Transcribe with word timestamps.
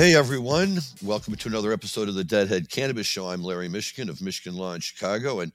Hey 0.00 0.14
everyone, 0.14 0.78
welcome 1.02 1.34
to 1.34 1.48
another 1.50 1.74
episode 1.74 2.08
of 2.08 2.14
the 2.14 2.24
Deadhead 2.24 2.70
Cannabis 2.70 3.06
Show. 3.06 3.28
I'm 3.28 3.44
Larry 3.44 3.68
Michigan 3.68 4.08
of 4.08 4.22
Michigan 4.22 4.58
Law 4.58 4.72
in 4.72 4.80
Chicago, 4.80 5.40
and 5.40 5.52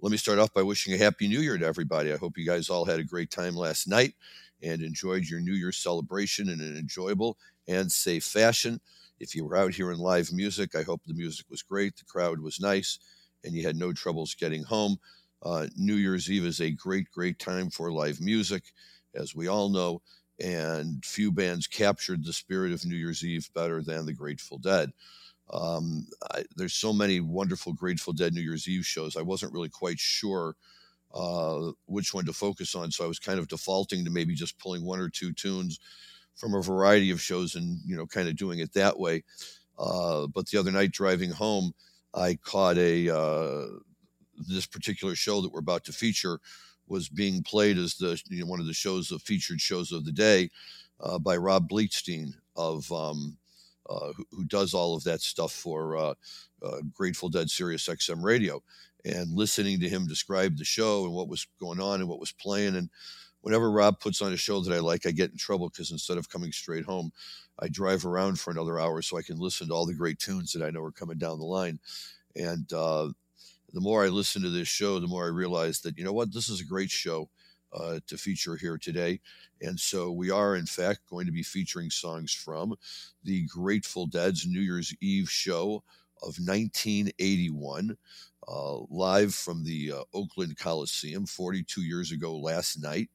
let 0.00 0.10
me 0.10 0.16
start 0.16 0.40
off 0.40 0.52
by 0.52 0.64
wishing 0.64 0.92
a 0.94 0.98
happy 0.98 1.28
new 1.28 1.38
year 1.38 1.56
to 1.56 1.64
everybody. 1.64 2.12
I 2.12 2.16
hope 2.16 2.36
you 2.36 2.44
guys 2.44 2.68
all 2.68 2.84
had 2.84 2.98
a 2.98 3.04
great 3.04 3.30
time 3.30 3.54
last 3.54 3.86
night 3.86 4.14
and 4.60 4.82
enjoyed 4.82 5.26
your 5.26 5.38
New 5.38 5.52
Year's 5.52 5.76
celebration 5.76 6.48
in 6.48 6.60
an 6.60 6.76
enjoyable 6.76 7.38
and 7.68 7.92
safe 7.92 8.24
fashion. 8.24 8.80
If 9.20 9.32
you 9.32 9.44
were 9.44 9.56
out 9.56 9.72
here 9.72 9.92
in 9.92 10.00
live 10.00 10.32
music, 10.32 10.74
I 10.74 10.82
hope 10.82 11.02
the 11.06 11.14
music 11.14 11.46
was 11.48 11.62
great, 11.62 11.96
the 11.96 12.04
crowd 12.04 12.40
was 12.40 12.58
nice, 12.58 12.98
and 13.44 13.54
you 13.54 13.64
had 13.64 13.76
no 13.76 13.92
troubles 13.92 14.34
getting 14.34 14.64
home. 14.64 14.96
Uh, 15.40 15.68
New 15.76 15.94
Year's 15.94 16.28
Eve 16.28 16.46
is 16.46 16.60
a 16.60 16.72
great, 16.72 17.12
great 17.12 17.38
time 17.38 17.70
for 17.70 17.92
live 17.92 18.20
music, 18.20 18.64
as 19.14 19.36
we 19.36 19.46
all 19.46 19.68
know 19.68 20.02
and 20.40 21.04
few 21.04 21.30
bands 21.30 21.66
captured 21.66 22.24
the 22.24 22.32
spirit 22.32 22.72
of 22.72 22.84
New 22.84 22.96
Year's 22.96 23.24
Eve 23.24 23.48
better 23.54 23.82
than 23.82 24.06
the 24.06 24.12
Grateful 24.12 24.58
Dead. 24.58 24.92
Um, 25.52 26.06
I, 26.32 26.44
there's 26.56 26.74
so 26.74 26.92
many 26.92 27.20
wonderful 27.20 27.72
Grateful 27.72 28.12
Dead 28.12 28.32
New 28.34 28.40
Year's 28.40 28.68
Eve 28.68 28.86
shows. 28.86 29.16
I 29.16 29.22
wasn't 29.22 29.52
really 29.52 29.68
quite 29.68 29.98
sure 29.98 30.56
uh, 31.14 31.70
which 31.86 32.12
one 32.12 32.24
to 32.26 32.32
focus 32.32 32.74
on, 32.74 32.90
so 32.90 33.04
I 33.04 33.08
was 33.08 33.18
kind 33.18 33.38
of 33.38 33.48
defaulting 33.48 34.04
to 34.04 34.10
maybe 34.10 34.34
just 34.34 34.58
pulling 34.58 34.84
one 34.84 35.00
or 35.00 35.08
two 35.08 35.32
tunes 35.32 35.78
from 36.34 36.54
a 36.54 36.62
variety 36.62 37.10
of 37.10 37.20
shows 37.20 37.54
and 37.54 37.78
you 37.86 37.94
know 37.96 38.06
kind 38.06 38.28
of 38.28 38.36
doing 38.36 38.58
it 38.58 38.72
that 38.72 38.98
way. 38.98 39.22
Uh, 39.78 40.26
but 40.26 40.48
the 40.48 40.58
other 40.58 40.72
night 40.72 40.92
driving 40.92 41.30
home, 41.30 41.72
I 42.14 42.36
caught 42.42 42.78
a 42.78 43.14
uh, 43.14 43.66
this 44.48 44.66
particular 44.66 45.14
show 45.14 45.40
that 45.40 45.52
we're 45.52 45.60
about 45.60 45.84
to 45.84 45.92
feature 45.92 46.40
was 46.86 47.08
being 47.08 47.42
played 47.42 47.78
as 47.78 47.94
the 47.94 48.20
you 48.28 48.40
know, 48.40 48.46
one 48.46 48.60
of 48.60 48.66
the 48.66 48.74
shows 48.74 49.10
of 49.10 49.22
featured 49.22 49.60
shows 49.60 49.92
of 49.92 50.04
the 50.04 50.12
day 50.12 50.50
uh, 51.00 51.18
by 51.18 51.36
Rob 51.36 51.68
Bleetstein 51.68 52.34
of 52.56 52.90
um, 52.92 53.36
uh, 53.88 54.12
who, 54.16 54.24
who, 54.30 54.44
does 54.44 54.74
all 54.74 54.96
of 54.96 55.04
that 55.04 55.20
stuff 55.20 55.52
for 55.52 55.96
uh, 55.96 56.14
uh 56.62 56.80
Grateful 56.92 57.28
Dead 57.28 57.50
Sirius 57.50 57.86
XM 57.88 58.22
Radio, 58.22 58.62
and 59.04 59.30
listening 59.32 59.80
to 59.80 59.88
him 59.88 60.06
describe 60.06 60.56
the 60.56 60.64
show 60.64 61.04
and 61.04 61.12
what 61.12 61.28
was 61.28 61.46
going 61.60 61.80
on 61.80 62.00
and 62.00 62.08
what 62.08 62.20
was 62.20 62.32
playing 62.32 62.76
and. 62.76 62.90
Whenever 63.40 63.70
Rob 63.70 64.00
puts 64.00 64.22
on 64.22 64.32
a 64.32 64.38
show 64.38 64.62
that 64.62 64.72
I 64.74 64.78
like, 64.78 65.04
I 65.04 65.10
get 65.10 65.30
in 65.30 65.36
trouble 65.36 65.68
because 65.68 65.90
instead 65.90 66.16
of 66.16 66.30
coming 66.30 66.50
straight 66.50 66.86
home, 66.86 67.12
I 67.58 67.68
drive 67.68 68.06
around 68.06 68.40
for 68.40 68.50
another 68.50 68.80
hour 68.80 69.02
so 69.02 69.18
I 69.18 69.22
can 69.22 69.38
listen 69.38 69.68
to 69.68 69.74
all 69.74 69.84
the 69.84 69.92
great 69.92 70.18
tunes 70.18 70.52
that 70.52 70.64
I 70.64 70.70
know 70.70 70.82
are 70.82 70.90
coming 70.90 71.18
down 71.18 71.38
the 71.38 71.44
line. 71.44 71.78
And 72.34 72.72
uh, 72.72 73.10
the 73.74 73.80
more 73.80 74.04
I 74.04 74.08
listen 74.08 74.40
to 74.42 74.50
this 74.50 74.68
show, 74.68 75.00
the 75.00 75.08
more 75.08 75.24
I 75.24 75.28
realize 75.28 75.80
that, 75.80 75.98
you 75.98 76.04
know 76.04 76.12
what, 76.12 76.32
this 76.32 76.48
is 76.48 76.60
a 76.60 76.64
great 76.64 76.90
show 76.90 77.28
uh, 77.72 77.98
to 78.06 78.16
feature 78.16 78.54
here 78.54 78.78
today. 78.78 79.20
And 79.60 79.78
so 79.78 80.12
we 80.12 80.30
are, 80.30 80.54
in 80.54 80.66
fact, 80.66 81.00
going 81.10 81.26
to 81.26 81.32
be 81.32 81.42
featuring 81.42 81.90
songs 81.90 82.32
from 82.32 82.76
the 83.24 83.46
Grateful 83.46 84.06
Dead's 84.06 84.46
New 84.46 84.60
Year's 84.60 84.94
Eve 85.00 85.28
show 85.28 85.82
of 86.22 86.38
1981, 86.38 87.96
uh, 88.46 88.78
live 88.90 89.34
from 89.34 89.64
the 89.64 89.92
uh, 89.92 90.02
Oakland 90.14 90.56
Coliseum 90.56 91.26
42 91.26 91.82
years 91.82 92.12
ago 92.12 92.38
last 92.38 92.80
night. 92.80 93.10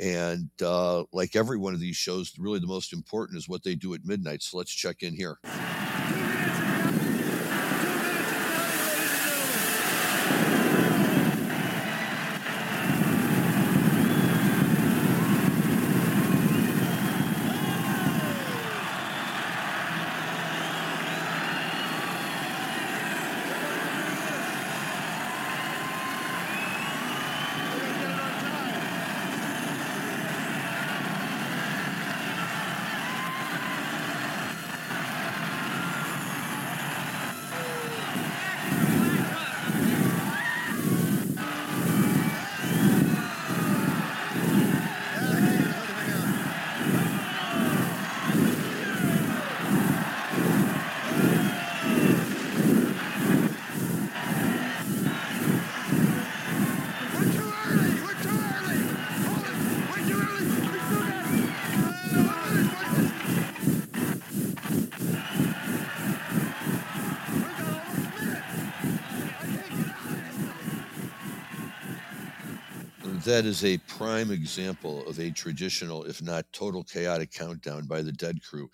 And 0.00 0.48
uh, 0.62 1.04
like 1.12 1.36
every 1.36 1.58
one 1.58 1.74
of 1.74 1.80
these 1.80 1.96
shows, 1.96 2.32
really 2.38 2.60
the 2.60 2.66
most 2.66 2.94
important 2.94 3.36
is 3.36 3.48
what 3.48 3.62
they 3.62 3.74
do 3.74 3.92
at 3.92 4.06
midnight. 4.06 4.42
So 4.42 4.56
let's 4.56 4.72
check 4.72 5.02
in 5.02 5.14
here. 5.14 5.38
That 73.28 73.44
is 73.44 73.62
a 73.62 73.76
prime 73.78 74.30
example 74.30 75.06
of 75.06 75.20
a 75.20 75.30
traditional, 75.30 76.04
if 76.04 76.22
not 76.22 76.50
total 76.50 76.82
chaotic 76.82 77.30
countdown 77.30 77.84
by 77.84 78.00
the 78.00 78.10
Dead 78.10 78.42
Crew. 78.42 78.70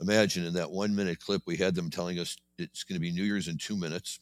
Imagine 0.00 0.46
in 0.46 0.54
that 0.54 0.70
one 0.70 0.96
minute 0.96 1.20
clip, 1.20 1.42
we 1.44 1.58
had 1.58 1.74
them 1.74 1.90
telling 1.90 2.18
us 2.18 2.38
it's 2.56 2.84
going 2.84 2.96
to 2.96 3.02
be 3.02 3.12
New 3.12 3.22
Year's 3.22 3.48
in 3.48 3.58
two 3.58 3.76
minutes. 3.76 4.18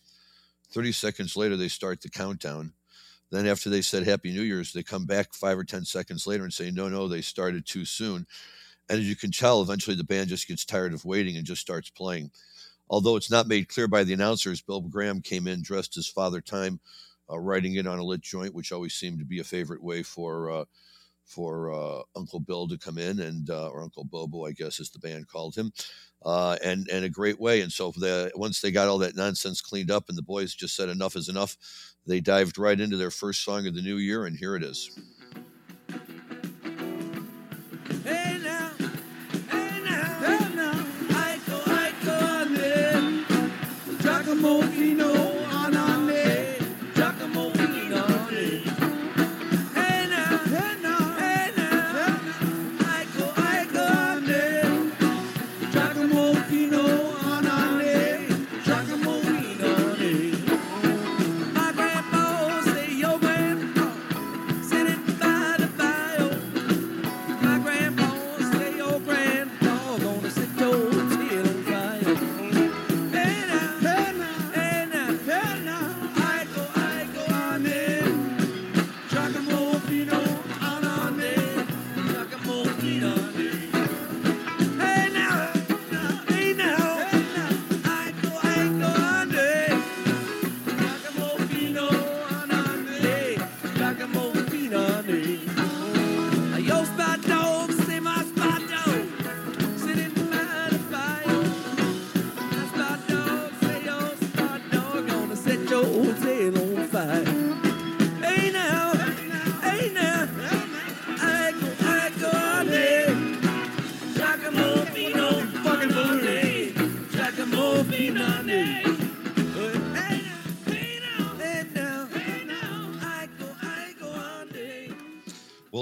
30 0.72 0.90
seconds 0.90 1.36
later, 1.36 1.56
they 1.56 1.68
start 1.68 2.00
the 2.00 2.08
countdown. 2.08 2.72
Then, 3.30 3.46
after 3.46 3.70
they 3.70 3.80
said 3.80 4.02
Happy 4.02 4.32
New 4.32 4.42
Year's, 4.42 4.72
they 4.72 4.82
come 4.82 5.06
back 5.06 5.32
five 5.34 5.56
or 5.56 5.62
10 5.62 5.84
seconds 5.84 6.26
later 6.26 6.42
and 6.42 6.52
say, 6.52 6.72
No, 6.72 6.88
no, 6.88 7.06
they 7.06 7.20
started 7.20 7.64
too 7.64 7.84
soon. 7.84 8.26
And 8.88 8.98
as 8.98 9.08
you 9.08 9.14
can 9.14 9.30
tell, 9.30 9.62
eventually 9.62 9.94
the 9.94 10.02
band 10.02 10.30
just 10.30 10.48
gets 10.48 10.64
tired 10.64 10.92
of 10.92 11.04
waiting 11.04 11.36
and 11.36 11.46
just 11.46 11.60
starts 11.60 11.90
playing. 11.90 12.32
Although 12.88 13.14
it's 13.14 13.30
not 13.30 13.46
made 13.46 13.68
clear 13.68 13.86
by 13.86 14.02
the 14.02 14.14
announcers, 14.14 14.62
Bill 14.62 14.80
Graham 14.80 15.20
came 15.20 15.46
in 15.46 15.62
dressed 15.62 15.96
as 15.96 16.08
Father 16.08 16.40
Time 16.40 16.80
uh, 17.30 17.38
writing 17.38 17.74
it 17.76 17.86
on 17.86 17.98
a 17.98 18.04
lit 18.04 18.20
joint, 18.20 18.54
which 18.54 18.72
always 18.72 18.94
seemed 18.94 19.18
to 19.18 19.24
be 19.24 19.40
a 19.40 19.44
favorite 19.44 19.82
way 19.82 20.02
for 20.02 20.50
uh, 20.50 20.64
for 21.24 21.72
uh, 21.72 22.02
Uncle 22.16 22.40
Bill 22.40 22.66
to 22.68 22.76
come 22.76 22.98
in 22.98 23.20
and 23.20 23.50
uh, 23.50 23.68
or 23.68 23.82
Uncle 23.82 24.04
Bobo, 24.04 24.46
I 24.46 24.52
guess, 24.52 24.80
as 24.80 24.90
the 24.90 24.98
band 24.98 25.28
called 25.28 25.54
him, 25.54 25.72
uh, 26.24 26.56
and 26.62 26.88
and 26.90 27.04
a 27.04 27.08
great 27.08 27.40
way. 27.40 27.60
And 27.60 27.72
so 27.72 27.92
the, 27.96 28.32
once 28.34 28.60
they 28.60 28.70
got 28.72 28.88
all 28.88 28.98
that 28.98 29.16
nonsense 29.16 29.60
cleaned 29.60 29.90
up, 29.90 30.08
and 30.08 30.18
the 30.18 30.22
boys 30.22 30.54
just 30.54 30.74
said 30.74 30.88
enough 30.88 31.16
is 31.16 31.28
enough, 31.28 31.56
they 32.06 32.20
dived 32.20 32.58
right 32.58 32.80
into 32.80 32.96
their 32.96 33.12
first 33.12 33.44
song 33.44 33.66
of 33.66 33.74
the 33.74 33.82
new 33.82 33.96
year, 33.96 34.26
and 34.26 34.36
here 34.36 34.56
it 34.56 34.64
is. 34.64 34.98
Hey 38.04 38.40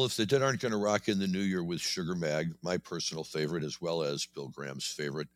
if 0.09 0.17
the 0.17 0.25
Dead 0.25 0.43
aren't 0.43 0.61
going 0.61 0.73
to 0.73 0.79
rock 0.79 1.09
in 1.09 1.19
the 1.19 1.27
new 1.27 1.41
year 1.41 1.63
with 1.63 1.83
Sugar 1.83 2.15
Mag, 2.15 2.55
my 2.63 2.79
personal 2.79 3.25
favorite, 3.25 3.63
as 3.63 3.79
well 3.79 4.03
as 4.03 4.25
Bill 4.25 4.49
Graham's 4.49 4.87
favorite 4.87 5.29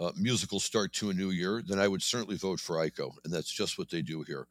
uh, 0.00 0.10
musical 0.16 0.58
start 0.58 0.92
to 0.94 1.10
a 1.10 1.14
new 1.14 1.30
year, 1.30 1.62
then 1.64 1.78
I 1.78 1.86
would 1.86 2.02
certainly 2.02 2.36
vote 2.36 2.58
for 2.58 2.76
Iko. 2.76 3.12
And 3.22 3.32
that's 3.32 3.52
just 3.52 3.78
what 3.78 3.88
they 3.88 4.02
do 4.02 4.22
here. 4.22 4.48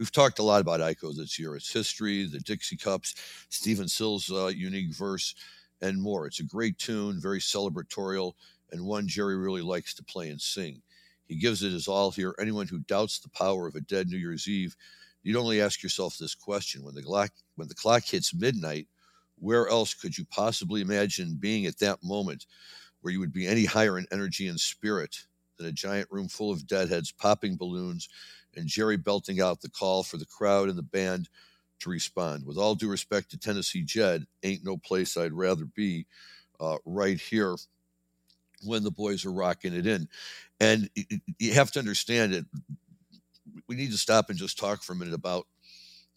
We've 0.00 0.10
talked 0.10 0.40
a 0.40 0.42
lot 0.42 0.60
about 0.60 0.80
Iko 0.80 1.14
this 1.14 1.38
year 1.38 1.54
its 1.54 1.72
history, 1.72 2.26
the 2.26 2.40
Dixie 2.40 2.76
Cups, 2.76 3.14
Stephen 3.48 3.86
Stills' 3.86 4.28
uh, 4.28 4.48
unique 4.48 4.92
verse, 4.92 5.36
and 5.80 6.02
more. 6.02 6.26
It's 6.26 6.40
a 6.40 6.44
great 6.44 6.76
tune, 6.76 7.20
very 7.20 7.38
celebratorial, 7.38 8.32
and 8.72 8.84
one 8.84 9.06
Jerry 9.06 9.36
really 9.36 9.62
likes 9.62 9.94
to 9.94 10.02
play 10.02 10.30
and 10.30 10.40
sing. 10.40 10.82
He 11.28 11.36
gives 11.36 11.62
it 11.62 11.70
his 11.70 11.86
all 11.86 12.10
here. 12.10 12.34
Anyone 12.40 12.66
who 12.66 12.80
doubts 12.80 13.20
the 13.20 13.30
power 13.30 13.68
of 13.68 13.76
a 13.76 13.80
dead 13.82 14.08
New 14.08 14.18
Year's 14.18 14.48
Eve 14.48 14.74
you'd 15.22 15.36
only 15.36 15.60
ask 15.60 15.82
yourself 15.82 16.16
this 16.18 16.34
question 16.34 16.84
when 16.84 16.94
the 16.94 17.02
clock 17.02 17.30
when 17.56 17.68
the 17.68 17.74
clock 17.74 18.04
hits 18.04 18.34
midnight 18.34 18.86
where 19.38 19.68
else 19.68 19.94
could 19.94 20.16
you 20.16 20.24
possibly 20.26 20.80
imagine 20.80 21.36
being 21.38 21.66
at 21.66 21.78
that 21.78 21.98
moment 22.02 22.46
where 23.00 23.12
you 23.12 23.20
would 23.20 23.32
be 23.32 23.46
any 23.46 23.64
higher 23.64 23.98
in 23.98 24.06
energy 24.12 24.48
and 24.48 24.60
spirit 24.60 25.24
than 25.58 25.66
a 25.66 25.72
giant 25.72 26.08
room 26.10 26.28
full 26.28 26.50
of 26.50 26.66
deadheads 26.66 27.12
popping 27.12 27.56
balloons 27.56 28.08
and 28.56 28.66
jerry 28.66 28.96
belting 28.96 29.40
out 29.40 29.60
the 29.60 29.70
call 29.70 30.02
for 30.02 30.16
the 30.16 30.26
crowd 30.26 30.68
and 30.68 30.78
the 30.78 30.82
band 30.82 31.28
to 31.80 31.88
respond? 31.88 32.44
With 32.44 32.58
all 32.58 32.74
due 32.74 32.90
respect 32.90 33.30
to 33.30 33.38
tennessee 33.38 33.82
jed 33.82 34.26
ain't 34.42 34.64
no 34.64 34.76
place 34.76 35.16
i'd 35.16 35.32
rather 35.32 35.64
be 35.64 36.06
uh, 36.60 36.76
right 36.84 37.18
here 37.18 37.56
when 38.62 38.84
the 38.84 38.90
boys 38.90 39.24
are 39.24 39.32
rocking 39.32 39.74
it 39.74 39.86
in. 39.86 40.08
And 40.60 40.90
you 41.38 41.54
have 41.54 41.70
to 41.72 41.78
understand 41.78 42.34
it 42.34 42.44
we 43.70 43.76
need 43.76 43.92
to 43.92 43.98
stop 43.98 44.30
and 44.30 44.38
just 44.38 44.58
talk 44.58 44.82
for 44.84 44.94
a 44.94 44.96
minute 44.96 45.14
about 45.14 45.46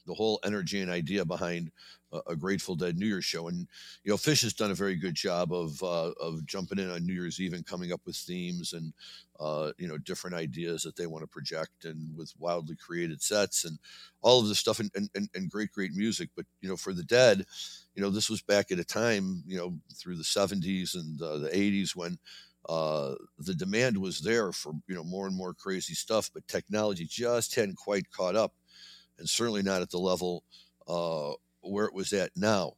the 0.05 0.13
whole 0.13 0.39
energy 0.43 0.81
and 0.81 0.91
idea 0.91 1.23
behind 1.23 1.71
a, 2.11 2.19
a 2.31 2.35
Grateful 2.35 2.75
Dead 2.75 2.97
New 2.97 3.05
Year's 3.05 3.25
show. 3.25 3.47
And 3.47 3.67
you 4.03 4.11
know, 4.11 4.17
Phish 4.17 4.43
has 4.43 4.53
done 4.53 4.71
a 4.71 4.75
very 4.75 4.95
good 4.97 5.15
job 5.15 5.53
of 5.53 5.81
uh, 5.81 6.11
of 6.19 6.45
jumping 6.45 6.79
in 6.79 6.89
on 6.89 7.05
New 7.05 7.13
Year's 7.13 7.39
Eve 7.39 7.53
and 7.53 7.65
coming 7.65 7.93
up 7.93 8.01
with 8.05 8.17
themes 8.17 8.73
and 8.73 8.93
uh, 9.39 9.71
you 9.77 9.87
know 9.87 9.97
different 9.99 10.35
ideas 10.35 10.83
that 10.83 10.97
they 10.97 11.07
want 11.07 11.23
to 11.23 11.27
project 11.27 11.85
and 11.85 12.15
with 12.17 12.33
wildly 12.37 12.75
created 12.75 13.21
sets 13.21 13.65
and 13.65 13.79
all 14.21 14.41
of 14.41 14.47
this 14.47 14.59
stuff 14.59 14.79
and, 14.79 14.91
and, 15.15 15.29
and 15.33 15.49
great 15.49 15.71
great 15.71 15.93
music. 15.93 16.29
But 16.35 16.45
you 16.61 16.69
know, 16.69 16.77
for 16.77 16.93
the 16.93 17.03
Dead, 17.03 17.45
you 17.95 18.01
know, 18.01 18.09
this 18.09 18.29
was 18.29 18.41
back 18.41 18.71
at 18.71 18.79
a 18.79 18.85
time 18.85 19.43
you 19.47 19.57
know 19.57 19.77
through 19.95 20.17
the 20.17 20.23
'70s 20.23 20.95
and 20.95 21.21
uh, 21.21 21.37
the 21.37 21.55
'80s 21.55 21.95
when 21.95 22.17
uh, 22.69 23.15
the 23.39 23.53
demand 23.53 23.97
was 23.97 24.21
there 24.21 24.51
for 24.51 24.73
you 24.87 24.95
know 24.95 25.03
more 25.03 25.27
and 25.27 25.35
more 25.35 25.53
crazy 25.53 25.93
stuff, 25.93 26.29
but 26.33 26.47
technology 26.47 27.05
just 27.05 27.55
hadn't 27.55 27.77
quite 27.77 28.09
caught 28.11 28.35
up, 28.35 28.53
and 29.19 29.27
certainly 29.27 29.63
not 29.63 29.81
at 29.81 29.89
the 29.89 29.97
level 29.97 30.43
uh, 30.87 31.31
where 31.61 31.85
it 31.85 31.93
was 31.93 32.13
at 32.13 32.31
now. 32.35 32.73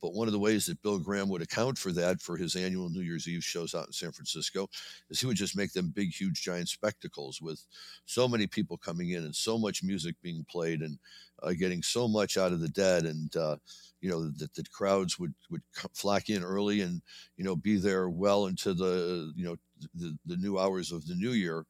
But 0.00 0.14
one 0.14 0.28
of 0.28 0.32
the 0.32 0.38
ways 0.38 0.66
that 0.66 0.80
Bill 0.82 0.98
Graham 0.98 1.28
would 1.28 1.42
account 1.42 1.76
for 1.76 1.92
that 1.92 2.20
for 2.20 2.36
his 2.36 2.54
annual 2.54 2.88
New 2.88 3.00
Year's 3.00 3.26
Eve 3.26 3.42
shows 3.42 3.74
out 3.74 3.86
in 3.86 3.92
San 3.92 4.12
Francisco 4.12 4.68
is 5.10 5.20
he 5.20 5.26
would 5.26 5.36
just 5.36 5.56
make 5.56 5.72
them 5.72 5.92
big, 5.94 6.14
huge, 6.14 6.42
giant 6.42 6.68
spectacles 6.68 7.42
with 7.42 7.64
so 8.06 8.28
many 8.28 8.46
people 8.46 8.76
coming 8.76 9.10
in 9.10 9.24
and 9.24 9.34
so 9.34 9.58
much 9.58 9.82
music 9.82 10.14
being 10.22 10.46
played 10.48 10.82
and 10.82 10.98
uh, 11.42 11.52
getting 11.52 11.82
so 11.82 12.06
much 12.06 12.36
out 12.36 12.52
of 12.52 12.60
the 12.60 12.68
dead. 12.68 13.06
And, 13.06 13.34
uh, 13.36 13.56
you 14.00 14.10
know, 14.10 14.30
that 14.38 14.54
the 14.54 14.64
crowds 14.72 15.18
would, 15.18 15.34
would 15.50 15.62
flock 15.94 16.28
in 16.28 16.42
early 16.42 16.80
and, 16.80 17.02
you 17.36 17.44
know, 17.44 17.56
be 17.56 17.76
there 17.78 18.08
well 18.08 18.46
into 18.46 18.74
the, 18.74 19.32
you 19.36 19.44
know, 19.44 19.56
the, 19.94 20.16
the 20.26 20.36
new 20.36 20.58
hours 20.58 20.92
of 20.92 21.06
the 21.06 21.14
new 21.14 21.30
year. 21.32 21.64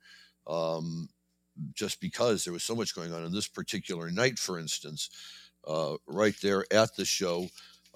Um, 0.46 1.08
just 1.74 2.00
because 2.00 2.44
there 2.44 2.52
was 2.52 2.64
so 2.64 2.74
much 2.74 2.94
going 2.94 3.12
on 3.12 3.24
in 3.24 3.32
this 3.32 3.48
particular 3.48 4.10
night, 4.10 4.38
for 4.38 4.58
instance, 4.58 5.10
uh, 5.66 5.96
right 6.06 6.34
there 6.42 6.64
at 6.72 6.94
the 6.96 7.04
show, 7.04 7.48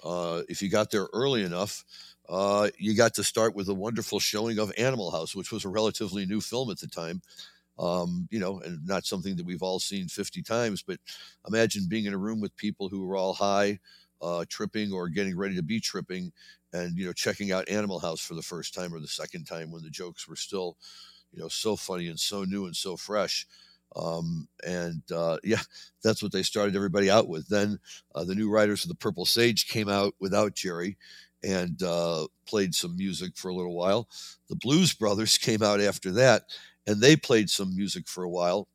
uh, 0.03 0.41
if 0.49 0.61
you 0.61 0.69
got 0.69 0.91
there 0.91 1.07
early 1.13 1.43
enough, 1.43 1.83
uh, 2.29 2.69
you 2.77 2.95
got 2.95 3.13
to 3.15 3.23
start 3.23 3.55
with 3.55 3.69
a 3.69 3.73
wonderful 3.73 4.19
showing 4.19 4.59
of 4.59 4.71
Animal 4.77 5.11
House, 5.11 5.35
which 5.35 5.51
was 5.51 5.65
a 5.65 5.69
relatively 5.69 6.25
new 6.25 6.41
film 6.41 6.69
at 6.71 6.79
the 6.79 6.87
time. 6.87 7.21
Um, 7.79 8.27
you 8.29 8.39
know, 8.39 8.59
and 8.59 8.85
not 8.85 9.05
something 9.05 9.35
that 9.35 9.45
we've 9.45 9.63
all 9.63 9.79
seen 9.79 10.07
50 10.07 10.43
times, 10.43 10.83
but 10.83 10.99
imagine 11.47 11.87
being 11.89 12.05
in 12.05 12.13
a 12.13 12.19
room 12.19 12.39
with 12.39 12.55
people 12.55 12.87
who 12.87 13.03
were 13.03 13.15
all 13.15 13.33
high, 13.33 13.79
uh, 14.23 14.45
tripping 14.47 14.91
or 14.91 15.09
getting 15.09 15.37
ready 15.37 15.55
to 15.55 15.63
be 15.63 15.79
tripping, 15.79 16.31
and 16.71 16.97
you 16.97 17.05
know, 17.05 17.13
checking 17.13 17.51
out 17.51 17.69
Animal 17.69 17.99
House 17.99 18.21
for 18.21 18.35
the 18.35 18.41
first 18.41 18.73
time 18.73 18.93
or 18.93 18.99
the 18.99 19.07
second 19.07 19.45
time 19.45 19.71
when 19.71 19.83
the 19.83 19.89
jokes 19.89 20.27
were 20.27 20.35
still, 20.35 20.77
you 21.31 21.41
know, 21.41 21.47
so 21.47 21.75
funny 21.75 22.07
and 22.07 22.19
so 22.19 22.43
new 22.43 22.65
and 22.65 22.75
so 22.75 22.97
fresh. 22.97 23.45
Um, 23.95 24.47
and 24.65 25.03
uh, 25.11 25.37
yeah, 25.43 25.61
that's 26.03 26.23
what 26.23 26.31
they 26.31 26.43
started 26.43 26.75
everybody 26.75 27.09
out 27.09 27.27
with. 27.27 27.47
Then 27.47 27.79
uh, 28.15 28.23
the 28.23 28.35
new 28.35 28.49
Riders 28.49 28.83
of 28.83 28.89
the 28.89 28.95
Purple 28.95 29.25
Sage 29.25 29.67
came 29.67 29.89
out 29.89 30.13
without 30.19 30.55
Jerry 30.55 30.97
and 31.43 31.81
uh, 31.83 32.27
played 32.47 32.73
some 32.73 32.95
music 32.95 33.35
for 33.35 33.49
a 33.49 33.55
little 33.55 33.75
while. 33.75 34.07
The 34.47 34.55
Blues 34.55 34.93
Brothers 34.93 35.37
came 35.39 35.61
out 35.61 35.81
after 35.81 36.11
that 36.13 36.43
and 36.87 37.01
they 37.01 37.15
played 37.15 37.49
some 37.49 37.75
music 37.75 38.07
for 38.07 38.23
a 38.23 38.29
while. 38.29 38.67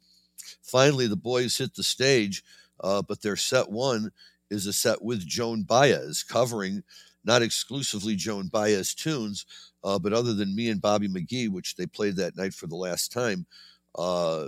Finally, 0.63 1.07
the 1.07 1.17
boys 1.17 1.59
hit 1.59 1.75
the 1.75 1.83
stage, 1.83 2.43
uh, 2.81 3.03
but 3.03 3.23
their 3.23 3.37
set 3.37 3.71
one 3.71 4.11
is 4.51 4.67
a 4.67 4.73
set 4.73 5.03
with 5.03 5.27
Joan 5.27 5.63
Baez 5.63 6.23
covering 6.23 6.83
not 7.25 7.43
exclusively 7.43 8.17
Joan 8.17 8.49
Baez 8.49 8.95
tunes, 8.95 9.45
uh, 9.85 9.99
but 9.99 10.13
other 10.13 10.35
than 10.35 10.55
me 10.55 10.71
and 10.71 10.81
Bobby 10.81 11.09
McGee, 11.09 11.51
which 11.51 11.77
they 11.77 11.87
played 11.87 12.17
that 12.17 12.37
night 12.37 12.55
for 12.55 12.67
the 12.67 12.77
last 12.77 13.13
time, 13.13 13.47
uh, 13.97 14.47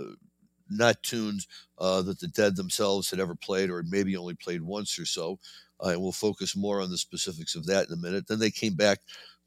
not 0.69 1.03
tunes 1.03 1.47
uh, 1.77 2.01
that 2.01 2.19
the 2.19 2.27
Dead 2.27 2.55
themselves 2.55 3.09
had 3.09 3.19
ever 3.19 3.35
played 3.35 3.69
or 3.69 3.83
maybe 3.83 4.15
only 4.15 4.33
played 4.33 4.61
once 4.61 4.97
or 4.97 5.05
so. 5.05 5.37
Uh, 5.83 5.89
and 5.89 6.01
we'll 6.01 6.11
focus 6.11 6.55
more 6.55 6.81
on 6.81 6.89
the 6.89 6.97
specifics 6.97 7.55
of 7.55 7.65
that 7.65 7.87
in 7.87 7.93
a 7.93 7.97
minute. 7.97 8.27
Then 8.27 8.39
they 8.39 8.51
came 8.51 8.75
back 8.75 8.99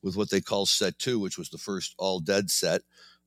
with 0.02 0.16
what 0.16 0.30
they 0.30 0.40
call 0.40 0.66
set 0.66 0.98
two, 0.98 1.18
which 1.18 1.38
was 1.38 1.48
the 1.48 1.58
first 1.58 1.94
all 1.98 2.20
Dead 2.20 2.50
set 2.50 2.82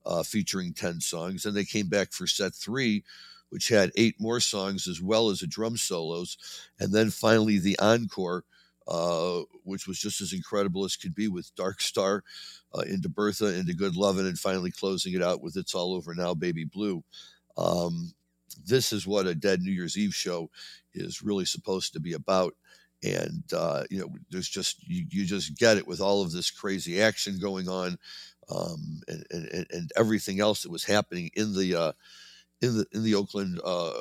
uh, 0.06 0.24
featuring 0.24 0.74
10 0.74 1.02
songs. 1.02 1.44
Then 1.44 1.54
they 1.54 1.66
came 1.66 1.88
back 1.88 2.12
for 2.12 2.28
set 2.28 2.54
three, 2.54 3.04
which 3.50 3.70
had 3.70 3.92
eight 3.96 4.16
more 4.20 4.40
songs 4.40 4.88
as 4.88 5.02
well 5.02 5.30
as 5.30 5.42
a 5.42 5.48
drum 5.48 5.78
solos. 5.78 6.38
And 6.80 6.94
then 6.94 7.10
finally 7.10 7.60
the 7.60 7.78
encore. 7.80 8.44
Uh, 8.90 9.42
which 9.66 9.86
was 9.86 10.00
just 10.00 10.22
as 10.22 10.32
incredible 10.32 10.86
as 10.86 10.96
could 10.96 11.14
be 11.14 11.28
with 11.28 11.54
Dark 11.56 11.82
Star 11.82 12.24
uh, 12.74 12.84
into 12.84 13.10
Bertha, 13.10 13.54
into 13.54 13.74
Good 13.74 13.98
Lovin', 13.98 14.26
and 14.26 14.40
finally 14.40 14.72
closing 14.72 15.14
it 15.14 15.22
out 15.22 15.44
with 15.44 15.58
It's 15.58 15.76
All 15.76 15.94
Over 15.94 16.16
Now, 16.16 16.34
Baby 16.34 16.64
Blue. 16.64 17.04
Um, 17.58 18.14
this 18.66 18.94
is 18.94 19.06
what 19.06 19.28
a 19.28 19.36
dead 19.36 19.62
New 19.62 19.72
Year's 19.72 19.98
Eve 19.98 20.16
show 20.16 20.50
is 20.94 21.22
really 21.22 21.46
supposed 21.46 21.94
to 21.94 22.00
be 22.00 22.14
about. 22.14 22.56
And 23.04 23.44
uh, 23.54 23.84
you 23.90 24.00
know, 24.00 24.10
there's 24.32 24.50
just 24.50 24.88
you, 24.88 25.06
you 25.10 25.26
just 25.26 25.58
get 25.58 25.78
it 25.78 25.88
with 25.88 26.02
all 26.02 26.22
of 26.22 26.32
this 26.32 26.50
crazy 26.50 27.02
action 27.02 27.38
going 27.40 27.70
on, 27.70 27.98
um, 28.50 29.02
and, 29.08 29.26
and 29.30 29.68
and 29.70 29.92
everything 29.96 30.40
else 30.40 30.64
that 30.64 30.72
was 30.72 30.84
happening 30.84 31.30
in 31.36 31.54
the 31.54 31.76
uh, 31.76 31.92
in 32.62 32.78
the 32.78 32.86
in 32.94 33.04
the 33.04 33.16
Oakland 33.16 33.60
uh, 33.64 33.92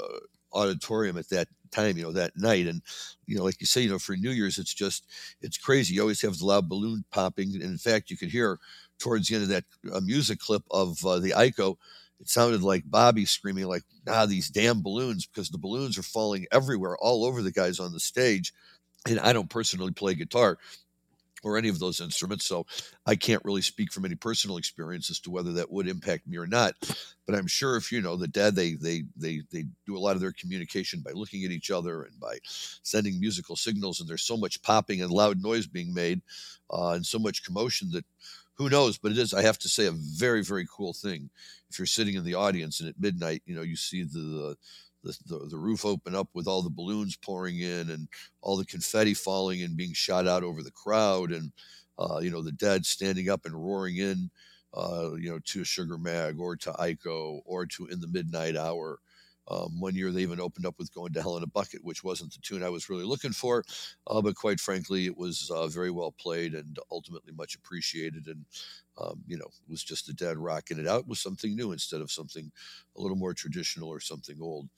auditorium 0.53 1.19
at 1.19 1.29
that 1.29 1.49
time, 1.71 1.97
you 1.97 2.03
know, 2.03 2.13
that 2.13 2.37
night. 2.37 2.67
And, 2.67 2.83
you 3.27 3.37
know, 3.37 3.45
like 3.45 3.61
you 3.61 3.67
say, 3.67 3.83
you 3.83 3.91
know, 3.91 3.99
for 3.99 4.17
New 4.17 4.31
Year's, 4.31 4.59
it's 4.59 4.73
just, 4.75 5.05
it's 5.43 5.59
crazy. 5.59 5.95
You 5.95 6.01
always 6.01 6.23
have 6.23 6.39
the 6.39 6.47
loud 6.47 6.69
balloon 6.69 7.05
popping. 7.11 7.55
And 7.55 7.63
in 7.63 7.79
fact, 7.79 8.11
you 8.11 8.17
could 8.17 8.31
hear 8.31 8.59
towards 8.99 9.29
the 9.29 9.35
end 9.35 9.45
of 9.45 9.51
that 9.51 9.65
uh, 9.93 10.01
music 10.01 10.39
clip 10.39 10.63
of 10.71 11.05
uh, 11.05 11.19
the 11.19 11.31
Iko, 11.31 11.77
it 12.19 12.29
sounded 12.31 12.63
like 12.63 12.91
Bobby 12.91 13.27
screaming 13.27 13.67
like, 13.67 13.83
"Ah, 14.09 14.25
these 14.25 14.49
damn 14.49 14.81
balloons!" 14.81 15.27
Because 15.27 15.51
the 15.51 15.59
balloons 15.59 15.99
are 15.99 16.03
falling 16.03 16.47
everywhere, 16.51 16.97
all 16.97 17.27
over 17.27 17.43
the 17.43 17.53
guys 17.53 17.79
on 17.79 17.93
the 17.93 18.01
stage. 18.01 18.55
And 19.07 19.21
I 19.21 19.35
don't 19.35 19.51
personally 19.51 19.93
play 19.93 20.15
guitar 20.15 20.59
or 21.43 21.57
any 21.57 21.69
of 21.69 21.79
those 21.79 22.01
instruments, 22.01 22.47
so 22.47 22.67
I 23.07 23.17
can't 23.17 23.45
really 23.45 23.63
speak 23.63 23.93
from 23.93 24.05
any 24.05 24.15
personal 24.15 24.57
experience 24.57 25.11
as 25.11 25.21
to 25.21 25.31
whether 25.31 25.53
that 25.55 25.71
would 25.71 25.89
impact 25.89 26.27
me 26.27 26.37
or 26.37 26.47
not. 26.47 26.75
But 27.27 27.35
I'm 27.35 27.47
sure 27.47 27.77
if 27.77 27.93
you 27.93 28.01
know 28.01 28.17
the 28.17 28.29
dad, 28.29 28.55
they 28.55 28.75
they 28.75 29.05
they 29.17 29.43
they 29.51 29.65
do 29.87 29.97
a 29.97 30.01
lot 30.01 30.15
of 30.15 30.21
their 30.21 30.33
communication 30.33 31.01
by 31.01 31.13
looking 31.13 31.45
at 31.45 31.51
each 31.51 31.71
other 31.71 32.03
and 32.05 32.19
by 32.19 32.39
sending 32.83 33.21
musical 33.21 33.57
signals, 33.57 34.01
and 34.01 34.09
there's 34.09 34.23
so 34.23 34.37
much 34.37 34.63
popping 34.63 35.03
and 35.03 35.11
loud 35.11 35.43
noise 35.43 35.67
being 35.67 35.93
made, 35.93 36.23
uh, 36.71 36.91
and 36.91 37.05
so 37.05 37.19
much 37.19 37.45
commotion 37.45 37.91
that 37.93 38.05
who 38.57 38.71
knows? 38.71 38.99
But 38.99 39.13
it 39.13 39.19
is, 39.19 39.35
I 39.35 39.43
have 39.43 39.59
to 39.59 39.69
say, 39.69 39.87
a 39.87 39.93
very, 39.93 40.43
very 40.43 40.67
cool 40.75 40.93
thing. 40.93 41.31
If 41.71 41.79
you're 41.79 41.87
sitting 41.87 42.15
in 42.15 42.25
the 42.25 42.35
audience 42.35 42.81
and 42.81 42.89
at 42.89 42.99
midnight, 42.99 43.43
you 43.45 43.55
know, 43.55 43.63
you 43.63 43.77
see 43.77 44.03
the, 44.03 44.57
the, 45.07 45.39
the, 45.39 45.47
the 45.51 45.59
roof 45.59 45.85
open 45.85 46.15
up 46.15 46.29
with 46.35 46.47
all 46.47 46.63
the 46.63 46.71
balloons 46.71 47.17
pouring 47.17 47.61
in 47.61 47.91
and 47.91 48.09
all 48.43 48.57
the 48.57 48.65
confetti 48.65 49.15
falling 49.15 49.63
and 49.63 49.77
being 49.77 49.93
shot 49.93 50.27
out 50.27 50.43
over 50.43 50.63
the 50.63 50.71
crowd 50.71 51.33
and, 51.33 51.53
uh, 51.99 52.19
you 52.19 52.31
know, 52.31 52.43
the 52.43 52.53
dead 52.53 52.85
standing 52.85 53.31
up 53.31 53.47
and 53.47 53.55
roaring 53.55 53.97
in, 53.97 54.31
uh, 54.75 55.13
you 55.15 55.31
know, 55.31 55.39
to 55.45 55.65
Sugar 55.65 55.99
Mag 55.99 56.39
or 56.39 56.57
to 56.57 56.73
Iko 56.73 57.41
or 57.45 57.67
to 57.67 57.87
In 57.87 58.01
the 58.01 58.09
Midnight 58.09 58.57
Hour. 58.57 58.99
Um, 59.49 59.81
one 59.81 59.95
year 59.95 60.11
they 60.11 60.23
even 60.23 60.41
opened 60.41 60.67
up 60.67 60.75
with 60.79 60.93
"Going 60.95 61.13
to 61.13 61.23
Hell 61.23 61.37
in 61.37 61.43
a 61.43 61.47
Bucket," 61.49 61.85
which 61.85 62.03
wasn't 62.03 62.33
the 62.33 62.41
tune 62.41 62.63
I 62.63 62.69
was 62.69 62.89
really 62.89 63.05
looking 63.05 63.33
for, 63.33 63.65
uh, 64.07 64.21
but 64.23 64.35
quite 64.35 64.61
frankly, 64.61 65.07
it 65.07 65.17
was 65.17 65.51
uh, 65.55 65.69
very 65.69 65.91
well 65.91 66.13
played 66.13 66.55
and 66.55 66.79
ultimately 66.91 67.33
much 67.33 67.55
appreciated. 67.55 68.27
And 68.27 68.45
um, 68.99 69.23
you 69.27 69.37
know, 69.37 69.49
was 69.69 69.85
just 69.85 70.07
the 70.07 70.13
Dead 70.13 70.39
rocking 70.39 70.79
it 70.79 70.87
out 70.89 71.07
with 71.07 71.19
something 71.19 71.55
new 71.55 71.73
instead 71.73 72.01
of 72.01 72.11
something 72.11 72.51
a 72.97 73.01
little 73.01 73.17
more 73.17 73.35
traditional 73.35 73.89
or 73.89 74.01
something 74.01 74.39
old. 74.41 74.69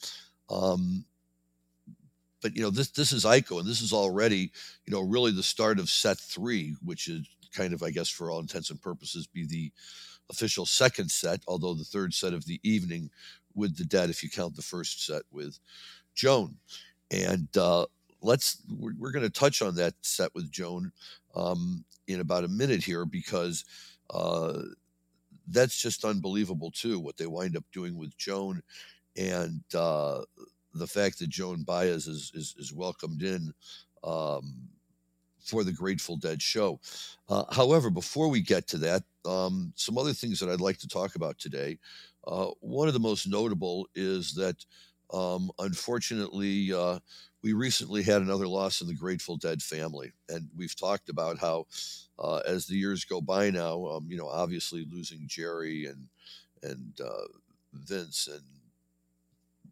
Um, 0.51 1.05
but 2.41 2.55
you 2.55 2.63
know, 2.63 2.71
this 2.71 2.91
this 2.91 3.13
is 3.13 3.25
Iko, 3.25 3.59
and 3.61 3.69
this 3.69 3.81
is 3.81 3.93
already 3.93 4.53
you 4.87 4.93
know 4.93 5.01
really 5.01 5.33
the 5.33 5.43
start 5.43 5.79
of 5.79 5.89
set 5.89 6.19
three, 6.19 6.77
which 6.85 7.09
is 7.09 7.27
kind 7.53 7.73
of, 7.73 7.83
I 7.83 7.91
guess, 7.91 8.09
for 8.09 8.31
all 8.31 8.41
intents 8.41 8.71
and 8.71 8.81
purposes, 8.81 9.27
be 9.27 9.47
the 9.47 9.73
official 10.31 10.67
second 10.67 11.11
set, 11.11 11.41
although 11.49 11.75
the 11.75 11.85
third 11.85 12.15
set 12.15 12.35
of 12.35 12.45
the 12.45 12.61
evening 12.63 13.11
with 13.59 13.77
the 13.77 13.85
dead, 13.85 14.11
if 14.11 14.23
you 14.23 14.31
count 14.31 14.57
the 14.57 14.63
first 14.63 15.05
set 15.05 15.23
with 15.31 15.59
Joan. 16.15 16.57
And 17.11 17.49
uh, 17.57 17.87
let's 18.23 18.63
we're, 18.71 18.95
we're 18.99 19.13
going 19.13 19.25
to 19.25 19.31
touch 19.31 19.63
on 19.63 19.75
that 19.77 19.95
set 20.03 20.35
with 20.35 20.51
Joan 20.51 20.93
um, 21.35 21.85
in 22.07 22.21
about 22.21 22.45
a 22.45 22.49
minute 22.49 22.83
here 22.83 23.05
because 23.05 23.65
uh, 24.11 24.63
that's 25.49 25.81
just 25.81 26.05
unbelievable 26.05 26.71
too. 26.71 26.99
What 26.99 27.17
they 27.17 27.27
wind 27.27 27.57
up 27.57 27.65
doing 27.73 27.97
with 27.97 28.17
Joan, 28.17 28.63
and 29.17 29.63
uh, 29.75 30.23
the 30.75 30.87
fact 30.87 31.19
that 31.19 31.29
Joan 31.29 31.63
Baez 31.63 32.07
is 32.07 32.33
is, 32.35 32.55
is 32.59 32.73
welcomed 32.73 33.23
in. 33.23 33.53
Um, 34.05 34.69
for 35.49 35.65
the 35.65 35.73
Grateful 35.73 36.17
Dead 36.17 36.43
show. 36.43 36.79
Uh, 37.29 37.45
however, 37.51 37.91
before 37.91 38.29
we 38.29 38.41
get 38.41 38.67
to 38.69 38.79
that, 38.79 39.03
um, 39.25 39.73
some 39.77 39.97
other 39.97 40.13
things 40.13 40.39
that 40.41 40.51
I'd 40.51 40.61
like 40.61 40.79
to 40.79 40.89
talk 40.89 41.17
about 41.17 41.39
today. 41.39 41.79
Uh, 42.29 42.51
one 42.61 42.89
of 42.89 42.95
the 42.95 43.01
most 43.01 43.27
notable 43.29 43.89
is 43.97 44.35
that, 44.35 44.57
um, 45.15 45.51
unfortunately, 45.59 46.73
uh, 46.73 47.01
we 47.43 47.55
recently 47.55 48.03
had 48.03 48.23
another 48.23 48.47
loss 48.49 48.83
in 48.83 48.89
the 48.89 48.95
Grateful 48.95 49.39
Dead 49.39 49.63
family, 49.63 50.13
and 50.29 50.49
we've 50.57 50.77
talked 50.77 51.09
about 51.09 51.39
how, 51.39 51.67
uh, 52.19 52.41
as 52.47 52.67
the 52.67 52.77
years 52.77 53.05
go 53.05 53.21
by 53.23 53.51
now, 53.51 53.87
um, 53.87 54.07
you 54.11 54.19
know, 54.19 54.29
obviously 54.29 54.87
losing 54.91 55.23
Jerry 55.27 55.87
and 55.87 56.09
and 56.63 57.01
uh, 57.01 57.29
Vince 57.75 58.29
and 58.29 58.43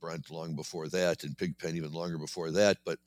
Brent 0.00 0.30
long 0.30 0.54
before 0.54 0.88
that, 0.88 1.24
and 1.24 1.36
Pigpen 1.36 1.76
even 1.76 1.92
longer 1.92 2.18
before 2.18 2.50
that. 2.52 2.78
But 2.84 2.98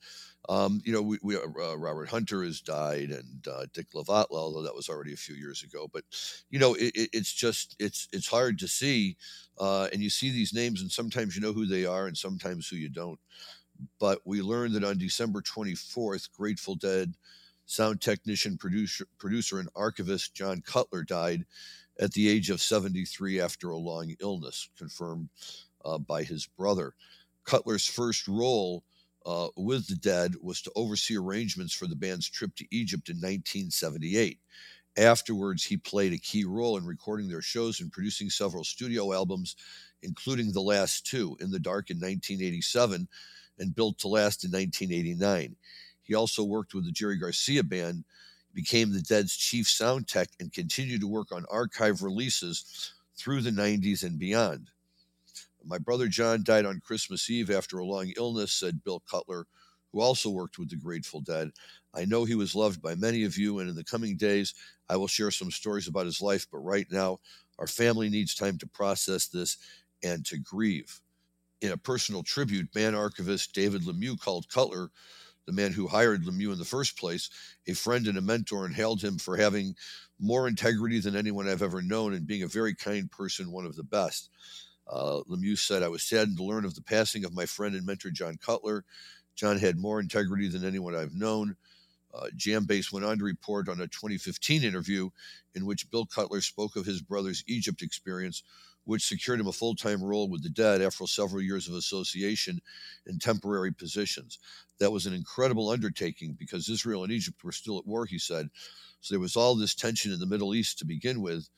um, 0.48 0.80
you 0.84 0.92
know, 0.92 1.02
we, 1.02 1.18
we 1.22 1.36
uh, 1.36 1.76
Robert 1.76 2.08
Hunter 2.08 2.44
has 2.44 2.60
died, 2.60 3.10
and 3.10 3.46
uh, 3.48 3.66
Dick 3.72 3.86
Latvala, 3.94 4.26
although 4.32 4.62
that 4.62 4.74
was 4.74 4.88
already 4.88 5.12
a 5.12 5.18
few 5.18 5.34
years 5.34 5.62
ago. 5.62 5.88
But 5.92 6.04
you 6.50 6.58
know, 6.58 6.74
it, 6.74 6.92
it's 6.94 7.32
just 7.32 7.76
it's 7.78 8.08
it's 8.12 8.28
hard 8.28 8.58
to 8.60 8.68
see, 8.68 9.16
uh, 9.58 9.88
and 9.92 10.02
you 10.02 10.10
see 10.10 10.30
these 10.30 10.54
names, 10.54 10.80
and 10.80 10.90
sometimes 10.90 11.36
you 11.36 11.42
know 11.42 11.52
who 11.52 11.66
they 11.66 11.86
are, 11.86 12.06
and 12.06 12.16
sometimes 12.16 12.68
who 12.68 12.76
you 12.76 12.88
don't. 12.88 13.18
But 13.98 14.20
we 14.24 14.42
learned 14.42 14.74
that 14.74 14.84
on 14.84 14.98
December 14.98 15.42
24th, 15.42 16.30
Grateful 16.32 16.74
Dead 16.74 17.14
sound 17.66 18.00
technician, 18.00 18.58
producer, 18.58 19.06
producer, 19.18 19.60
and 19.60 19.68
archivist 19.76 20.34
John 20.34 20.60
Cutler 20.60 21.04
died 21.04 21.44
at 22.00 22.12
the 22.12 22.28
age 22.28 22.50
of 22.50 22.60
73 22.60 23.40
after 23.40 23.70
a 23.70 23.76
long 23.76 24.14
illness, 24.20 24.68
confirmed 24.76 25.28
uh, 25.84 25.98
by 25.98 26.22
his 26.22 26.46
brother. 26.46 26.94
Cutler's 27.44 27.86
first 27.86 28.28
role 28.28 28.84
uh, 29.26 29.48
with 29.56 29.86
the 29.86 29.96
Dead 29.96 30.34
was 30.40 30.62
to 30.62 30.72
oversee 30.74 31.16
arrangements 31.16 31.74
for 31.74 31.86
the 31.86 31.96
band's 31.96 32.28
trip 32.28 32.54
to 32.56 32.66
Egypt 32.70 33.08
in 33.08 33.16
1978. 33.16 34.38
Afterwards, 34.96 35.64
he 35.64 35.76
played 35.76 36.12
a 36.12 36.18
key 36.18 36.44
role 36.44 36.76
in 36.76 36.84
recording 36.84 37.28
their 37.28 37.42
shows 37.42 37.80
and 37.80 37.92
producing 37.92 38.28
several 38.28 38.64
studio 38.64 39.12
albums, 39.12 39.56
including 40.02 40.52
the 40.52 40.60
last 40.60 41.06
two, 41.06 41.36
In 41.40 41.50
the 41.50 41.60
Dark 41.60 41.90
in 41.90 41.96
1987 41.98 43.08
and 43.58 43.74
Built 43.74 43.98
to 43.98 44.08
Last 44.08 44.44
in 44.44 44.50
1989. 44.50 45.56
He 46.02 46.14
also 46.14 46.42
worked 46.42 46.74
with 46.74 46.86
the 46.86 46.92
Jerry 46.92 47.18
Garcia 47.18 47.62
Band, 47.62 48.04
became 48.52 48.92
the 48.92 49.02
Dead's 49.02 49.36
chief 49.36 49.68
sound 49.68 50.08
tech, 50.08 50.28
and 50.40 50.52
continued 50.52 51.02
to 51.02 51.08
work 51.08 51.30
on 51.30 51.44
archive 51.50 52.02
releases 52.02 52.92
through 53.16 53.42
the 53.42 53.50
90s 53.50 54.02
and 54.02 54.18
beyond. 54.18 54.70
My 55.64 55.78
brother 55.78 56.08
John 56.08 56.42
died 56.42 56.66
on 56.66 56.80
Christmas 56.80 57.28
Eve 57.30 57.50
after 57.50 57.78
a 57.78 57.84
long 57.84 58.12
illness, 58.16 58.52
said 58.52 58.84
Bill 58.84 59.02
Cutler, 59.10 59.46
who 59.92 60.00
also 60.00 60.30
worked 60.30 60.58
with 60.58 60.70
the 60.70 60.76
Grateful 60.76 61.20
Dead. 61.20 61.50
I 61.94 62.04
know 62.04 62.24
he 62.24 62.34
was 62.34 62.54
loved 62.54 62.80
by 62.80 62.94
many 62.94 63.24
of 63.24 63.36
you, 63.36 63.58
and 63.58 63.68
in 63.68 63.74
the 63.74 63.84
coming 63.84 64.16
days, 64.16 64.54
I 64.88 64.96
will 64.96 65.08
share 65.08 65.30
some 65.30 65.50
stories 65.50 65.88
about 65.88 66.06
his 66.06 66.20
life. 66.20 66.46
But 66.50 66.58
right 66.58 66.86
now, 66.90 67.18
our 67.58 67.66
family 67.66 68.08
needs 68.08 68.34
time 68.34 68.58
to 68.58 68.66
process 68.66 69.26
this 69.26 69.56
and 70.02 70.24
to 70.26 70.38
grieve. 70.38 71.00
In 71.60 71.72
a 71.72 71.76
personal 71.76 72.22
tribute, 72.22 72.72
band 72.72 72.96
archivist 72.96 73.52
David 73.52 73.82
Lemieux 73.82 74.18
called 74.18 74.48
Cutler, 74.48 74.90
the 75.46 75.52
man 75.52 75.72
who 75.72 75.88
hired 75.88 76.24
Lemieux 76.24 76.52
in 76.52 76.58
the 76.58 76.64
first 76.64 76.96
place, 76.96 77.28
a 77.66 77.74
friend 77.74 78.06
and 78.06 78.16
a 78.16 78.22
mentor, 78.22 78.64
and 78.64 78.74
hailed 78.74 79.02
him 79.02 79.18
for 79.18 79.36
having 79.36 79.74
more 80.18 80.48
integrity 80.48 81.00
than 81.00 81.16
anyone 81.16 81.48
I've 81.48 81.62
ever 81.62 81.82
known 81.82 82.14
and 82.14 82.26
being 82.26 82.44
a 82.44 82.48
very 82.48 82.74
kind 82.74 83.10
person, 83.10 83.50
one 83.50 83.66
of 83.66 83.76
the 83.76 83.82
best. 83.82 84.30
Uh, 84.90 85.20
Lemieux 85.28 85.56
said, 85.56 85.82
I 85.82 85.88
was 85.88 86.02
saddened 86.02 86.36
to 86.38 86.44
learn 86.44 86.64
of 86.64 86.74
the 86.74 86.82
passing 86.82 87.24
of 87.24 87.34
my 87.34 87.46
friend 87.46 87.74
and 87.74 87.86
mentor, 87.86 88.10
John 88.10 88.36
Cutler. 88.36 88.84
John 89.36 89.58
had 89.58 89.78
more 89.78 90.00
integrity 90.00 90.48
than 90.48 90.64
anyone 90.64 90.96
I've 90.96 91.14
known. 91.14 91.56
Uh, 92.12 92.26
Jambase 92.36 92.92
went 92.92 93.06
on 93.06 93.18
to 93.18 93.24
report 93.24 93.68
on 93.68 93.80
a 93.80 93.86
2015 93.86 94.64
interview 94.64 95.10
in 95.54 95.64
which 95.64 95.90
Bill 95.90 96.06
Cutler 96.06 96.40
spoke 96.40 96.74
of 96.74 96.84
his 96.84 97.00
brother's 97.00 97.44
Egypt 97.46 97.82
experience, 97.82 98.42
which 98.84 99.06
secured 99.06 99.38
him 99.38 99.46
a 99.46 99.52
full 99.52 99.76
time 99.76 100.02
role 100.02 100.28
with 100.28 100.42
the 100.42 100.50
Dead 100.50 100.82
after 100.82 101.06
several 101.06 101.40
years 101.40 101.68
of 101.68 101.74
association 101.74 102.60
in 103.06 103.20
temporary 103.20 103.72
positions. 103.72 104.38
That 104.80 104.90
was 104.90 105.06
an 105.06 105.14
incredible 105.14 105.68
undertaking 105.68 106.36
because 106.38 106.68
Israel 106.68 107.04
and 107.04 107.12
Egypt 107.12 107.44
were 107.44 107.52
still 107.52 107.78
at 107.78 107.86
war, 107.86 108.06
he 108.06 108.18
said. 108.18 108.48
So 109.00 109.14
there 109.14 109.20
was 109.20 109.36
all 109.36 109.54
this 109.54 109.74
tension 109.74 110.12
in 110.12 110.18
the 110.18 110.26
Middle 110.26 110.54
East 110.54 110.78
to 110.78 110.84
begin 110.84 111.22
with. 111.22 111.48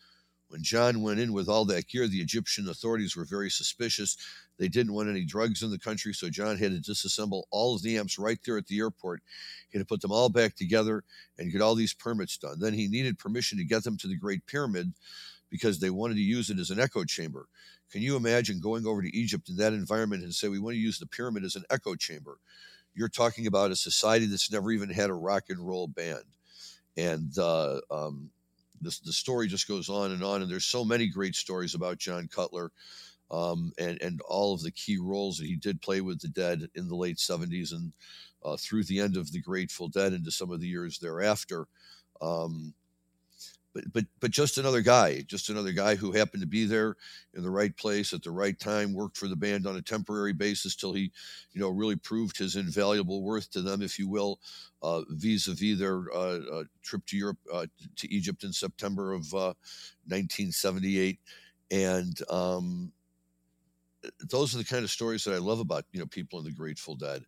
When 0.52 0.62
John 0.62 1.00
went 1.00 1.18
in 1.18 1.32
with 1.32 1.48
all 1.48 1.64
that 1.64 1.88
gear, 1.88 2.06
the 2.06 2.20
Egyptian 2.20 2.68
authorities 2.68 3.16
were 3.16 3.24
very 3.24 3.48
suspicious. 3.48 4.18
They 4.58 4.68
didn't 4.68 4.92
want 4.92 5.08
any 5.08 5.24
drugs 5.24 5.62
in 5.62 5.70
the 5.70 5.78
country, 5.78 6.12
so 6.12 6.28
John 6.28 6.58
had 6.58 6.72
to 6.72 6.90
disassemble 6.92 7.44
all 7.50 7.74
of 7.74 7.80
the 7.80 7.96
amps 7.96 8.18
right 8.18 8.38
there 8.44 8.58
at 8.58 8.66
the 8.66 8.78
airport. 8.78 9.22
He 9.70 9.78
had 9.78 9.82
to 9.82 9.88
put 9.88 10.02
them 10.02 10.12
all 10.12 10.28
back 10.28 10.54
together 10.54 11.04
and 11.38 11.50
get 11.50 11.62
all 11.62 11.74
these 11.74 11.94
permits 11.94 12.36
done. 12.36 12.58
Then 12.60 12.74
he 12.74 12.86
needed 12.86 13.18
permission 13.18 13.56
to 13.56 13.64
get 13.64 13.82
them 13.82 13.96
to 13.96 14.06
the 14.06 14.14
Great 14.14 14.46
Pyramid 14.46 14.92
because 15.48 15.80
they 15.80 15.88
wanted 15.88 16.16
to 16.16 16.20
use 16.20 16.50
it 16.50 16.58
as 16.58 16.68
an 16.68 16.78
echo 16.78 17.02
chamber. 17.02 17.48
Can 17.90 18.02
you 18.02 18.14
imagine 18.16 18.60
going 18.60 18.86
over 18.86 19.00
to 19.00 19.16
Egypt 19.16 19.48
in 19.48 19.56
that 19.56 19.72
environment 19.72 20.22
and 20.22 20.34
say, 20.34 20.48
we 20.48 20.58
want 20.58 20.74
to 20.74 20.80
use 20.80 20.98
the 20.98 21.06
pyramid 21.06 21.44
as 21.44 21.56
an 21.56 21.64
echo 21.70 21.94
chamber? 21.94 22.36
You're 22.94 23.08
talking 23.08 23.46
about 23.46 23.70
a 23.70 23.76
society 23.76 24.26
that's 24.26 24.52
never 24.52 24.70
even 24.70 24.90
had 24.90 25.08
a 25.08 25.14
rock 25.14 25.44
and 25.48 25.66
roll 25.66 25.88
band. 25.88 26.24
And 26.94 27.38
uh, 27.38 27.80
um, 27.90 28.28
the, 28.82 28.96
the 29.04 29.12
story 29.12 29.48
just 29.48 29.68
goes 29.68 29.88
on 29.88 30.12
and 30.12 30.22
on. 30.22 30.42
And 30.42 30.50
there's 30.50 30.64
so 30.64 30.84
many 30.84 31.08
great 31.08 31.34
stories 31.34 31.74
about 31.74 31.98
John 31.98 32.28
Cutler 32.28 32.70
um, 33.30 33.72
and, 33.78 34.00
and 34.02 34.20
all 34.28 34.54
of 34.54 34.62
the 34.62 34.70
key 34.70 34.98
roles 34.98 35.38
that 35.38 35.46
he 35.46 35.56
did 35.56 35.80
play 35.80 36.00
with 36.00 36.20
the 36.20 36.28
Dead 36.28 36.68
in 36.74 36.88
the 36.88 36.96
late 36.96 37.16
70s 37.16 37.72
and 37.72 37.92
uh, 38.44 38.56
through 38.58 38.84
the 38.84 39.00
end 39.00 39.16
of 39.16 39.32
the 39.32 39.40
Grateful 39.40 39.88
Dead 39.88 40.12
into 40.12 40.30
some 40.30 40.50
of 40.50 40.60
the 40.60 40.68
years 40.68 40.98
thereafter. 40.98 41.66
Um, 42.20 42.74
but 43.74 43.84
but 43.92 44.04
but 44.20 44.30
just 44.30 44.58
another 44.58 44.80
guy, 44.80 45.22
just 45.22 45.48
another 45.48 45.72
guy 45.72 45.94
who 45.94 46.12
happened 46.12 46.42
to 46.42 46.48
be 46.48 46.64
there 46.64 46.96
in 47.34 47.42
the 47.42 47.50
right 47.50 47.76
place 47.76 48.12
at 48.12 48.22
the 48.22 48.30
right 48.30 48.58
time, 48.58 48.92
worked 48.92 49.16
for 49.16 49.28
the 49.28 49.36
band 49.36 49.66
on 49.66 49.76
a 49.76 49.82
temporary 49.82 50.32
basis 50.32 50.76
till 50.76 50.92
he, 50.92 51.10
you 51.52 51.60
know, 51.60 51.68
really 51.68 51.96
proved 51.96 52.38
his 52.38 52.56
invaluable 52.56 53.22
worth 53.22 53.50
to 53.50 53.62
them, 53.62 53.82
if 53.82 53.98
you 53.98 54.08
will, 54.08 54.40
uh, 54.82 55.02
vis-a-vis 55.08 55.78
their 55.78 56.04
uh, 56.14 56.38
uh, 56.52 56.64
trip 56.82 57.04
to 57.06 57.16
Europe 57.16 57.38
uh, 57.52 57.66
to 57.96 58.12
Egypt 58.12 58.44
in 58.44 58.52
September 58.52 59.12
of 59.12 59.32
1978, 59.32 61.18
uh, 61.18 61.74
and 61.74 62.20
um, 62.30 62.92
those 64.30 64.54
are 64.54 64.58
the 64.58 64.64
kind 64.64 64.84
of 64.84 64.90
stories 64.90 65.24
that 65.24 65.34
I 65.34 65.38
love 65.38 65.60
about 65.60 65.84
you 65.92 66.00
know 66.00 66.06
people 66.06 66.38
in 66.38 66.44
the 66.44 66.52
Grateful 66.52 66.96
Dead 66.96 67.24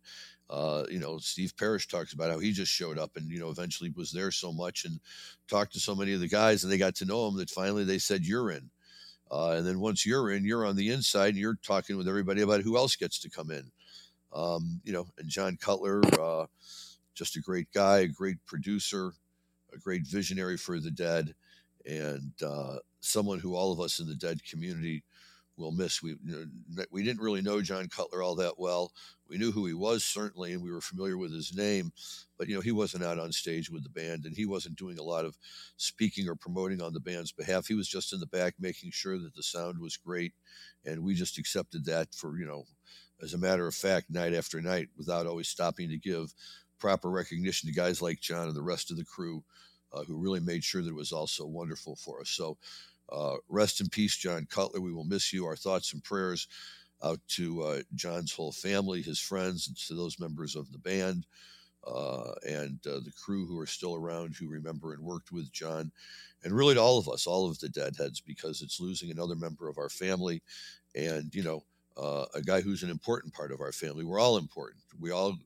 uh, 0.49 0.83
you 0.89 0.99
know, 0.99 1.17
Steve 1.17 1.53
Parish 1.57 1.87
talks 1.87 2.13
about 2.13 2.29
how 2.29 2.39
he 2.39 2.51
just 2.51 2.71
showed 2.71 2.99
up 2.99 3.15
and, 3.15 3.29
you 3.29 3.39
know, 3.39 3.49
eventually 3.49 3.91
was 3.95 4.11
there 4.11 4.31
so 4.31 4.51
much 4.53 4.85
and 4.85 4.99
talked 5.47 5.73
to 5.73 5.79
so 5.79 5.95
many 5.95 6.13
of 6.13 6.19
the 6.19 6.27
guys 6.27 6.63
and 6.63 6.71
they 6.71 6.77
got 6.77 6.95
to 6.95 7.05
know 7.05 7.27
him 7.27 7.37
that 7.37 7.49
finally 7.49 7.83
they 7.83 7.97
said, 7.97 8.23
you're 8.23 8.51
in. 8.51 8.69
Uh, 9.31 9.51
and 9.57 9.65
then 9.65 9.79
once 9.79 10.05
you're 10.05 10.31
in, 10.31 10.45
you're 10.45 10.65
on 10.65 10.75
the 10.75 10.89
inside 10.91 11.29
and 11.29 11.37
you're 11.37 11.57
talking 11.63 11.97
with 11.97 12.07
everybody 12.07 12.41
about 12.41 12.61
who 12.61 12.77
else 12.77 12.95
gets 12.95 13.19
to 13.19 13.29
come 13.29 13.49
in. 13.49 13.71
Um, 14.33 14.81
you 14.83 14.93
know, 14.93 15.07
and 15.17 15.29
John 15.29 15.57
Cutler, 15.59 16.01
uh, 16.19 16.45
just 17.15 17.37
a 17.37 17.41
great 17.41 17.71
guy, 17.73 17.99
a 17.99 18.07
great 18.07 18.37
producer, 18.45 19.13
a 19.73 19.77
great 19.79 20.05
visionary 20.05 20.57
for 20.57 20.79
the 20.79 20.91
dead, 20.91 21.33
and 21.85 22.33
uh, 22.45 22.77
someone 22.99 23.39
who 23.39 23.55
all 23.55 23.71
of 23.71 23.79
us 23.79 23.99
in 23.99 24.07
the 24.07 24.15
dead 24.15 24.43
community 24.43 25.03
will 25.57 25.71
miss. 25.71 26.01
We 26.01 26.15
we 26.91 27.03
didn't 27.03 27.21
really 27.21 27.41
know 27.41 27.61
John 27.61 27.87
Cutler 27.87 28.21
all 28.21 28.35
that 28.35 28.59
well. 28.59 28.91
We 29.27 29.37
knew 29.37 29.51
who 29.51 29.65
he 29.65 29.73
was 29.73 30.03
certainly, 30.03 30.53
and 30.53 30.61
we 30.61 30.71
were 30.71 30.81
familiar 30.81 31.17
with 31.17 31.33
his 31.33 31.55
name, 31.55 31.91
but 32.37 32.47
you 32.47 32.55
know 32.55 32.61
he 32.61 32.71
wasn't 32.71 33.03
out 33.03 33.19
on 33.19 33.31
stage 33.31 33.69
with 33.69 33.83
the 33.83 33.89
band, 33.89 34.25
and 34.25 34.35
he 34.35 34.45
wasn't 34.45 34.77
doing 34.77 34.99
a 34.99 35.03
lot 35.03 35.25
of 35.25 35.37
speaking 35.77 36.27
or 36.27 36.35
promoting 36.35 36.81
on 36.81 36.93
the 36.93 36.99
band's 36.99 37.31
behalf. 37.31 37.67
He 37.67 37.75
was 37.75 37.87
just 37.87 38.13
in 38.13 38.19
the 38.19 38.27
back 38.27 38.55
making 38.59 38.91
sure 38.91 39.17
that 39.17 39.33
the 39.35 39.43
sound 39.43 39.79
was 39.79 39.97
great, 39.97 40.33
and 40.85 41.03
we 41.03 41.13
just 41.13 41.37
accepted 41.37 41.85
that 41.85 42.13
for 42.13 42.37
you 42.37 42.45
know 42.45 42.65
as 43.21 43.33
a 43.33 43.37
matter 43.37 43.67
of 43.67 43.73
fact, 43.73 44.09
night 44.09 44.33
after 44.33 44.61
night, 44.61 44.89
without 44.97 45.25
always 45.25 45.47
stopping 45.47 45.89
to 45.89 45.97
give 45.97 46.33
proper 46.79 47.09
recognition 47.09 47.67
to 47.69 47.75
guys 47.75 48.01
like 48.01 48.19
John 48.19 48.47
and 48.47 48.55
the 48.55 48.61
rest 48.61 48.91
of 48.91 48.97
the 48.97 49.05
crew 49.05 49.43
uh, 49.93 50.03
who 50.03 50.17
really 50.17 50.41
made 50.41 50.63
sure 50.63 50.81
that 50.81 50.89
it 50.89 50.95
was 50.95 51.13
also 51.13 51.45
wonderful 51.45 51.95
for 51.95 52.19
us. 52.19 52.29
So, 52.29 52.57
uh, 53.11 53.35
rest 53.47 53.81
in 53.81 53.89
peace, 53.89 54.15
John 54.15 54.47
Cutler. 54.49 54.81
We 54.81 54.93
will 54.93 55.03
miss 55.03 55.31
you. 55.33 55.45
Our 55.45 55.55
thoughts 55.55 55.93
and 55.93 56.03
prayers 56.03 56.47
out 57.03 57.19
to 57.27 57.61
uh, 57.61 57.81
John's 57.93 58.33
whole 58.33 58.51
family, 58.51 59.01
his 59.01 59.19
friends, 59.19 59.67
and 59.67 59.77
to 59.77 59.93
those 59.93 60.19
members 60.19 60.55
of 60.55 60.71
the 60.71 60.79
band 60.79 61.25
uh, 61.85 62.31
and 62.47 62.79
uh, 62.87 62.99
the 62.99 63.13
crew 63.23 63.45
who 63.45 63.59
are 63.59 63.67
still 63.67 63.95
around 63.95 64.35
who 64.35 64.49
remember 64.49 64.93
and 64.93 65.03
worked 65.03 65.31
with 65.31 65.51
John, 65.51 65.91
and 66.43 66.53
really 66.53 66.75
to 66.75 66.81
all 66.81 66.97
of 66.97 67.07
us, 67.07 67.27
all 67.27 67.49
of 67.49 67.59
the 67.59 67.69
deadheads, 67.69 68.21
because 68.21 68.61
it's 68.61 68.79
losing 68.81 69.11
another 69.11 69.35
member 69.35 69.67
of 69.67 69.77
our 69.77 69.89
family, 69.89 70.41
and 70.95 71.33
you 71.33 71.43
know. 71.43 71.63
Uh, 71.97 72.25
a 72.33 72.41
guy 72.41 72.59
who's 72.59 72.83
an 72.83 72.89
important 72.89 73.33
part 73.33 73.53
of 73.53 73.61
our 73.61 73.71
family. 73.71 74.03
We're 74.03 74.19
all 74.19 74.35
important. 74.35 74.81
We 74.99 75.11
all, 75.11 75.37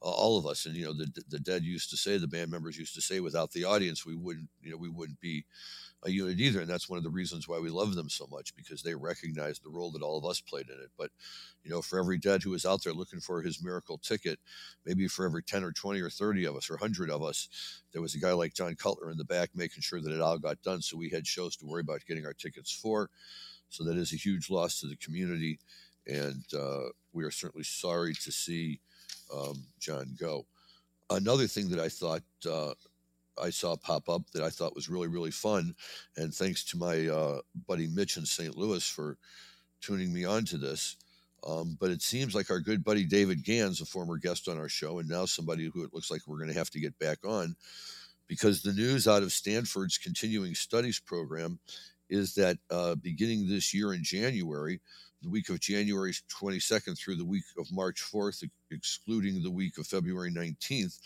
all 0.00 0.38
of 0.38 0.46
us, 0.46 0.64
and 0.64 0.74
you 0.74 0.86
know, 0.86 0.94
the 0.94 1.06
the 1.28 1.38
dead 1.38 1.64
used 1.64 1.90
to 1.90 1.98
say, 1.98 2.16
the 2.16 2.26
band 2.26 2.50
members 2.50 2.78
used 2.78 2.94
to 2.94 3.02
say, 3.02 3.20
without 3.20 3.52
the 3.52 3.64
audience, 3.64 4.06
we 4.06 4.14
wouldn't, 4.14 4.48
you 4.62 4.70
know, 4.70 4.78
we 4.78 4.88
wouldn't 4.88 5.20
be 5.20 5.44
a 6.04 6.10
unit 6.10 6.38
either. 6.38 6.60
And 6.60 6.70
that's 6.70 6.88
one 6.88 6.96
of 6.96 7.02
the 7.02 7.10
reasons 7.10 7.48
why 7.48 7.58
we 7.58 7.70
love 7.70 7.94
them 7.94 8.08
so 8.08 8.26
much 8.30 8.54
because 8.54 8.82
they 8.82 8.94
recognize 8.94 9.58
the 9.58 9.70
role 9.70 9.90
that 9.92 10.02
all 10.02 10.16
of 10.16 10.24
us 10.24 10.40
played 10.40 10.68
in 10.68 10.80
it. 10.80 10.90
But, 10.96 11.10
you 11.64 11.70
know, 11.70 11.82
for 11.82 11.98
every 11.98 12.18
dead 12.18 12.42
who 12.42 12.54
is 12.54 12.64
out 12.64 12.82
there 12.84 12.92
looking 12.92 13.20
for 13.20 13.42
his 13.42 13.62
miracle 13.62 13.98
ticket, 13.98 14.38
maybe 14.84 15.08
for 15.08 15.24
every 15.24 15.42
10 15.42 15.64
or 15.64 15.72
20 15.72 16.00
or 16.00 16.10
30 16.10 16.44
of 16.46 16.56
us 16.56 16.70
or 16.70 16.74
100 16.74 17.10
of 17.10 17.22
us, 17.22 17.48
there 17.92 18.02
was 18.02 18.14
a 18.14 18.20
guy 18.20 18.32
like 18.32 18.54
John 18.54 18.76
Cutler 18.76 19.10
in 19.10 19.18
the 19.18 19.24
back 19.24 19.50
making 19.54 19.82
sure 19.82 20.00
that 20.00 20.12
it 20.12 20.20
all 20.20 20.38
got 20.38 20.62
done. 20.62 20.82
So 20.82 20.96
we 20.96 21.10
had 21.10 21.26
shows 21.26 21.56
to 21.56 21.66
worry 21.66 21.80
about 21.80 22.06
getting 22.06 22.26
our 22.26 22.34
tickets 22.34 22.72
for. 22.72 23.10
So 23.68 23.84
that 23.84 23.96
is 23.96 24.12
a 24.12 24.16
huge 24.16 24.50
loss 24.50 24.80
to 24.80 24.86
the 24.86 24.96
community. 24.96 25.58
And 26.06 26.44
uh, 26.56 26.88
we 27.12 27.24
are 27.24 27.30
certainly 27.30 27.64
sorry 27.64 28.14
to 28.14 28.32
see 28.32 28.80
um, 29.34 29.64
John 29.78 30.16
go. 30.18 30.46
Another 31.10 31.46
thing 31.46 31.68
that 31.70 31.80
I 31.80 31.88
thought 31.88 32.22
uh, 32.48 32.74
I 33.40 33.50
saw 33.50 33.76
pop 33.76 34.08
up 34.08 34.22
that 34.32 34.42
I 34.42 34.50
thought 34.50 34.74
was 34.74 34.88
really, 34.88 35.08
really 35.08 35.30
fun. 35.30 35.74
And 36.16 36.34
thanks 36.34 36.64
to 36.66 36.76
my 36.76 37.08
uh, 37.08 37.40
buddy 37.66 37.86
Mitch 37.86 38.16
in 38.16 38.26
St. 38.26 38.56
Louis 38.56 38.86
for 38.86 39.16
tuning 39.80 40.12
me 40.12 40.24
on 40.24 40.44
to 40.46 40.58
this. 40.58 40.96
Um, 41.46 41.76
but 41.78 41.90
it 41.90 42.02
seems 42.02 42.34
like 42.34 42.50
our 42.50 42.60
good 42.60 42.82
buddy 42.82 43.04
David 43.04 43.44
Gans, 43.44 43.80
a 43.80 43.86
former 43.86 44.16
guest 44.16 44.48
on 44.48 44.58
our 44.58 44.68
show, 44.68 44.98
and 44.98 45.08
now 45.08 45.24
somebody 45.24 45.70
who 45.72 45.84
it 45.84 45.94
looks 45.94 46.10
like 46.10 46.22
we're 46.26 46.38
going 46.38 46.50
to 46.50 46.58
have 46.58 46.70
to 46.70 46.80
get 46.80 46.98
back 46.98 47.18
on, 47.24 47.54
because 48.26 48.62
the 48.62 48.72
news 48.72 49.06
out 49.06 49.22
of 49.22 49.32
Stanford's 49.32 49.98
continuing 49.98 50.54
studies 50.54 50.98
program 50.98 51.60
is 52.10 52.34
that 52.34 52.58
uh, 52.70 52.96
beginning 52.96 53.48
this 53.48 53.72
year 53.72 53.94
in 53.94 54.02
January, 54.02 54.80
the 55.22 55.28
week 55.28 55.48
of 55.48 55.60
January 55.60 56.12
22nd 56.12 56.98
through 56.98 57.16
the 57.16 57.24
week 57.24 57.44
of 57.58 57.70
March 57.72 58.02
4th, 58.02 58.44
excluding 58.70 59.42
the 59.42 59.50
week 59.50 59.78
of 59.78 59.86
February 59.86 60.30
19th, 60.32 60.98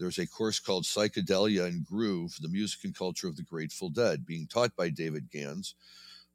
there's 0.00 0.18
a 0.18 0.26
course 0.26 0.58
called 0.58 0.84
Psychedelia 0.84 1.66
and 1.66 1.84
Groove, 1.84 2.34
the 2.40 2.48
music 2.48 2.80
and 2.84 2.96
culture 2.96 3.28
of 3.28 3.36
the 3.36 3.42
Grateful 3.42 3.90
Dead, 3.90 4.24
being 4.24 4.46
taught 4.46 4.74
by 4.74 4.88
David 4.88 5.30
Gans. 5.30 5.74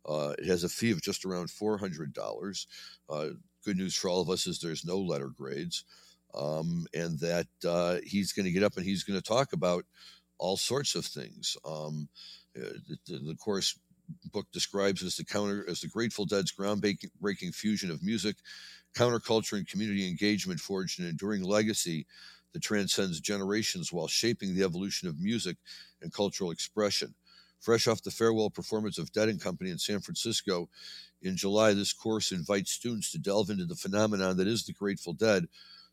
Uh, 0.07 0.35
it 0.37 0.45
has 0.45 0.63
a 0.63 0.69
fee 0.69 0.91
of 0.91 1.01
just 1.01 1.25
around 1.25 1.49
$400. 1.49 2.67
Uh, 3.09 3.29
good 3.65 3.77
news 3.77 3.95
for 3.95 4.07
all 4.07 4.21
of 4.21 4.29
us 4.29 4.45
is 4.45 4.59
there's 4.59 4.85
no 4.85 4.99
letter 4.99 5.29
grades, 5.35 5.83
um, 6.35 6.85
and 6.93 7.19
that 7.19 7.47
uh, 7.67 7.97
he's 8.05 8.33
going 8.33 8.45
to 8.45 8.51
get 8.51 8.61
up 8.61 8.77
and 8.77 8.85
he's 8.85 9.03
going 9.03 9.19
to 9.19 9.27
talk 9.27 9.51
about 9.51 9.83
all 10.37 10.57
sorts 10.57 10.93
of 10.93 11.03
things. 11.03 11.57
Um, 11.65 12.07
uh, 12.55 12.69
the, 13.07 13.17
the, 13.17 13.35
course 13.35 13.79
book 14.31 14.45
describes 14.53 15.01
as 15.01 15.15
the 15.15 15.25
counter 15.25 15.65
as 15.67 15.81
the 15.81 15.87
Grateful 15.87 16.25
Dead's 16.25 16.53
groundbreaking 16.53 17.55
fusion 17.55 17.89
of 17.89 18.03
music, 18.03 18.35
counterculture, 18.95 19.53
and 19.53 19.67
community 19.67 20.07
engagement 20.07 20.59
forged 20.59 20.99
an 20.99 21.07
enduring 21.07 21.41
legacy 21.41 22.05
that 22.55 22.63
transcends 22.63 23.19
generations 23.19 23.91
while 23.91 24.07
shaping 24.07 24.55
the 24.55 24.63
evolution 24.63 25.09
of 25.09 25.19
music 25.19 25.57
and 26.01 26.13
cultural 26.13 26.51
expression. 26.51 27.13
Fresh 27.59 27.85
off 27.85 28.01
the 28.01 28.11
farewell 28.11 28.49
performance 28.49 28.97
of 28.97 29.11
Dead 29.11 29.27
and 29.27 29.41
Company 29.41 29.71
in 29.71 29.77
San 29.77 29.99
Francisco 29.99 30.69
in 31.21 31.35
July, 31.35 31.73
this 31.73 31.91
course 31.91 32.31
invites 32.31 32.71
students 32.71 33.11
to 33.11 33.17
delve 33.17 33.49
into 33.49 33.65
the 33.65 33.75
phenomenon 33.75 34.37
that 34.37 34.47
is 34.47 34.63
the 34.63 34.71
Grateful 34.71 35.11
Dead 35.11 35.47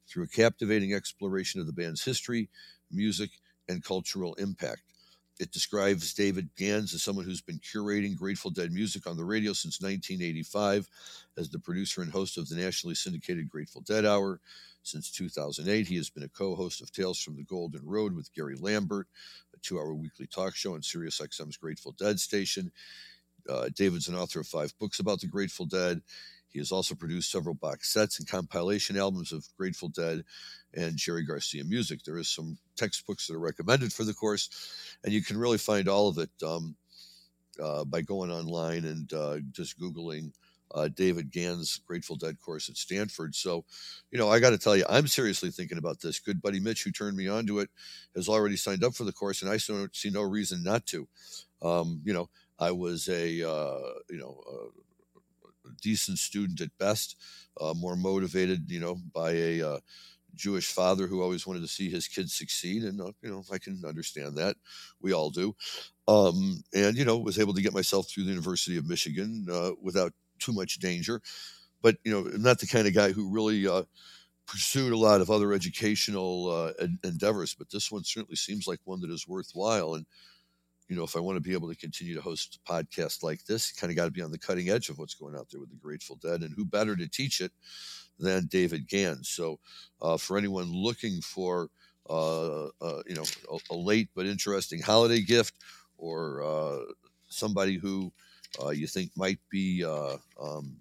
through 0.06 0.22
a 0.22 0.28
captivating 0.28 0.94
exploration 0.94 1.60
of 1.60 1.66
the 1.66 1.72
band's 1.72 2.04
history, 2.04 2.48
music, 2.92 3.30
and 3.68 3.82
cultural 3.82 4.34
impact. 4.34 4.82
It 5.40 5.50
describes 5.50 6.14
David 6.14 6.48
Gans 6.56 6.94
as 6.94 7.02
someone 7.02 7.24
who's 7.24 7.40
been 7.40 7.58
curating 7.58 8.16
Grateful 8.16 8.50
Dead 8.50 8.72
music 8.72 9.06
on 9.06 9.16
the 9.16 9.24
radio 9.24 9.52
since 9.52 9.80
1985 9.80 10.88
as 11.36 11.50
the 11.50 11.58
producer 11.58 12.02
and 12.02 12.12
host 12.12 12.38
of 12.38 12.48
the 12.48 12.56
nationally 12.56 12.94
syndicated 12.94 13.48
Grateful 13.48 13.80
Dead 13.80 14.04
Hour, 14.04 14.40
since 14.82 15.10
2008, 15.10 15.86
he 15.86 15.96
has 15.96 16.10
been 16.10 16.24
a 16.24 16.28
co 16.28 16.54
host 16.54 16.82
of 16.82 16.92
Tales 16.92 17.20
from 17.20 17.36
the 17.36 17.44
Golden 17.44 17.84
Road 17.84 18.14
with 18.14 18.32
Gary 18.34 18.56
Lambert, 18.56 19.06
a 19.54 19.58
two 19.58 19.78
hour 19.78 19.94
weekly 19.94 20.26
talk 20.26 20.54
show 20.54 20.74
on 20.74 20.80
SiriusXM's 20.80 21.56
Grateful 21.56 21.92
Dead 21.92 22.18
station. 22.18 22.70
Uh, 23.48 23.68
David's 23.74 24.08
an 24.08 24.16
author 24.16 24.40
of 24.40 24.46
five 24.46 24.72
books 24.78 25.00
about 25.00 25.20
the 25.20 25.26
Grateful 25.26 25.66
Dead. 25.66 26.00
He 26.52 26.58
has 26.58 26.72
also 26.72 26.94
produced 26.94 27.30
several 27.30 27.54
box 27.54 27.92
sets 27.92 28.18
and 28.18 28.28
compilation 28.28 28.96
albums 28.96 29.32
of 29.32 29.46
Grateful 29.56 29.88
Dead 29.88 30.22
and 30.74 30.96
Jerry 30.96 31.24
Garcia 31.24 31.64
music. 31.64 32.02
There 32.04 32.18
is 32.18 32.28
some 32.28 32.58
textbooks 32.76 33.26
that 33.26 33.34
are 33.34 33.40
recommended 33.40 33.92
for 33.92 34.04
the 34.04 34.14
course, 34.14 34.48
and 35.04 35.12
you 35.12 35.22
can 35.22 35.36
really 35.38 35.58
find 35.58 35.88
all 35.88 36.08
of 36.08 36.18
it 36.18 36.30
um, 36.46 36.76
uh, 37.62 37.84
by 37.84 38.02
going 38.02 38.30
online 38.30 38.84
and 38.84 39.12
uh, 39.12 39.38
just 39.50 39.78
Googling 39.80 40.32
uh, 40.74 40.88
David 40.88 41.30
Gans's 41.30 41.80
Grateful 41.86 42.16
Dead 42.16 42.40
course 42.40 42.68
at 42.68 42.76
Stanford. 42.76 43.34
So, 43.34 43.64
you 44.10 44.18
know, 44.18 44.28
I 44.28 44.40
got 44.40 44.50
to 44.50 44.58
tell 44.58 44.76
you, 44.76 44.84
I'm 44.88 45.06
seriously 45.06 45.50
thinking 45.50 45.78
about 45.78 46.00
this. 46.00 46.18
Good 46.18 46.40
buddy 46.40 46.60
Mitch, 46.60 46.84
who 46.84 46.90
turned 46.90 47.16
me 47.16 47.28
on 47.28 47.46
to 47.46 47.60
it, 47.60 47.70
has 48.14 48.28
already 48.28 48.56
signed 48.56 48.84
up 48.84 48.94
for 48.94 49.04
the 49.04 49.12
course, 49.12 49.42
and 49.42 49.50
I 49.50 49.58
see 49.58 50.10
no 50.10 50.22
reason 50.22 50.62
not 50.62 50.86
to. 50.86 51.08
Um, 51.60 52.00
you 52.04 52.12
know, 52.12 52.30
I 52.58 52.70
was 52.72 53.08
a, 53.08 53.48
uh, 53.48 53.92
you 54.10 54.18
know, 54.18 54.40
a 54.50 54.91
decent 55.80 56.18
student 56.18 56.60
at 56.60 56.76
best, 56.78 57.16
uh, 57.60 57.74
more 57.74 57.96
motivated, 57.96 58.70
you 58.70 58.80
know, 58.80 58.96
by 59.12 59.32
a 59.32 59.62
uh, 59.62 59.78
Jewish 60.34 60.72
father 60.72 61.06
who 61.06 61.22
always 61.22 61.46
wanted 61.46 61.60
to 61.60 61.68
see 61.68 61.90
his 61.90 62.08
kids 62.08 62.34
succeed, 62.34 62.84
and 62.84 63.00
uh, 63.00 63.12
you 63.22 63.30
know 63.30 63.44
I 63.52 63.58
can 63.58 63.82
understand 63.86 64.36
that. 64.36 64.56
We 65.00 65.12
all 65.12 65.30
do. 65.30 65.54
Um, 66.08 66.62
and 66.74 66.96
you 66.96 67.04
know 67.04 67.18
was 67.18 67.38
able 67.38 67.54
to 67.54 67.62
get 67.62 67.74
myself 67.74 68.08
through 68.08 68.24
the 68.24 68.30
University 68.30 68.76
of 68.78 68.88
Michigan 68.88 69.46
uh, 69.50 69.72
without 69.80 70.12
too 70.38 70.52
much 70.52 70.78
danger. 70.78 71.20
But 71.82 71.96
you 72.04 72.12
know, 72.12 72.28
I'm 72.28 72.42
not 72.42 72.60
the 72.60 72.66
kind 72.66 72.86
of 72.86 72.94
guy 72.94 73.12
who 73.12 73.30
really 73.30 73.66
uh, 73.66 73.82
pursued 74.46 74.92
a 74.92 74.96
lot 74.98 75.20
of 75.20 75.30
other 75.30 75.52
educational 75.52 76.50
uh, 76.50 76.86
endeavors. 77.04 77.54
But 77.54 77.70
this 77.70 77.90
one 77.90 78.04
certainly 78.04 78.36
seems 78.36 78.66
like 78.66 78.80
one 78.84 79.00
that 79.00 79.10
is 79.10 79.28
worthwhile. 79.28 79.94
And 79.94 80.06
you 80.92 80.98
know, 80.98 81.04
if 81.04 81.16
I 81.16 81.20
want 81.20 81.36
to 81.36 81.40
be 81.40 81.54
able 81.54 81.70
to 81.70 81.74
continue 81.74 82.14
to 82.14 82.20
host 82.20 82.58
a 82.68 82.70
podcast 82.70 83.22
like 83.22 83.46
this, 83.46 83.72
you 83.72 83.80
kind 83.80 83.90
of 83.90 83.96
got 83.96 84.04
to 84.04 84.10
be 84.10 84.20
on 84.20 84.30
the 84.30 84.38
cutting 84.38 84.68
edge 84.68 84.90
of 84.90 84.98
what's 84.98 85.14
going 85.14 85.34
out 85.34 85.48
there 85.50 85.58
with 85.58 85.70
the 85.70 85.76
Grateful 85.76 86.16
Dead. 86.16 86.42
And 86.42 86.52
who 86.54 86.66
better 86.66 86.94
to 86.94 87.08
teach 87.08 87.40
it 87.40 87.50
than 88.18 88.44
David 88.44 88.86
Gans? 88.86 89.30
So, 89.30 89.58
uh, 90.02 90.18
for 90.18 90.36
anyone 90.36 90.70
looking 90.70 91.22
for 91.22 91.70
uh, 92.10 92.66
uh, 92.82 93.02
you 93.06 93.14
know 93.14 93.24
a, 93.50 93.58
a, 93.70 93.74
late 93.74 94.10
but 94.14 94.26
interesting 94.26 94.82
holiday 94.82 95.22
gift, 95.22 95.54
or 95.96 96.42
uh, 96.42 96.80
somebody 97.28 97.78
who 97.78 98.12
uh, 98.62 98.68
you 98.68 98.86
think 98.86 99.12
might 99.16 99.38
be 99.50 99.82
uh, 99.82 100.18
um, 100.38 100.76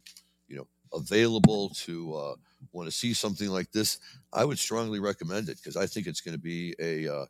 you 0.50 0.58
know 0.58 0.68
available 0.94 1.70
to 1.70 2.36
want 2.74 2.86
to 2.86 2.92
see 2.92 3.14
something 3.14 3.48
like 3.48 3.72
this, 3.72 3.98
I 4.34 4.44
would 4.44 4.60
strongly 4.60 5.00
recommend 5.00 5.48
it 5.48 5.56
because 5.56 5.78
I 5.78 5.86
think 5.86 6.06
it's 6.06 6.20
going 6.20 6.36
to 6.36 6.42
be 6.42 6.76
a 6.82 7.28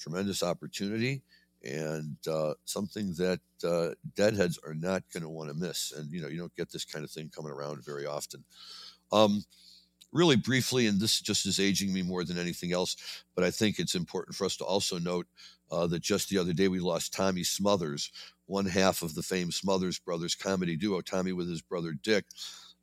tremendous 0.00 0.42
opportunity 0.42 1.22
and 1.64 2.16
uh, 2.30 2.54
something 2.64 3.14
that 3.14 3.40
uh, 3.66 3.90
deadheads 4.14 4.58
are 4.66 4.74
not 4.74 5.02
going 5.12 5.22
to 5.22 5.28
want 5.28 5.48
to 5.48 5.56
miss. 5.56 5.92
And 5.92 6.12
you 6.12 6.20
know, 6.20 6.28
you 6.28 6.38
don't 6.38 6.54
get 6.56 6.70
this 6.70 6.84
kind 6.84 7.04
of 7.04 7.10
thing 7.10 7.30
coming 7.34 7.52
around 7.52 7.84
very 7.84 8.06
often. 8.06 8.44
Um, 9.12 9.44
really 10.12 10.36
briefly, 10.36 10.86
and 10.86 11.00
this 11.00 11.20
just 11.20 11.46
is 11.46 11.58
aging 11.58 11.92
me 11.92 12.02
more 12.02 12.24
than 12.24 12.38
anything 12.38 12.72
else, 12.72 12.96
but 13.34 13.44
I 13.44 13.50
think 13.50 13.78
it's 13.78 13.94
important 13.94 14.36
for 14.36 14.44
us 14.44 14.56
to 14.58 14.64
also 14.64 14.98
note 14.98 15.26
uh, 15.70 15.86
that 15.88 16.02
just 16.02 16.28
the 16.28 16.38
other 16.38 16.52
day 16.52 16.68
we 16.68 16.78
lost 16.78 17.12
Tommy 17.12 17.42
Smothers, 17.42 18.10
one 18.46 18.66
half 18.66 19.02
of 19.02 19.14
the 19.14 19.22
famed 19.22 19.54
Smothers 19.54 19.98
Brothers 19.98 20.34
comedy 20.34 20.76
duo. 20.76 21.00
Tommy 21.00 21.32
with 21.32 21.48
his 21.48 21.62
brother 21.62 21.94
Dick 22.00 22.26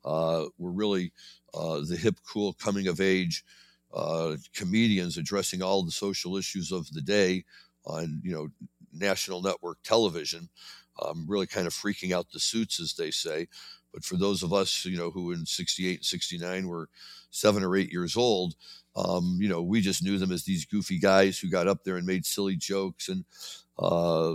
uh, 0.04 0.44
were 0.58 0.72
really 0.72 1.12
uh, 1.54 1.80
the 1.88 1.96
hip, 1.96 2.16
cool, 2.28 2.52
coming 2.54 2.88
of 2.88 3.00
age 3.00 3.44
uh, 3.94 4.36
comedians 4.54 5.16
addressing 5.16 5.62
all 5.62 5.82
the 5.82 5.90
social 5.90 6.36
issues 6.36 6.72
of 6.72 6.90
the 6.92 7.02
day 7.02 7.44
on 7.84 8.20
you 8.24 8.32
know 8.32 8.48
national 8.92 9.42
network 9.42 9.78
television. 9.82 10.48
Um, 11.02 11.24
really 11.26 11.46
kind 11.46 11.66
of 11.66 11.72
freaking 11.72 12.12
out 12.12 12.30
the 12.30 12.38
suits, 12.38 12.78
as 12.78 12.92
they 12.92 13.10
say. 13.10 13.48
But 13.94 14.04
for 14.04 14.16
those 14.16 14.42
of 14.42 14.52
us, 14.52 14.84
you 14.84 14.98
know, 14.98 15.10
who 15.10 15.32
in 15.32 15.46
68 15.46 15.96
and 15.96 16.04
69 16.04 16.68
were 16.68 16.88
seven 17.30 17.64
or 17.64 17.76
eight 17.76 17.90
years 17.90 18.14
old, 18.14 18.54
um, 18.94 19.38
you 19.40 19.48
know, 19.48 19.62
we 19.62 19.80
just 19.80 20.02
knew 20.02 20.18
them 20.18 20.32
as 20.32 20.44
these 20.44 20.66
goofy 20.66 20.98
guys 20.98 21.38
who 21.38 21.48
got 21.48 21.66
up 21.66 21.82
there 21.82 21.96
and 21.96 22.06
made 22.06 22.26
silly 22.26 22.56
jokes 22.56 23.08
and 23.08 23.24
uh, 23.78 24.34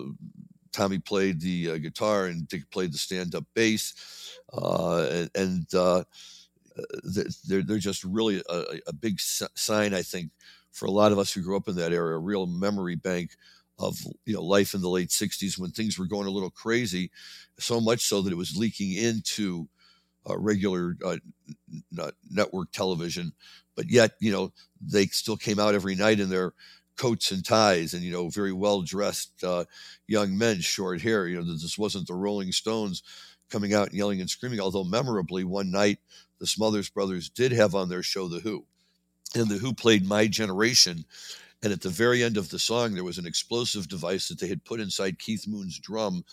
Tommy 0.71 0.99
played 0.99 1.41
the 1.41 1.71
uh, 1.71 1.77
guitar 1.77 2.25
and 2.25 2.47
Dick 2.47 2.69
played 2.69 2.93
the 2.93 2.99
stand-up 2.99 3.45
bass, 3.55 4.39
uh, 4.53 5.07
and, 5.11 5.29
and 5.33 5.73
uh, 5.73 6.03
they're 7.47 7.63
they're 7.63 7.77
just 7.77 8.03
really 8.03 8.43
a, 8.49 8.63
a 8.87 8.93
big 8.93 9.19
sign, 9.19 9.93
I 9.95 10.03
think, 10.03 10.29
for 10.77 10.85
a 10.85 10.91
lot 10.91 11.11
of 11.11 11.19
us 11.19 11.33
who 11.33 11.41
grew 11.41 11.57
up 11.57 11.67
in 11.67 11.75
that 11.75 11.91
area, 11.91 12.15
a 12.15 12.19
real 12.19 12.45
memory 12.45 12.95
bank 12.95 13.31
of 13.79 13.97
you 14.25 14.33
know 14.33 14.43
life 14.43 14.73
in 14.73 14.81
the 14.81 14.89
late 14.89 15.11
60s 15.11 15.57
when 15.57 15.71
things 15.71 15.99
were 15.99 16.07
going 16.07 16.27
a 16.27 16.31
little 16.31 16.49
crazy 16.49 17.11
so 17.59 17.79
much 17.79 18.01
so 18.01 18.21
that 18.21 18.33
it 18.33 18.37
was 18.37 18.57
leaking 18.57 18.93
into 18.93 19.67
uh, 20.29 20.37
regular 20.37 20.95
uh, 21.05 21.17
n- 21.99 22.11
network 22.29 22.71
television 22.71 23.31
but 23.75 23.89
yet 23.89 24.11
you 24.19 24.31
know 24.31 24.51
they 24.81 25.05
still 25.07 25.37
came 25.37 25.59
out 25.59 25.75
every 25.75 25.95
night 25.95 26.19
in 26.19 26.29
their 26.29 26.53
coats 26.97 27.31
and 27.31 27.45
ties 27.45 27.93
and 27.93 28.03
you 28.03 28.11
know 28.11 28.29
very 28.29 28.53
well 28.53 28.81
dressed 28.81 29.43
uh, 29.43 29.63
young 30.07 30.37
men 30.37 30.59
short 30.59 31.01
hair 31.01 31.27
you 31.27 31.37
know 31.37 31.43
this 31.43 31.77
wasn't 31.77 32.07
the 32.07 32.13
rolling 32.13 32.51
stones 32.51 33.03
coming 33.49 33.73
out 33.73 33.87
and 33.87 33.95
yelling 33.97 34.21
and 34.21 34.29
screaming 34.29 34.59
although 34.59 34.83
memorably 34.83 35.43
one 35.43 35.71
night 35.71 35.99
the 36.39 36.47
smothers 36.47 36.89
brothers 36.89 37.29
did 37.29 37.51
have 37.51 37.75
on 37.75 37.89
their 37.89 38.03
show 38.03 38.27
the 38.27 38.39
who 38.39 38.65
and 39.35 39.49
the 39.49 39.57
who 39.57 39.73
played 39.73 40.07
my 40.07 40.27
generation 40.27 41.05
and 41.63 41.73
at 41.73 41.81
the 41.81 41.89
very 41.89 42.23
end 42.23 42.37
of 42.37 42.49
the 42.49 42.59
song, 42.59 42.93
there 42.93 43.03
was 43.03 43.17
an 43.17 43.25
explosive 43.25 43.87
device 43.87 44.27
that 44.27 44.39
they 44.39 44.47
had 44.47 44.63
put 44.63 44.79
inside 44.79 45.19
Keith 45.19 45.47
Moon's 45.47 45.79
drum 45.79 46.23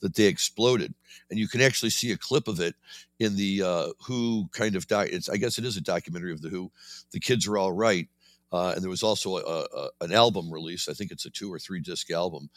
that 0.00 0.14
they 0.14 0.24
exploded. 0.24 0.92
And 1.30 1.38
you 1.38 1.46
can 1.46 1.60
actually 1.60 1.90
see 1.90 2.10
a 2.10 2.16
clip 2.16 2.48
of 2.48 2.58
it 2.58 2.74
in 3.20 3.36
the 3.36 3.62
uh, 3.62 3.86
Who 4.06 4.48
kind 4.52 4.74
of 4.74 4.88
doc. 4.88 5.06
It's, 5.10 5.28
I 5.28 5.36
guess 5.36 5.58
it 5.58 5.64
is 5.64 5.76
a 5.76 5.82
documentary 5.82 6.32
of 6.32 6.42
the 6.42 6.48
Who. 6.48 6.72
The 7.12 7.20
kids 7.20 7.46
are 7.46 7.58
all 7.58 7.72
right. 7.72 8.08
Uh, 8.50 8.72
and 8.74 8.82
there 8.82 8.90
was 8.90 9.04
also 9.04 9.36
a, 9.36 9.66
a, 9.74 9.88
an 10.00 10.12
album 10.12 10.52
release. 10.52 10.88
I 10.88 10.94
think 10.94 11.12
it's 11.12 11.24
a 11.26 11.30
two 11.30 11.52
or 11.52 11.58
three 11.58 11.80
disc 11.80 12.10
album 12.10 12.50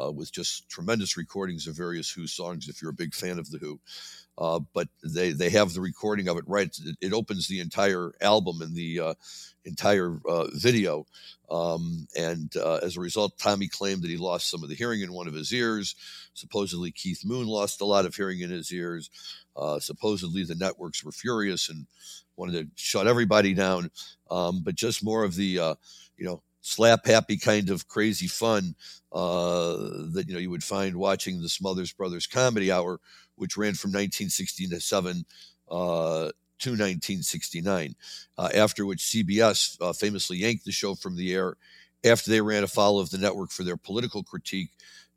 uh, 0.00 0.10
with 0.10 0.32
just 0.32 0.68
tremendous 0.68 1.16
recordings 1.16 1.66
of 1.66 1.76
various 1.76 2.10
Who 2.10 2.26
songs. 2.26 2.68
If 2.68 2.80
you're 2.80 2.90
a 2.90 2.94
big 2.94 3.14
fan 3.14 3.38
of 3.38 3.50
the 3.50 3.58
Who, 3.58 3.80
uh, 4.38 4.60
but 4.72 4.88
they 5.04 5.32
they 5.32 5.50
have 5.50 5.72
the 5.72 5.80
recording 5.80 6.28
of 6.28 6.38
it 6.38 6.44
right. 6.46 6.74
It, 6.84 6.96
it 7.00 7.12
opens 7.12 7.46
the 7.46 7.60
entire 7.60 8.12
album 8.20 8.62
and 8.62 8.74
the 8.74 9.00
uh, 9.00 9.14
entire 9.64 10.18
uh, 10.28 10.46
video, 10.54 11.06
um, 11.50 12.06
and 12.16 12.54
uh, 12.56 12.76
as 12.76 12.96
a 12.96 13.00
result, 13.00 13.38
Tommy 13.38 13.68
claimed 13.68 14.02
that 14.02 14.10
he 14.10 14.16
lost 14.16 14.50
some 14.50 14.62
of 14.62 14.68
the 14.68 14.74
hearing 14.74 15.02
in 15.02 15.12
one 15.12 15.28
of 15.28 15.34
his 15.34 15.52
ears. 15.52 15.94
Supposedly, 16.34 16.90
Keith 16.90 17.22
Moon 17.24 17.46
lost 17.46 17.80
a 17.80 17.86
lot 17.86 18.06
of 18.06 18.14
hearing 18.14 18.40
in 18.40 18.50
his 18.50 18.72
ears. 18.72 19.10
Uh, 19.54 19.78
supposedly, 19.78 20.44
the 20.44 20.54
networks 20.54 21.04
were 21.04 21.12
furious 21.12 21.68
and 21.68 21.86
wanted 22.36 22.52
to 22.52 22.70
shut 22.74 23.06
everybody 23.06 23.52
down. 23.52 23.90
Um, 24.30 24.62
but 24.64 24.74
just 24.74 25.04
more 25.04 25.24
of 25.24 25.34
the, 25.34 25.76
you 26.16 26.24
know, 26.24 26.42
slap 26.62 27.04
happy 27.04 27.36
kind 27.36 27.68
of 27.68 27.88
crazy 27.88 28.28
fun 28.28 28.74
uh, 29.12 29.76
that 30.12 30.24
you 30.26 30.32
know 30.32 30.40
you 30.40 30.50
would 30.50 30.64
find 30.64 30.96
watching 30.96 31.42
the 31.42 31.48
Smothers 31.48 31.92
Brothers 31.92 32.26
Comedy 32.26 32.72
Hour, 32.72 33.00
which 33.36 33.56
ran 33.56 33.74
from 33.74 33.90
1967 33.90 35.24
uh, 35.70 36.30
to 36.62 36.70
1969, 36.70 37.94
uh, 38.38 38.48
after 38.54 38.86
which 38.86 39.00
CBS 39.00 39.76
uh, 39.80 39.92
famously 39.92 40.38
yanked 40.38 40.64
the 40.64 40.72
show 40.72 40.94
from 40.94 41.16
the 41.16 41.34
air 41.34 41.56
after 42.04 42.30
they 42.30 42.40
ran 42.40 42.64
afoul 42.64 42.98
of 42.98 43.10
the 43.10 43.18
network 43.18 43.50
for 43.50 43.64
their 43.64 43.76
political 43.76 44.22
critique, 44.22 44.70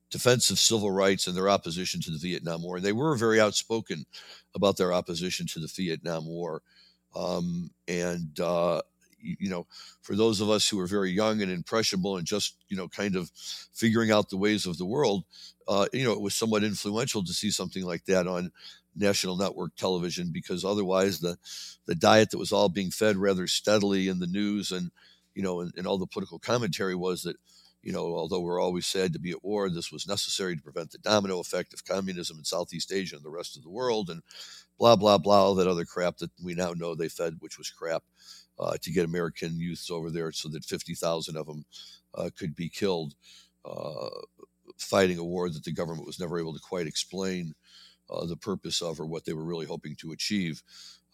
defense 0.09 0.49
of 0.49 0.59
civil 0.59 0.91
rights, 0.91 1.27
and 1.27 1.35
their 1.35 1.49
opposition 1.49 2.01
to 2.01 2.11
the 2.11 2.17
Vietnam 2.17 2.63
War. 2.63 2.77
And 2.77 2.85
they 2.85 2.91
were 2.91 3.15
very 3.15 3.39
outspoken 3.39 4.05
about 4.55 4.77
their 4.77 4.93
opposition 4.93 5.47
to 5.47 5.59
the 5.59 5.71
Vietnam 5.75 6.25
War. 6.25 6.61
Um, 7.15 7.71
and 7.87 8.39
uh, 8.39 8.81
you 9.39 9.49
know, 9.49 9.65
for 10.01 10.15
those 10.15 10.41
of 10.41 10.49
us 10.49 10.67
who 10.67 10.79
are 10.79 10.87
very 10.87 11.11
young 11.11 11.41
and 11.41 11.51
impressionable 11.51 12.17
and 12.17 12.25
just, 12.27 12.55
you 12.69 12.77
know, 12.77 12.87
kind 12.87 13.15
of 13.15 13.31
figuring 13.73 14.11
out 14.11 14.29
the 14.29 14.37
ways 14.37 14.65
of 14.65 14.77
the 14.77 14.85
world, 14.85 15.23
uh, 15.67 15.87
you 15.93 16.03
know, 16.03 16.13
it 16.13 16.21
was 16.21 16.35
somewhat 16.35 16.63
influential 16.63 17.23
to 17.23 17.33
see 17.33 17.51
something 17.51 17.83
like 17.83 18.05
that 18.05 18.27
on 18.27 18.51
national 18.95 19.35
network 19.35 19.75
television 19.75 20.31
because 20.31 20.63
otherwise 20.63 21.19
the 21.19 21.37
the 21.85 21.95
diet 21.95 22.29
that 22.31 22.37
was 22.37 22.51
all 22.51 22.69
being 22.69 22.91
fed 22.91 23.17
rather 23.17 23.47
steadily 23.47 24.07
in 24.07 24.19
the 24.19 24.27
news 24.27 24.71
and 24.71 24.91
you 25.33 25.43
know 25.43 25.59
and, 25.61 25.73
and 25.75 25.85
all 25.85 25.97
the 25.97 26.07
political 26.07 26.39
commentary 26.39 26.95
was 26.95 27.23
that 27.23 27.35
you 27.83 27.91
know 27.91 28.15
although 28.15 28.39
we're 28.39 28.61
always 28.61 28.85
sad 28.85 29.11
to 29.11 29.19
be 29.19 29.31
at 29.31 29.43
war 29.43 29.69
this 29.69 29.91
was 29.91 30.07
necessary 30.07 30.55
to 30.55 30.63
prevent 30.63 30.91
the 30.91 30.97
domino 30.99 31.39
effect 31.39 31.73
of 31.73 31.83
communism 31.83 32.37
in 32.37 32.45
southeast 32.45 32.91
asia 32.91 33.17
and 33.17 33.25
the 33.25 33.29
rest 33.29 33.57
of 33.57 33.63
the 33.63 33.69
world 33.69 34.09
and 34.09 34.21
blah 34.79 34.95
blah 34.95 35.17
blah 35.17 35.43
all 35.43 35.55
that 35.55 35.67
other 35.67 35.85
crap 35.85 36.17
that 36.17 36.31
we 36.41 36.53
now 36.53 36.71
know 36.71 36.95
they 36.95 37.09
fed 37.09 37.35
which 37.39 37.57
was 37.57 37.69
crap 37.69 38.03
uh, 38.59 38.77
to 38.81 38.91
get 38.91 39.05
American 39.05 39.59
youths 39.59 39.89
over 39.91 40.09
there 40.09 40.31
so 40.31 40.49
that 40.49 40.63
50,000 40.65 41.37
of 41.37 41.45
them 41.45 41.65
uh, 42.13 42.29
could 42.37 42.55
be 42.55 42.69
killed 42.69 43.15
uh, 43.65 44.09
fighting 44.77 45.17
a 45.17 45.23
war 45.23 45.49
that 45.49 45.63
the 45.63 45.71
government 45.71 46.05
was 46.05 46.19
never 46.19 46.39
able 46.39 46.53
to 46.53 46.59
quite 46.59 46.87
explain 46.87 47.53
uh, 48.09 48.25
the 48.25 48.37
purpose 48.37 48.81
of 48.81 48.99
or 48.99 49.05
what 49.05 49.25
they 49.25 49.33
were 49.33 49.43
really 49.43 49.65
hoping 49.65 49.95
to 49.95 50.11
achieve. 50.11 50.61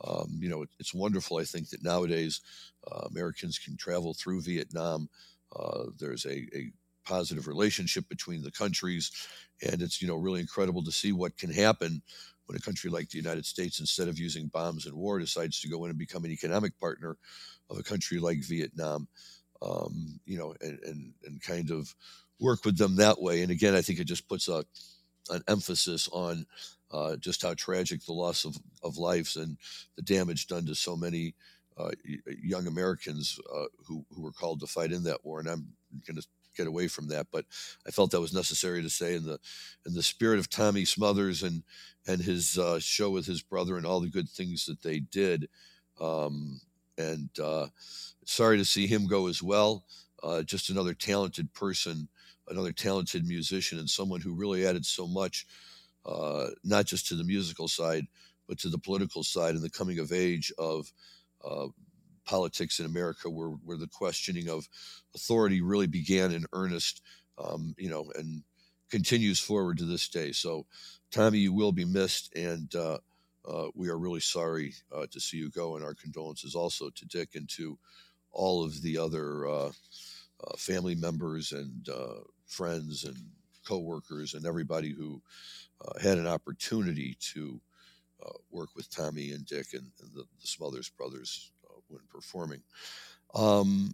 Um, 0.04 0.38
you 0.40 0.50
know, 0.50 0.64
it, 0.64 0.70
it's 0.80 0.94
wonderful, 0.94 1.38
I 1.38 1.44
think, 1.44 1.70
that 1.70 1.84
nowadays 1.84 2.42
uh, 2.92 3.08
Americans 3.10 3.60
can 3.60 3.78
travel 3.78 4.14
through 4.14 4.42
Vietnam. 4.42 5.10
There's 5.98 6.26
a, 6.26 6.48
a 6.56 6.72
positive 7.06 7.48
relationship 7.48 8.08
between 8.10 8.42
the 8.42 8.52
countries, 8.52 9.12
and 9.62 9.82
it's, 9.82 10.02
you 10.02 10.08
know, 10.08 10.16
really 10.16 10.42
incredible 10.42 10.84
to 10.84 10.92
see 10.92 11.12
what 11.12 11.38
can 11.38 11.52
happen 11.52 12.02
when 12.46 12.58
a 12.58 12.62
country 12.62 12.90
like 12.90 13.10
the 13.10 13.18
United 13.18 13.46
States, 13.46 13.80
instead 13.80 14.08
of 14.08 14.20
using 14.20 14.48
bombs 14.48 14.86
and 14.86 14.96
war, 14.96 15.20
decides 15.20 15.62
to 15.62 15.70
go 15.70 15.84
in 15.86 15.90
and 15.90 16.00
become 16.00 16.26
an 16.26 16.32
economic 16.32 16.78
partner 16.80 17.18
of 17.70 17.80
a 17.80 17.84
country 17.84 18.20
like 18.20 18.44
Vietnam, 18.44 19.08
um, 19.62 20.20
you 20.26 20.38
know, 20.38 20.54
and, 20.62 20.80
and, 20.84 21.14
and 21.26 21.42
kind 21.42 21.72
of 21.72 21.94
work 22.40 22.66
with 22.66 22.78
them 22.78 22.96
that 22.96 23.22
way. 23.22 23.42
And 23.42 23.52
again, 23.52 23.76
I 23.76 23.82
think 23.82 24.00
it 24.00 24.06
just 24.06 24.28
puts 24.28 24.48
a, 24.48 24.66
an 25.30 25.44
emphasis 25.48 26.10
on 26.12 26.46
uh, 26.92 27.16
just 27.18 27.44
how 27.44 27.54
tragic 27.54 28.04
the 28.06 28.14
loss 28.14 28.44
of, 28.44 28.58
of 28.84 28.98
lives 28.98 29.38
and 29.38 29.58
the 29.96 30.02
damage 30.02 30.48
done 30.48 30.66
to 30.66 30.76
so 30.76 30.98
many 30.98 31.36
uh, 31.78 31.92
young 32.44 32.68
Americans 32.68 33.40
uh, 33.56 33.66
who, 33.88 34.04
who 34.14 34.22
were 34.22 34.32
called 34.32 34.60
to 34.60 34.68
fight 34.68 34.92
in 34.92 35.04
that 35.04 35.24
war. 35.24 35.40
And 35.40 35.48
I'm 35.48 35.68
going 36.06 36.20
to 36.20 36.28
get 36.56 36.68
away 36.68 36.88
from 36.88 37.08
that, 37.08 37.28
but 37.32 37.46
I 37.88 37.92
felt 37.92 38.12
that 38.12 38.22
was 38.22 38.34
necessary 38.34 38.82
to 38.82 38.90
say 38.90 39.16
in 39.16 39.26
the 39.26 39.40
in 39.86 39.94
the 39.94 40.04
spirit 40.04 40.40
of 40.40 40.50
Tommy 40.50 40.86
Smothers 40.86 41.44
and 41.44 41.64
and 42.08 42.22
his 42.22 42.58
uh, 42.58 42.80
show 42.80 43.10
with 43.10 43.26
his 43.26 43.42
brother 43.42 43.78
and 43.78 43.86
all 43.86 44.00
the 44.00 44.10
good 44.10 44.30
things 44.30 44.66
that 44.66 44.82
they 44.82 45.00
did. 45.00 45.48
Um, 46.00 46.60
and 46.98 47.30
uh, 47.40 47.68
sorry 48.26 48.58
to 48.58 48.66
see 48.66 48.88
him 48.88 49.08
go 49.08 49.28
as 49.28 49.42
well. 49.42 49.86
Uh, 50.24 50.44
just 50.44 50.70
another 50.70 50.94
talented 50.94 51.52
person, 51.54 52.08
another 52.48 52.72
talented 52.72 53.26
musician, 53.26 53.80
and 53.80 53.90
someone 53.90 54.22
who 54.22 54.34
really 54.34 54.66
added 54.66 54.86
so 54.86 55.08
much, 55.08 55.46
uh, 56.06 56.48
not 56.64 56.86
just 56.86 57.08
to 57.08 57.16
the 57.16 57.24
musical 57.24 57.68
side, 57.68 58.06
but 58.48 58.60
to 58.60 58.70
the 58.70 58.78
political 58.78 59.24
side 59.24 59.56
and 59.56 59.64
the 59.64 59.70
coming 59.70 60.00
of 60.00 60.12
age 60.12 60.52
of 60.58 60.92
uh, 61.44 61.68
politics 62.26 62.80
in 62.80 62.86
America, 62.86 63.30
where 63.30 63.50
where 63.50 63.78
the 63.78 63.88
questioning 63.88 64.50
of 64.50 64.68
authority 65.16 65.62
really 65.62 65.88
began 65.88 66.32
in 66.32 66.46
earnest. 66.54 67.02
Um, 67.38 67.74
you 67.78 67.90
know, 67.90 68.12
and 68.16 68.44
continues 68.92 69.40
forward 69.40 69.78
to 69.78 69.86
this 69.86 70.08
day. 70.10 70.32
So 70.32 70.68
Tommy, 71.12 71.40
you 71.40 71.54
will 71.54 71.72
be 71.72 71.86
missed, 71.86 72.36
and 72.36 72.74
uh, 72.76 73.00
uh, 73.48 73.68
we 73.74 73.90
are 73.90 73.98
really 73.98 74.20
sorry 74.20 74.74
uh, 74.94 75.08
to 75.12 75.20
see 75.20 75.38
you 75.38 75.50
go. 75.50 75.76
And 75.76 75.84
our 75.84 75.96
condolences 75.96 76.56
also 76.56 76.90
to 76.90 77.06
Dick 77.06 77.30
and 77.34 77.50
to 77.52 77.80
all 78.32 78.64
of 78.64 78.82
the 78.82 78.98
other 78.98 79.48
uh, 79.48 79.72
uh, 80.44 80.58
family 80.58 80.96
members 80.96 81.52
and 81.52 81.88
uh, 81.90 82.22
friends 82.46 83.04
and 83.04 83.18
coworkers 83.68 84.34
and 84.34 84.46
everybody 84.46 84.92
who 84.92 85.22
had 86.02 86.18
an 86.18 86.28
opportunity 86.28 87.18
to 87.20 87.60
work 88.52 88.70
with 88.76 88.90
Tommy 88.90 89.32
and 89.32 89.46
Dick 89.46 89.68
and, 89.74 89.92
and 90.02 90.12
the, 90.14 90.24
the, 90.42 90.48
Smothers 90.48 90.90
brothers 90.90 91.52
when 91.92 92.02
performing. 92.10 92.62
Um, 93.34 93.94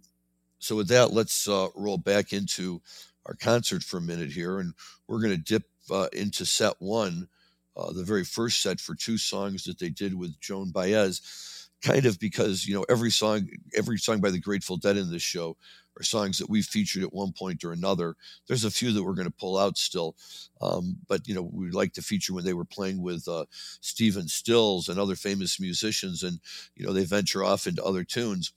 so 0.58 0.76
with 0.76 0.88
that, 0.88 1.12
let's 1.12 1.46
roll 1.46 1.98
back 1.98 2.32
into 2.32 2.80
our 3.26 3.34
concert 3.34 3.82
for 3.82 3.98
a 3.98 4.02
minute 4.02 4.30
here, 4.30 4.58
and 4.58 4.72
we're 5.06 5.20
going 5.20 5.36
to 5.36 5.42
dip 5.42 5.64
uh, 5.90 6.08
into 6.12 6.44
set 6.44 6.74
one, 6.78 7.28
uh, 7.76 7.92
the 7.92 8.02
very 8.02 8.24
first 8.24 8.62
set 8.62 8.80
for 8.80 8.94
two 8.94 9.18
songs 9.18 9.64
that 9.64 9.78
they 9.78 9.90
did 9.90 10.14
with 10.14 10.40
Joan 10.40 10.70
Baez, 10.70 11.68
kind 11.82 12.06
of 12.06 12.18
because 12.18 12.66
you 12.66 12.74
know 12.74 12.84
every 12.88 13.10
song, 13.10 13.48
every 13.74 13.98
song 13.98 14.20
by 14.20 14.30
the 14.30 14.40
Grateful 14.40 14.76
Dead 14.76 14.96
in 14.96 15.10
this 15.10 15.22
show 15.22 15.56
songs 16.02 16.38
that 16.38 16.50
we've 16.50 16.64
featured 16.64 17.02
at 17.02 17.12
one 17.12 17.32
point 17.32 17.64
or 17.64 17.72
another. 17.72 18.16
There's 18.46 18.64
a 18.64 18.70
few 18.70 18.92
that 18.92 19.02
we're 19.02 19.14
going 19.14 19.28
to 19.28 19.34
pull 19.38 19.58
out 19.58 19.78
still, 19.78 20.16
um, 20.60 20.96
but 21.08 21.26
you 21.26 21.34
know 21.34 21.42
we'd 21.42 21.74
like 21.74 21.92
to 21.94 22.02
feature 22.02 22.34
when 22.34 22.44
they 22.44 22.54
were 22.54 22.64
playing 22.64 23.02
with 23.02 23.26
uh, 23.28 23.46
Stephen 23.80 24.28
Stills 24.28 24.88
and 24.88 24.98
other 24.98 25.16
famous 25.16 25.60
musicians, 25.60 26.22
and 26.22 26.40
you 26.74 26.86
know 26.86 26.92
they 26.92 27.04
venture 27.04 27.44
off 27.44 27.66
into 27.66 27.84
other 27.84 28.04
tunes. 28.04 28.52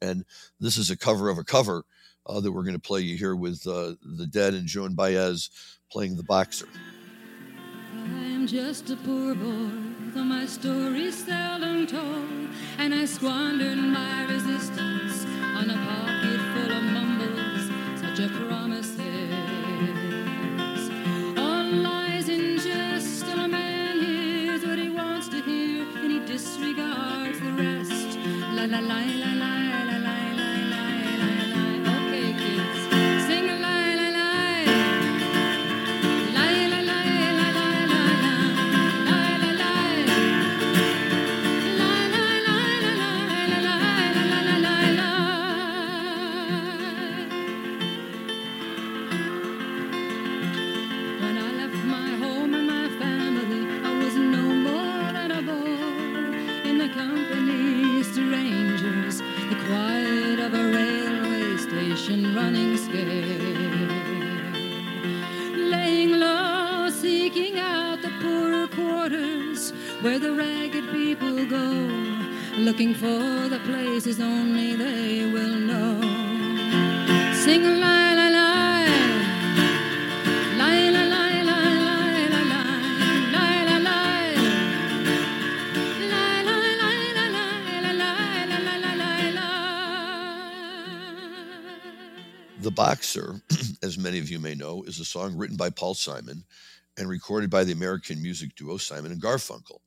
And 0.00 0.24
this 0.60 0.76
is 0.76 0.90
a 0.90 0.96
cover 0.96 1.28
of 1.28 1.38
a 1.38 1.44
cover 1.44 1.84
uh, 2.26 2.40
that 2.40 2.52
we're 2.52 2.62
going 2.62 2.74
to 2.74 2.80
play 2.80 3.00
you 3.00 3.16
here 3.16 3.34
with 3.34 3.66
uh, 3.66 3.94
the 4.02 4.26
Dead 4.26 4.54
and 4.54 4.66
Joan 4.66 4.94
Baez 4.94 5.50
playing 5.90 6.16
the 6.16 6.22
boxer. 6.22 6.68
I'm 7.94 8.46
just 8.46 8.90
a 8.90 8.96
poor 8.96 9.34
boy, 9.34 9.70
though 10.14 10.24
my 10.24 10.46
story's 10.46 11.24
seldom 11.24 11.86
told, 11.86 12.50
and 12.78 12.94
I 12.94 13.04
squandered 13.04 13.78
my 13.78 14.26
resistance 14.26 15.24
on 15.24 15.70
a 15.70 15.87
la 28.66 28.66
la 28.66 28.80
la 28.80 29.34
la 29.34 29.37
Boxer, 93.08 93.40
as 93.82 93.96
many 93.96 94.18
of 94.18 94.28
you 94.28 94.38
may 94.38 94.54
know, 94.54 94.82
is 94.82 95.00
a 95.00 95.04
song 95.04 95.34
written 95.34 95.56
by 95.56 95.70
Paul 95.70 95.94
Simon 95.94 96.44
and 96.98 97.08
recorded 97.08 97.48
by 97.48 97.64
the 97.64 97.72
American 97.72 98.20
music 98.20 98.54
duo 98.54 98.76
Simon 98.76 99.12
and 99.12 99.22
Garfunkel 99.22 99.78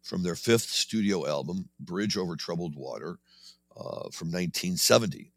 from 0.00 0.22
their 0.22 0.34
fifth 0.34 0.70
studio 0.70 1.28
album, 1.28 1.68
Bridge 1.78 2.16
Over 2.16 2.36
Troubled 2.36 2.74
Water, 2.74 3.18
uh, 3.76 4.08
from 4.14 4.28
1970. 4.28 5.30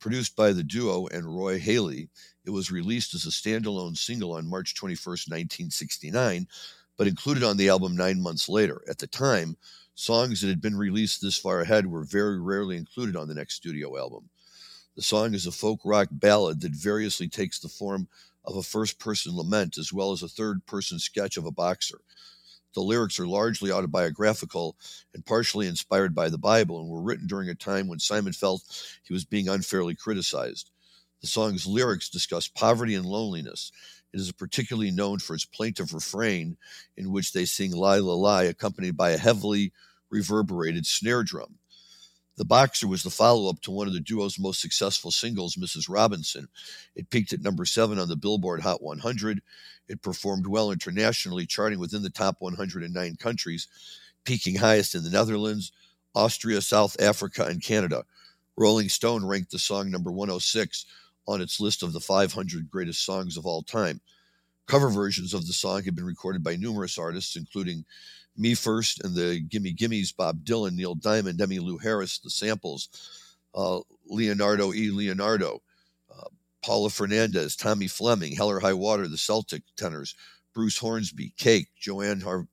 Produced 0.00 0.36
by 0.36 0.52
the 0.52 0.62
duo 0.62 1.06
and 1.06 1.24
Roy 1.34 1.58
Halee, 1.58 2.10
it 2.44 2.50
was 2.50 2.70
released 2.70 3.14
as 3.14 3.24
a 3.24 3.30
standalone 3.30 3.96
single 3.96 4.34
on 4.34 4.46
March 4.46 4.74
21st, 4.74 5.30
1969, 5.30 6.46
but 6.98 7.06
included 7.06 7.42
on 7.42 7.56
the 7.56 7.70
album 7.70 7.96
nine 7.96 8.20
months 8.20 8.50
later. 8.50 8.82
At 8.86 8.98
the 8.98 9.06
time, 9.06 9.56
songs 9.94 10.42
that 10.42 10.48
had 10.48 10.60
been 10.60 10.76
released 10.76 11.22
this 11.22 11.38
far 11.38 11.62
ahead 11.62 11.86
were 11.86 12.04
very 12.04 12.38
rarely 12.38 12.76
included 12.76 13.16
on 13.16 13.28
the 13.28 13.34
next 13.34 13.54
studio 13.54 13.96
album. 13.98 14.28
The 14.94 15.02
song 15.02 15.32
is 15.32 15.46
a 15.46 15.52
folk 15.52 15.80
rock 15.84 16.08
ballad 16.10 16.60
that 16.60 16.72
variously 16.72 17.26
takes 17.26 17.58
the 17.58 17.68
form 17.68 18.08
of 18.44 18.56
a 18.56 18.62
first 18.62 18.98
person 18.98 19.34
lament 19.34 19.78
as 19.78 19.90
well 19.90 20.12
as 20.12 20.22
a 20.22 20.28
third 20.28 20.66
person 20.66 20.98
sketch 20.98 21.38
of 21.38 21.46
a 21.46 21.50
boxer. 21.50 22.00
The 22.74 22.82
lyrics 22.82 23.18
are 23.18 23.26
largely 23.26 23.70
autobiographical 23.70 24.76
and 25.14 25.24
partially 25.24 25.66
inspired 25.66 26.14
by 26.14 26.28
the 26.28 26.38
Bible 26.38 26.80
and 26.80 26.90
were 26.90 27.00
written 27.00 27.26
during 27.26 27.48
a 27.48 27.54
time 27.54 27.88
when 27.88 28.00
Simon 28.00 28.34
felt 28.34 28.62
he 29.02 29.14
was 29.14 29.24
being 29.24 29.48
unfairly 29.48 29.94
criticized. 29.94 30.70
The 31.22 31.26
song's 31.26 31.66
lyrics 31.66 32.10
discuss 32.10 32.48
poverty 32.48 32.94
and 32.94 33.06
loneliness. 33.06 33.72
It 34.12 34.20
is 34.20 34.32
particularly 34.32 34.90
known 34.90 35.20
for 35.20 35.34
its 35.34 35.46
plaintive 35.46 35.94
refrain, 35.94 36.58
in 36.98 37.12
which 37.12 37.32
they 37.32 37.46
sing 37.46 37.72
Lie, 37.72 37.98
La, 37.98 38.14
Lie, 38.14 38.44
accompanied 38.44 38.96
by 38.96 39.10
a 39.10 39.18
heavily 39.18 39.72
reverberated 40.10 40.84
snare 40.84 41.22
drum. 41.22 41.58
The 42.42 42.46
Boxer 42.46 42.88
was 42.88 43.04
the 43.04 43.10
follow 43.10 43.48
up 43.48 43.60
to 43.60 43.70
one 43.70 43.86
of 43.86 43.92
the 43.92 44.00
duo's 44.00 44.36
most 44.36 44.60
successful 44.60 45.12
singles, 45.12 45.54
Mrs. 45.54 45.88
Robinson. 45.88 46.48
It 46.96 47.08
peaked 47.08 47.32
at 47.32 47.40
number 47.40 47.64
seven 47.64 48.00
on 48.00 48.08
the 48.08 48.16
Billboard 48.16 48.62
Hot 48.62 48.82
100. 48.82 49.40
It 49.86 50.02
performed 50.02 50.48
well 50.48 50.72
internationally, 50.72 51.46
charting 51.46 51.78
within 51.78 52.02
the 52.02 52.10
top 52.10 52.38
109 52.40 53.14
countries, 53.14 53.68
peaking 54.24 54.56
highest 54.56 54.96
in 54.96 55.04
the 55.04 55.10
Netherlands, 55.10 55.70
Austria, 56.16 56.60
South 56.60 57.00
Africa, 57.00 57.44
and 57.44 57.62
Canada. 57.62 58.02
Rolling 58.56 58.88
Stone 58.88 59.24
ranked 59.24 59.52
the 59.52 59.58
song 59.60 59.88
number 59.88 60.10
106 60.10 60.84
on 61.28 61.40
its 61.40 61.60
list 61.60 61.84
of 61.84 61.92
the 61.92 62.00
500 62.00 62.68
greatest 62.68 63.04
songs 63.04 63.36
of 63.36 63.46
all 63.46 63.62
time. 63.62 64.00
Cover 64.66 64.88
versions 64.88 65.32
of 65.32 65.46
the 65.46 65.52
song 65.52 65.84
have 65.84 65.94
been 65.94 66.04
recorded 66.04 66.42
by 66.42 66.56
numerous 66.56 66.98
artists, 66.98 67.36
including 67.36 67.84
Me 68.36 68.54
First 68.54 69.04
and 69.04 69.14
the 69.14 69.40
Gimme 69.40 69.74
Gimmes, 69.74 70.12
Bob 70.16 70.44
Dylan, 70.44 70.74
Neil 70.74 70.94
Diamond, 70.94 71.38
Emmylou 71.38 71.82
Harris, 71.82 72.18
The 72.18 72.30
Samples, 72.30 72.88
uh, 73.54 73.80
Leonardo 74.06 74.72
E. 74.72 74.90
Leonardo, 74.90 75.62
uh, 76.10 76.28
Paula 76.62 76.88
Fernandes, 76.88 77.56
Tommy 77.56 77.88
Fleming, 77.88 78.34
Hell 78.34 78.50
or 78.50 78.60
Highwater, 78.60 79.08
The 79.08 79.18
Celtic 79.18 79.62
Tenors, 79.76 80.14
Bruce 80.54 80.78
Hornsby, 80.78 81.34
Cake, 81.36 81.68
Joanne 81.78 82.20
Har- 82.20 82.48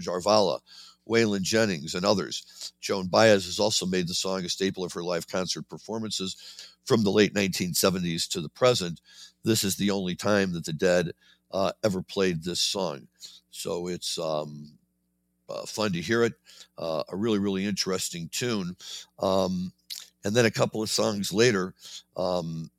Jarvala, 0.00 0.60
Waylon 1.08 1.42
Jennings, 1.42 1.94
and 1.94 2.04
others. 2.04 2.72
Joan 2.80 3.08
Baez 3.08 3.46
has 3.46 3.58
also 3.58 3.86
made 3.86 4.08
the 4.08 4.14
song 4.14 4.44
a 4.44 4.48
staple 4.48 4.84
of 4.84 4.92
her 4.92 5.02
live 5.02 5.26
concert 5.26 5.68
performances 5.68 6.70
from 6.84 7.02
the 7.02 7.10
late 7.10 7.34
1970s 7.34 8.28
to 8.28 8.40
the 8.40 8.48
present. 8.48 9.00
This 9.44 9.64
is 9.64 9.76
the 9.76 9.90
only 9.90 10.14
time 10.14 10.52
that 10.52 10.64
the 10.64 10.72
Dead 10.72 11.12
uh, 11.52 11.72
ever 11.82 12.02
played 12.02 12.42
this 12.42 12.60
song. 12.60 13.08
So 13.50 13.88
it's 13.88 14.18
um, 14.18 14.70
uh, 15.50 15.66
fun 15.66 15.92
to 15.92 16.00
hear 16.00 16.22
it. 16.22 16.34
Uh, 16.78 17.02
a 17.10 17.16
really, 17.16 17.38
really 17.38 17.64
interesting 17.64 18.28
tune. 18.32 18.76
Um, 19.18 19.72
and 20.24 20.34
then 20.34 20.46
a 20.46 20.50
couple 20.50 20.82
of 20.82 20.90
songs 20.90 21.32
later, 21.32 21.74
um, 22.16 22.70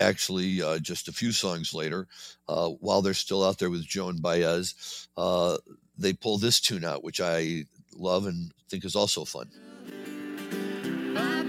actually, 0.00 0.62
uh, 0.62 0.78
just 0.78 1.08
a 1.08 1.12
few 1.12 1.32
songs 1.32 1.74
later, 1.74 2.06
uh, 2.48 2.68
while 2.80 3.02
they're 3.02 3.14
still 3.14 3.44
out 3.44 3.58
there 3.58 3.70
with 3.70 3.86
Joan 3.86 4.20
Baez, 4.20 5.08
uh, 5.16 5.56
they 5.98 6.12
pull 6.12 6.38
this 6.38 6.60
tune 6.60 6.84
out, 6.84 7.04
which 7.04 7.20
I 7.20 7.64
love 7.94 8.26
and 8.26 8.52
think 8.68 8.84
is 8.84 8.96
also 8.96 9.24
fun. 9.24 9.50
Bye 11.14 11.42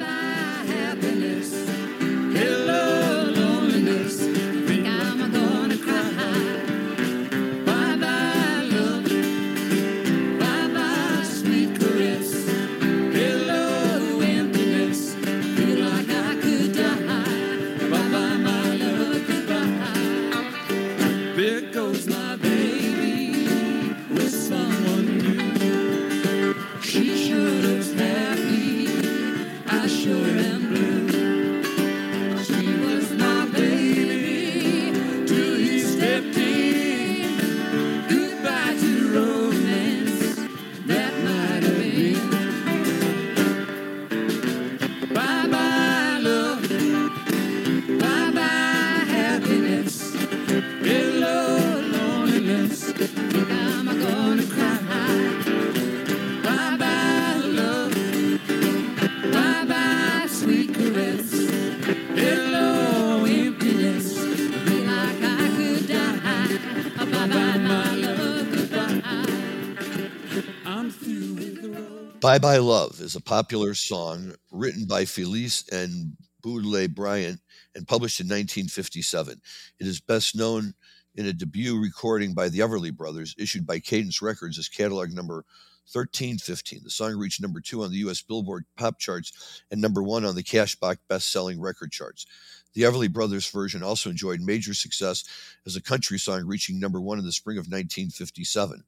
Bye 72.23 72.39
Bye 72.39 72.55
Love 72.55 73.01
is 73.01 73.17
a 73.17 73.21
popular 73.21 73.73
song 73.73 74.33
written 74.49 74.85
by 74.85 75.03
Felice 75.03 75.67
and 75.73 76.15
Boudleaux 76.41 76.87
Bryant 76.87 77.41
and 77.75 77.85
published 77.85 78.21
in 78.21 78.27
1957. 78.27 79.41
It 79.81 79.87
is 79.87 79.99
best 79.99 80.33
known 80.33 80.73
in 81.15 81.25
a 81.25 81.33
debut 81.33 81.77
recording 81.77 82.33
by 82.33 82.47
the 82.47 82.59
Everly 82.59 82.95
Brothers, 82.95 83.35
issued 83.37 83.67
by 83.67 83.79
Cadence 83.79 84.21
Records 84.21 84.57
as 84.57 84.69
catalog 84.69 85.11
number 85.11 85.43
1315. 85.91 86.83
The 86.85 86.89
song 86.89 87.17
reached 87.17 87.41
number 87.41 87.59
two 87.59 87.83
on 87.83 87.91
the 87.91 87.97
U.S. 87.97 88.21
Billboard 88.21 88.63
pop 88.77 88.99
charts 88.99 89.61
and 89.69 89.81
number 89.81 90.01
one 90.01 90.23
on 90.23 90.35
the 90.35 90.43
Cashbox 90.43 90.99
best 91.09 91.29
selling 91.29 91.59
record 91.59 91.91
charts. 91.91 92.25
The 92.73 92.83
Everly 92.83 93.11
Brothers 93.11 93.49
version 93.49 93.83
also 93.83 94.09
enjoyed 94.09 94.39
major 94.39 94.73
success 94.73 95.25
as 95.65 95.75
a 95.75 95.81
country 95.81 96.17
song, 96.17 96.47
reaching 96.47 96.79
number 96.79 97.01
one 97.01 97.19
in 97.19 97.25
the 97.25 97.33
spring 97.33 97.57
of 97.57 97.65
1957. 97.65 98.81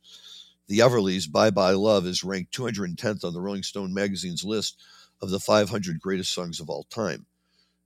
The 0.68 0.80
Everlys' 0.80 1.32
Bye 1.32 1.52
Bye 1.52 1.72
Love 1.72 2.08
is 2.08 2.24
ranked 2.24 2.56
210th 2.58 3.24
on 3.24 3.34
the 3.34 3.42
Rolling 3.42 3.62
Stone 3.62 3.94
magazine's 3.94 4.44
list 4.44 4.82
of 5.22 5.30
the 5.30 5.40
500 5.40 6.00
greatest 6.00 6.34
songs 6.34 6.60
of 6.60 6.70
all 6.70 6.86
time. 6.86 7.28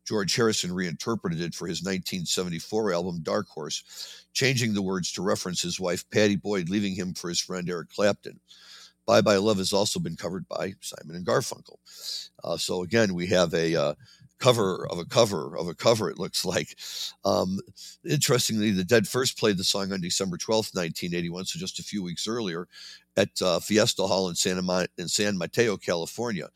George 0.07 0.33
Harrison 0.33 0.73
reinterpreted 0.73 1.41
it 1.41 1.53
for 1.53 1.67
his 1.67 1.81
1974 1.81 2.93
album 2.93 3.19
Dark 3.21 3.49
Horse, 3.49 4.25
changing 4.33 4.73
the 4.73 4.81
words 4.81 5.11
to 5.11 5.21
reference 5.21 5.61
his 5.61 5.79
wife 5.79 6.09
Pattie 6.09 6.37
Boyd 6.37 6.69
leaving 6.69 6.95
him 6.95 7.13
for 7.13 7.27
his 7.27 7.41
friend 7.41 7.69
Eric 7.69 7.89
Clapton. 7.89 8.39
Bye 9.05 9.21
Bye 9.21 9.35
Love 9.35 9.57
has 9.57 9.73
also 9.73 9.99
been 9.99 10.15
covered 10.15 10.47
by 10.47 10.73
Simon 10.79 11.17
and 11.17 11.25
Garfunkel. 11.25 11.79
Uh, 12.43 12.55
so 12.55 12.83
again, 12.83 13.13
we 13.13 13.27
have 13.27 13.53
a 13.53 13.75
uh, 13.75 13.93
cover 14.39 14.87
of 14.89 14.97
a 14.99 15.05
cover 15.05 15.57
of 15.57 15.67
a 15.67 15.75
cover, 15.75 16.09
it 16.09 16.19
looks 16.19 16.45
like. 16.45 16.75
Um, 17.25 17.59
interestingly, 18.09 18.71
the 18.71 18.83
Dead 18.83 19.07
first 19.07 19.37
played 19.37 19.57
the 19.57 19.63
song 19.63 19.91
on 19.91 20.01
December 20.01 20.37
12th, 20.37 20.75
1981, 20.75 21.45
so 21.45 21.59
just 21.59 21.79
a 21.79 21.83
few 21.83 22.01
weeks 22.01 22.27
earlier, 22.27 22.67
at 23.17 23.29
uh, 23.41 23.59
Fiesta 23.59 24.03
Hall 24.07 24.29
in, 24.29 24.35
Santa 24.35 24.61
Ma- 24.61 24.85
in 24.97 25.07
San 25.07 25.37
Mateo, 25.37 25.77
California. 25.77 26.49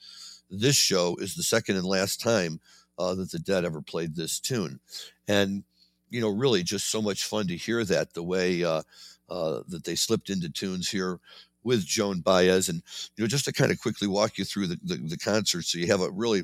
This 0.49 0.75
show 0.75 1.15
is 1.17 1.35
the 1.35 1.43
second 1.43 1.77
and 1.77 1.85
last 1.85 2.21
time 2.21 2.59
uh, 2.97 3.15
that 3.15 3.31
the 3.31 3.39
Dead 3.39 3.65
ever 3.65 3.81
played 3.81 4.15
this 4.15 4.39
tune. 4.39 4.79
And, 5.27 5.63
you 6.09 6.21
know, 6.21 6.29
really 6.29 6.63
just 6.63 6.89
so 6.89 7.01
much 7.01 7.25
fun 7.25 7.47
to 7.47 7.57
hear 7.57 7.83
that 7.85 8.13
the 8.13 8.23
way 8.23 8.63
uh, 8.63 8.83
uh, 9.29 9.61
that 9.67 9.83
they 9.83 9.95
slipped 9.95 10.29
into 10.29 10.49
tunes 10.49 10.89
here 10.89 11.19
with 11.63 11.85
Joan 11.85 12.21
Baez, 12.21 12.69
and 12.69 12.81
you 13.15 13.23
know, 13.23 13.27
just 13.27 13.45
to 13.45 13.53
kind 13.53 13.71
of 13.71 13.79
quickly 13.79 14.07
walk 14.07 14.37
you 14.37 14.45
through 14.45 14.67
the, 14.67 14.79
the, 14.83 14.95
the 14.97 15.17
concert, 15.17 15.63
so 15.63 15.77
you 15.77 15.87
have 15.87 16.01
a 16.01 16.11
really 16.11 16.43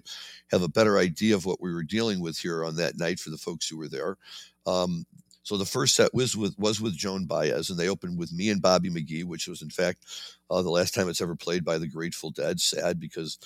have 0.51 0.61
a 0.63 0.67
better 0.69 0.97
idea 0.97 1.35
of 1.35 1.45
what 1.45 1.61
we 1.61 1.73
were 1.73 1.83
dealing 1.83 2.19
with 2.21 2.37
here 2.37 2.63
on 2.65 2.75
that 2.77 2.97
night 2.97 3.19
for 3.19 3.29
the 3.29 3.37
folks 3.37 3.67
who 3.67 3.77
were 3.77 3.87
there. 3.87 4.17
Um, 4.65 5.05
so 5.43 5.57
the 5.57 5.65
first 5.65 5.95
set 5.95 6.13
was 6.13 6.37
with 6.37 6.57
was 6.59 6.79
with 6.79 6.95
Joan 6.95 7.25
Baez, 7.25 7.69
and 7.69 7.79
they 7.79 7.89
opened 7.89 8.17
with 8.17 8.31
me 8.31 8.49
and 8.49 8.61
Bobby 8.61 8.89
McGee, 8.89 9.23
which 9.23 9.47
was 9.47 9.61
in 9.61 9.69
fact 9.69 10.05
uh, 10.49 10.61
the 10.61 10.69
last 10.69 10.93
time 10.93 11.09
it's 11.09 11.21
ever 11.21 11.35
played 11.35 11.65
by 11.65 11.77
the 11.77 11.87
Grateful 11.87 12.29
Dead. 12.29 12.59
Sad 12.59 12.99
because 12.99 13.39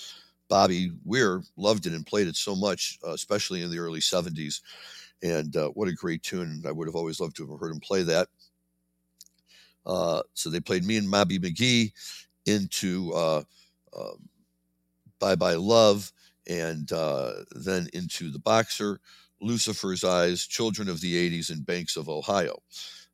Bobby 0.48 0.92
Weir 1.04 1.42
loved 1.56 1.86
it 1.86 1.94
and 1.94 2.06
played 2.06 2.26
it 2.28 2.36
so 2.36 2.54
much, 2.54 2.98
uh, 3.06 3.12
especially 3.12 3.62
in 3.62 3.70
the 3.70 3.78
early 3.78 4.00
'70s. 4.00 4.60
And 5.22 5.56
uh, 5.56 5.68
what 5.70 5.88
a 5.88 5.92
great 5.94 6.22
tune! 6.22 6.62
I 6.66 6.72
would 6.72 6.88
have 6.88 6.96
always 6.96 7.20
loved 7.20 7.36
to 7.36 7.46
have 7.48 7.58
heard 7.58 7.72
him 7.72 7.80
play 7.80 8.02
that. 8.02 8.28
Uh, 9.86 10.22
so 10.34 10.50
they 10.50 10.60
played 10.60 10.84
me 10.84 10.96
and 10.96 11.10
Bobby 11.10 11.38
McGee 11.38 11.92
into 12.46 13.12
uh, 13.14 13.42
uh, 13.96 14.12
Bye 15.18 15.36
Bye 15.36 15.54
Love 15.54 16.12
and 16.48 16.90
uh, 16.92 17.32
then 17.54 17.88
into 17.94 18.30
The 18.30 18.38
Boxer, 18.38 19.00
Lucifer's 19.40 20.04
Eyes, 20.04 20.46
Children 20.46 20.88
of 20.88 21.00
the 21.00 21.30
80s, 21.30 21.50
and 21.50 21.64
Banks 21.64 21.96
of 21.96 22.08
Ohio. 22.08 22.58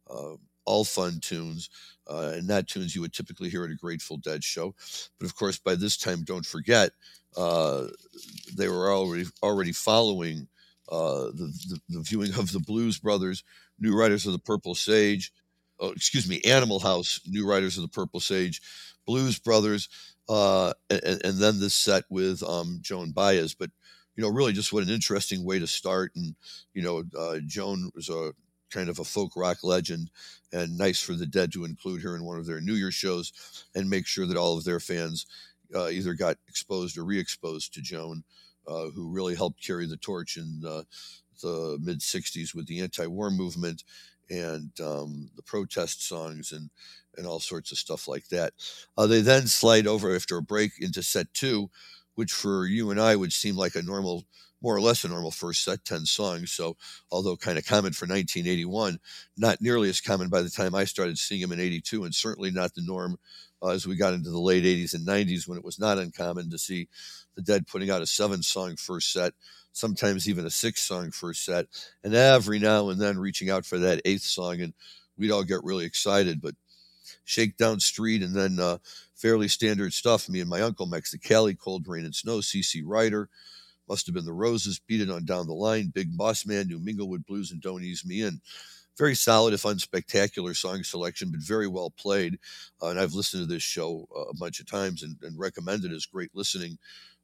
Uh, 0.08 0.34
all 0.64 0.84
fun 0.84 1.20
tunes. 1.20 1.70
Uh, 2.08 2.32
and 2.34 2.48
not 2.48 2.66
tunes 2.66 2.92
you 2.92 3.00
would 3.00 3.12
typically 3.12 3.48
hear 3.48 3.64
at 3.64 3.70
a 3.70 3.76
Grateful 3.76 4.16
Dead 4.16 4.42
show. 4.42 4.74
But 5.18 5.26
of 5.26 5.36
course, 5.36 5.58
by 5.58 5.76
this 5.76 5.96
time, 5.96 6.24
don't 6.24 6.44
forget, 6.46 6.90
they 7.36 8.68
were 8.68 8.92
already 8.92 9.26
already 9.44 9.70
following 9.70 10.48
the, 10.88 11.52
the, 11.68 11.80
the 11.88 12.00
viewing 12.00 12.34
of 12.34 12.50
the 12.50 12.58
Blues 12.58 12.98
Brothers, 12.98 13.44
New 13.78 13.96
Riders 13.96 14.26
of 14.26 14.32
the 14.32 14.40
Purple 14.40 14.74
Sage, 14.74 15.32
oh, 15.80 15.90
excuse 15.90 16.28
me, 16.28 16.40
Animal 16.44 16.78
House, 16.78 17.20
New 17.26 17.48
Riders 17.48 17.76
of 17.76 17.82
the 17.82 17.88
Purple 17.88 18.20
Sage, 18.20 18.60
Blues 19.06 19.38
Brothers, 19.38 19.88
uh, 20.28 20.72
and, 20.88 21.20
and, 21.24 21.38
then 21.38 21.58
this 21.58 21.74
set 21.74 22.04
with 22.08 22.42
um, 22.42 22.78
Joan 22.82 23.10
Baez. 23.10 23.54
But 23.54 23.70
you 24.14 24.22
know, 24.22 24.28
really, 24.28 24.52
just 24.52 24.72
what 24.72 24.84
an 24.84 24.90
interesting 24.90 25.44
way 25.44 25.58
to 25.58 25.66
start. 25.66 26.12
And 26.14 26.36
you 26.74 26.82
know, 26.82 27.02
uh, 27.18 27.38
Joan 27.46 27.90
was 27.94 28.08
a 28.08 28.32
kind 28.70 28.88
of 28.88 28.98
a 28.98 29.04
folk 29.04 29.32
rock 29.36 29.58
legend, 29.64 30.10
and 30.52 30.78
nice 30.78 31.00
for 31.00 31.14
the 31.14 31.26
Dead 31.26 31.52
to 31.52 31.64
include 31.64 32.02
her 32.02 32.14
in 32.16 32.24
one 32.24 32.38
of 32.38 32.46
their 32.46 32.60
New 32.60 32.74
Year 32.74 32.92
shows, 32.92 33.32
and 33.74 33.90
make 33.90 34.06
sure 34.06 34.26
that 34.26 34.36
all 34.36 34.56
of 34.56 34.64
their 34.64 34.80
fans 34.80 35.26
uh, 35.74 35.88
either 35.88 36.14
got 36.14 36.36
exposed 36.48 36.98
or 36.98 37.04
re-exposed 37.04 37.74
to 37.74 37.82
Joan, 37.82 38.22
uh, 38.68 38.90
who 38.90 39.10
really 39.10 39.34
helped 39.34 39.64
carry 39.64 39.86
the 39.86 39.96
torch 39.96 40.36
in 40.36 40.60
the 40.60 40.84
mid 41.80 42.00
'60s 42.00 42.54
with 42.54 42.66
the 42.66 42.80
anti-war 42.80 43.30
movement 43.30 43.82
and 44.30 44.70
um, 44.80 45.30
the 45.36 45.42
protest 45.42 46.06
songs 46.06 46.52
and 46.52 46.70
and 47.16 47.26
all 47.26 47.40
sorts 47.40 47.72
of 47.72 47.78
stuff 47.78 48.06
like 48.08 48.28
that. 48.28 48.52
Uh, 48.96 49.06
they 49.06 49.20
then 49.20 49.46
slide 49.46 49.86
over 49.86 50.14
after 50.14 50.36
a 50.36 50.42
break 50.42 50.72
into 50.78 51.02
set 51.02 51.32
two, 51.34 51.68
which 52.14 52.32
for 52.32 52.66
you 52.66 52.90
and 52.90 53.00
I 53.00 53.16
would 53.16 53.32
seem 53.32 53.56
like 53.56 53.74
a 53.74 53.82
normal, 53.82 54.24
more 54.62 54.76
or 54.76 54.80
less 54.80 55.04
a 55.04 55.08
normal 55.08 55.32
first 55.32 55.64
set, 55.64 55.84
10 55.84 56.06
songs. 56.06 56.52
So, 56.52 56.76
although 57.10 57.36
kind 57.36 57.58
of 57.58 57.66
common 57.66 57.92
for 57.92 58.06
1981, 58.06 58.98
not 59.36 59.60
nearly 59.60 59.88
as 59.88 60.00
common 60.00 60.28
by 60.28 60.40
the 60.40 60.50
time 60.50 60.74
I 60.74 60.84
started 60.84 61.18
seeing 61.18 61.40
them 61.40 61.52
in 61.52 61.60
82, 61.60 62.04
and 62.04 62.14
certainly 62.14 62.50
not 62.52 62.74
the 62.74 62.82
norm 62.84 63.16
uh, 63.62 63.70
as 63.70 63.86
we 63.86 63.96
got 63.96 64.14
into 64.14 64.30
the 64.30 64.38
late 64.40 64.64
80s 64.64 64.94
and 64.94 65.06
90s 65.06 65.48
when 65.48 65.58
it 65.58 65.64
was 65.64 65.78
not 65.78 65.98
uncommon 65.98 66.50
to 66.50 66.58
see 66.58 66.88
the 67.34 67.42
Dead 67.42 67.66
putting 67.66 67.90
out 67.90 68.02
a 68.02 68.06
seven 68.06 68.42
song 68.42 68.76
first 68.76 69.12
set 69.12 69.34
sometimes 69.72 70.28
even 70.28 70.46
a 70.46 70.50
six 70.50 70.82
song 70.82 71.10
first 71.10 71.44
set, 71.44 71.66
and 72.04 72.14
every 72.14 72.58
now 72.58 72.88
and 72.88 73.00
then 73.00 73.18
reaching 73.18 73.50
out 73.50 73.64
for 73.64 73.78
that 73.78 74.02
eighth 74.04 74.22
song, 74.22 74.60
and 74.60 74.74
we'd 75.16 75.30
all 75.30 75.44
get 75.44 75.64
really 75.64 75.84
excited. 75.84 76.40
But 76.40 76.54
Shakedown 77.24 77.80
Street, 77.80 78.22
and 78.22 78.34
then 78.34 78.58
uh, 78.58 78.78
fairly 79.14 79.48
standard 79.48 79.92
stuff. 79.92 80.28
Me 80.28 80.40
and 80.40 80.50
my 80.50 80.62
uncle, 80.62 80.86
Mexicali, 80.86 81.56
Cold 81.58 81.86
Rain 81.86 82.04
and 82.04 82.14
Snow, 82.14 82.38
CC 82.38 82.82
Rider, 82.84 83.28
must 83.88 84.06
have 84.06 84.14
been 84.14 84.24
the 84.24 84.32
Roses, 84.32 84.80
Beat 84.86 85.00
It 85.00 85.10
on 85.10 85.24
Down 85.24 85.46
the 85.46 85.52
Line, 85.52 85.92
Big 85.94 86.16
Boss 86.16 86.46
Man, 86.46 86.68
New 86.68 86.78
Minglewood 86.78 87.26
Blues, 87.26 87.50
and 87.50 87.60
Don't 87.60 87.82
Ease 87.82 88.04
Me 88.04 88.22
In. 88.22 88.40
Very 88.96 89.14
solid, 89.14 89.54
if 89.54 89.62
unspectacular 89.62 90.54
song 90.54 90.82
selection, 90.82 91.30
but 91.30 91.40
very 91.40 91.66
well 91.66 91.90
played. 91.90 92.38
Uh, 92.82 92.88
and 92.88 93.00
I've 93.00 93.14
listened 93.14 93.42
to 93.42 93.46
this 93.52 93.62
show 93.62 94.06
uh, 94.14 94.22
a 94.22 94.36
bunch 94.36 94.60
of 94.60 94.66
times 94.66 95.02
and, 95.02 95.16
and 95.22 95.38
recommend 95.38 95.84
it 95.84 95.92
as 95.92 96.06
great 96.06 96.30
listening 96.34 96.78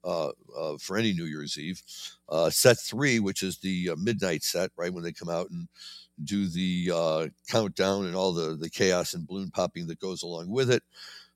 uh, 0.07 0.31
uh, 0.57 0.77
for 0.79 0.97
any 0.97 1.13
New 1.13 1.25
Year's 1.25 1.59
Eve. 1.59 1.83
Uh, 2.29 2.49
set 2.49 2.79
three, 2.79 3.19
which 3.19 3.43
is 3.43 3.59
the 3.59 3.91
uh, 3.91 3.97
midnight 3.97 4.45
set, 4.45 4.71
right 4.77 4.93
when 4.93 5.03
they 5.03 5.13
come 5.13 5.29
out 5.29 5.51
and 5.51 5.67
do 6.25 6.47
the 6.49 6.91
uh, 6.95 7.27
countdown 7.51 8.07
and 8.07 8.15
all 8.15 8.33
the 8.33 8.57
the 8.57 8.71
chaos 8.71 9.15
and 9.15 9.27
balloon 9.27 9.51
popping 9.51 9.87
that 9.89 10.01
goes 10.01 10.23
along 10.23 10.49
with 10.49 10.71
it. 10.71 10.83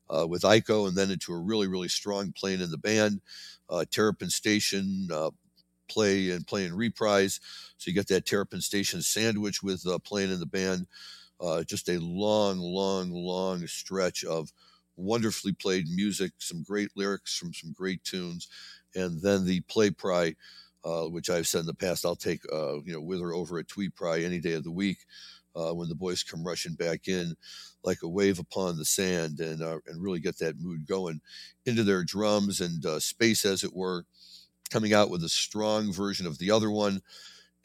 Uh, 0.08 0.26
with 0.26 0.42
Iko, 0.42 0.88
and 0.88 0.96
then 0.96 1.12
into 1.12 1.32
a 1.32 1.38
really, 1.38 1.68
really 1.68 1.86
strong 1.86 2.32
playing 2.32 2.60
in 2.60 2.68
the 2.72 2.78
band, 2.78 3.20
Terrapin 3.92 4.28
Station 4.28 5.06
play 5.88 6.30
and 6.30 6.44
play 6.44 6.64
and 6.64 6.76
reprise. 6.76 7.38
So 7.78 7.88
you 7.88 7.94
get 7.94 8.08
that 8.08 8.26
Terrapin 8.26 8.60
Station 8.60 9.02
sandwich 9.02 9.62
with 9.62 9.86
playing 10.02 10.32
in 10.32 10.40
the 10.40 10.46
band. 10.46 10.88
just 11.64 11.88
a 11.88 12.00
long, 12.00 12.58
long, 12.58 13.12
long 13.12 13.64
stretch 13.68 14.24
of 14.24 14.52
wonderfully 15.00 15.52
played 15.52 15.88
music, 15.88 16.32
some 16.38 16.62
great 16.62 16.90
lyrics 16.96 17.36
from 17.36 17.52
some 17.54 17.72
great 17.72 18.02
tunes, 18.04 18.48
and 18.94 19.20
then 19.22 19.44
the 19.44 19.60
play 19.62 19.90
pry, 19.90 20.34
uh, 20.84 21.04
which 21.04 21.30
I've 21.30 21.46
said 21.46 21.60
in 21.60 21.66
the 21.66 21.74
past, 21.74 22.04
I'll 22.04 22.16
take 22.16 22.40
uh, 22.52 22.80
you 22.82 22.92
know 22.92 23.00
with 23.00 23.20
or 23.20 23.34
over 23.34 23.58
at 23.58 23.68
Tweet 23.68 23.94
Pry 23.96 24.20
any 24.20 24.40
day 24.40 24.54
of 24.54 24.64
the 24.64 24.70
week. 24.72 24.98
Uh, 25.56 25.72
when 25.72 25.88
the 25.88 25.96
boys 25.96 26.22
come 26.22 26.44
rushing 26.46 26.74
back 26.74 27.08
in 27.08 27.34
like 27.82 27.98
a 28.04 28.08
wave 28.08 28.38
upon 28.38 28.76
the 28.76 28.84
sand 28.84 29.40
and 29.40 29.60
uh, 29.62 29.78
and 29.88 30.00
really 30.00 30.20
get 30.20 30.38
that 30.38 30.60
mood 30.60 30.86
going 30.86 31.20
into 31.66 31.82
their 31.82 32.04
drums 32.04 32.60
and 32.60 32.86
uh, 32.86 33.00
space 33.00 33.44
as 33.44 33.64
it 33.64 33.74
were 33.74 34.04
coming 34.70 34.92
out 34.92 35.10
with 35.10 35.24
a 35.24 35.28
strong 35.28 35.92
version 35.92 36.26
of 36.26 36.38
the 36.38 36.50
other 36.50 36.70
one 36.70 37.00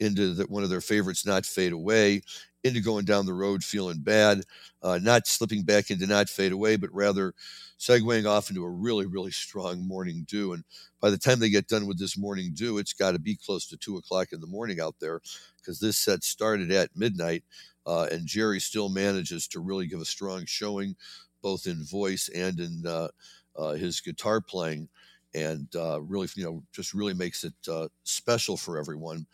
into 0.00 0.44
one 0.48 0.62
of 0.62 0.70
their 0.70 0.80
favorites 0.80 1.26
not 1.26 1.46
fade 1.46 1.72
away 1.72 2.22
into 2.66 2.80
going 2.80 3.04
down 3.04 3.26
the 3.26 3.32
road 3.32 3.64
feeling 3.64 3.98
bad, 3.98 4.42
uh, 4.82 4.98
not 5.00 5.26
slipping 5.26 5.62
back 5.62 5.90
into 5.90 6.06
not 6.06 6.28
fade 6.28 6.52
away, 6.52 6.76
but 6.76 6.92
rather 6.92 7.32
segueing 7.78 8.26
off 8.26 8.50
into 8.50 8.64
a 8.64 8.70
really, 8.70 9.06
really 9.06 9.30
strong 9.30 9.86
morning 9.86 10.26
dew. 10.28 10.52
And 10.52 10.64
by 11.00 11.10
the 11.10 11.18
time 11.18 11.38
they 11.38 11.50
get 11.50 11.68
done 11.68 11.86
with 11.86 11.98
this 11.98 12.18
morning 12.18 12.52
dew, 12.54 12.78
it's 12.78 12.92
got 12.92 13.12
to 13.12 13.18
be 13.18 13.36
close 13.36 13.66
to 13.68 13.76
two 13.76 13.96
o'clock 13.96 14.32
in 14.32 14.40
the 14.40 14.46
morning 14.46 14.80
out 14.80 14.96
there 15.00 15.20
because 15.58 15.78
this 15.78 15.96
set 15.96 16.24
started 16.24 16.70
at 16.70 16.96
midnight. 16.96 17.44
Uh, 17.86 18.08
and 18.10 18.26
Jerry 18.26 18.60
still 18.60 18.88
manages 18.88 19.46
to 19.48 19.60
really 19.60 19.86
give 19.86 20.00
a 20.00 20.04
strong 20.04 20.44
showing, 20.44 20.96
both 21.42 21.66
in 21.66 21.84
voice 21.84 22.28
and 22.34 22.58
in 22.58 22.82
uh, 22.86 23.08
uh 23.54 23.72
his 23.72 24.00
guitar 24.00 24.40
playing. 24.40 24.88
And 25.34 25.68
uh, 25.76 26.00
really, 26.00 26.28
you 26.34 26.44
know, 26.44 26.62
just 26.72 26.94
really 26.94 27.14
makes 27.14 27.44
it 27.44 27.54
uh, 27.70 27.88
special 28.04 28.56
for 28.56 28.78
everyone 28.78 29.26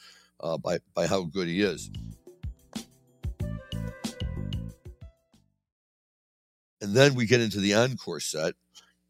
by, 0.63 0.79
by 0.95 1.07
how 1.07 1.23
good 1.23 1.49
he 1.49 1.63
is. 1.63 1.91
And 6.81 6.95
then 6.95 7.15
we 7.15 7.27
get 7.27 7.41
into 7.41 7.61
the 7.61 7.75
encore 7.75 8.21
set. 8.21 8.55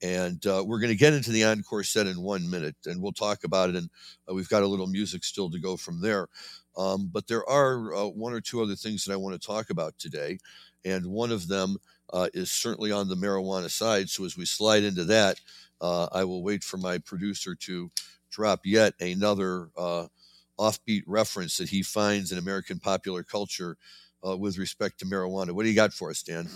And 0.03 0.45
uh, 0.47 0.65
we're 0.67 0.81
going 0.81 0.91
to 0.91 0.97
get 0.97 1.13
into 1.13 1.31
the 1.31 1.45
encore 1.45 1.85
set 1.85 2.09
in 2.09 2.21
one 2.21 2.51
minute, 2.51 2.75
and 2.87 3.01
we'll 3.01 3.13
talk 3.13 3.45
about 3.45 3.71
it. 3.71 3.77
And 3.77 3.89
uh, 4.29 4.35
we've 4.35 4.49
got 4.49 4.65
a 4.65 4.67
little 4.67 4.89
music 4.89 5.23
still 5.23 5.49
to 5.51 5.61
go 5.61 5.77
from 5.77 6.01
there. 6.01 6.27
Um, 6.77 7.09
but 7.13 7.29
there 7.29 7.49
are 7.49 7.95
uh, 7.95 8.07
one 8.09 8.33
or 8.33 8.41
two 8.41 8.61
other 8.63 8.75
things 8.75 9.05
that 9.05 9.13
I 9.13 9.17
want 9.17 9.41
to 9.41 9.47
talk 9.47 9.71
about 9.71 9.97
today. 9.99 10.39
And 10.85 11.07
one 11.07 11.31
of 11.31 11.47
them 11.47 11.77
uh, 12.13 12.29
is 12.35 12.51
certainly 12.51 12.91
on 12.91 13.09
the 13.09 13.15
marijuana 13.15 13.71
side. 13.71 14.09
So 14.09 14.25
as 14.25 14.37
we 14.37 14.45
slide 14.45 14.83
into 14.83 15.05
that, 15.05 15.41
uh, 15.81 16.09
I 16.11 16.25
will 16.25 16.43
wait 16.43 16.65
for 16.65 16.79
my 16.79 16.99
producer 16.99 17.55
to 17.55 17.91
drop 18.29 18.63
yet 18.65 18.95
another 19.01 19.69
uh, 19.77 20.07
offbeat 20.63 21.03
reference 21.07 21.57
that 21.59 21.69
he 21.69 21.83
finds 21.83 22.33
in 22.33 22.39
American 22.39 22.79
popular 22.79 23.23
culture 23.23 23.77
uh, 24.27 24.37
with 24.37 24.59
respect 24.59 24.99
to 25.01 25.07
marijuana. 25.07 25.53
What 25.53 25.65
do 25.65 25.69
you 25.69 25.75
got 25.75 25.93
for 25.93 26.11
us, 26.11 26.23
Dan? 26.23 26.49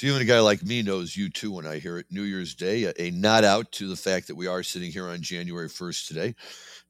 Quiet. 0.00 0.10
even 0.10 0.22
a 0.22 0.24
guy 0.24 0.40
like 0.40 0.62
me 0.62 0.82
knows 0.82 1.14
U2 1.14 1.48
when 1.50 1.66
I 1.66 1.78
hear 1.78 1.98
it. 1.98 2.06
New 2.10 2.22
Year's 2.22 2.54
Day, 2.54 2.84
a, 2.84 2.92
a 2.98 3.10
nod 3.10 3.44
out 3.44 3.72
to 3.72 3.88
the 3.88 3.96
fact 3.96 4.26
that 4.26 4.36
we 4.36 4.46
are 4.46 4.62
sitting 4.62 4.90
here 4.90 5.08
on 5.08 5.22
January 5.22 5.68
1st 5.68 6.08
today. 6.08 6.34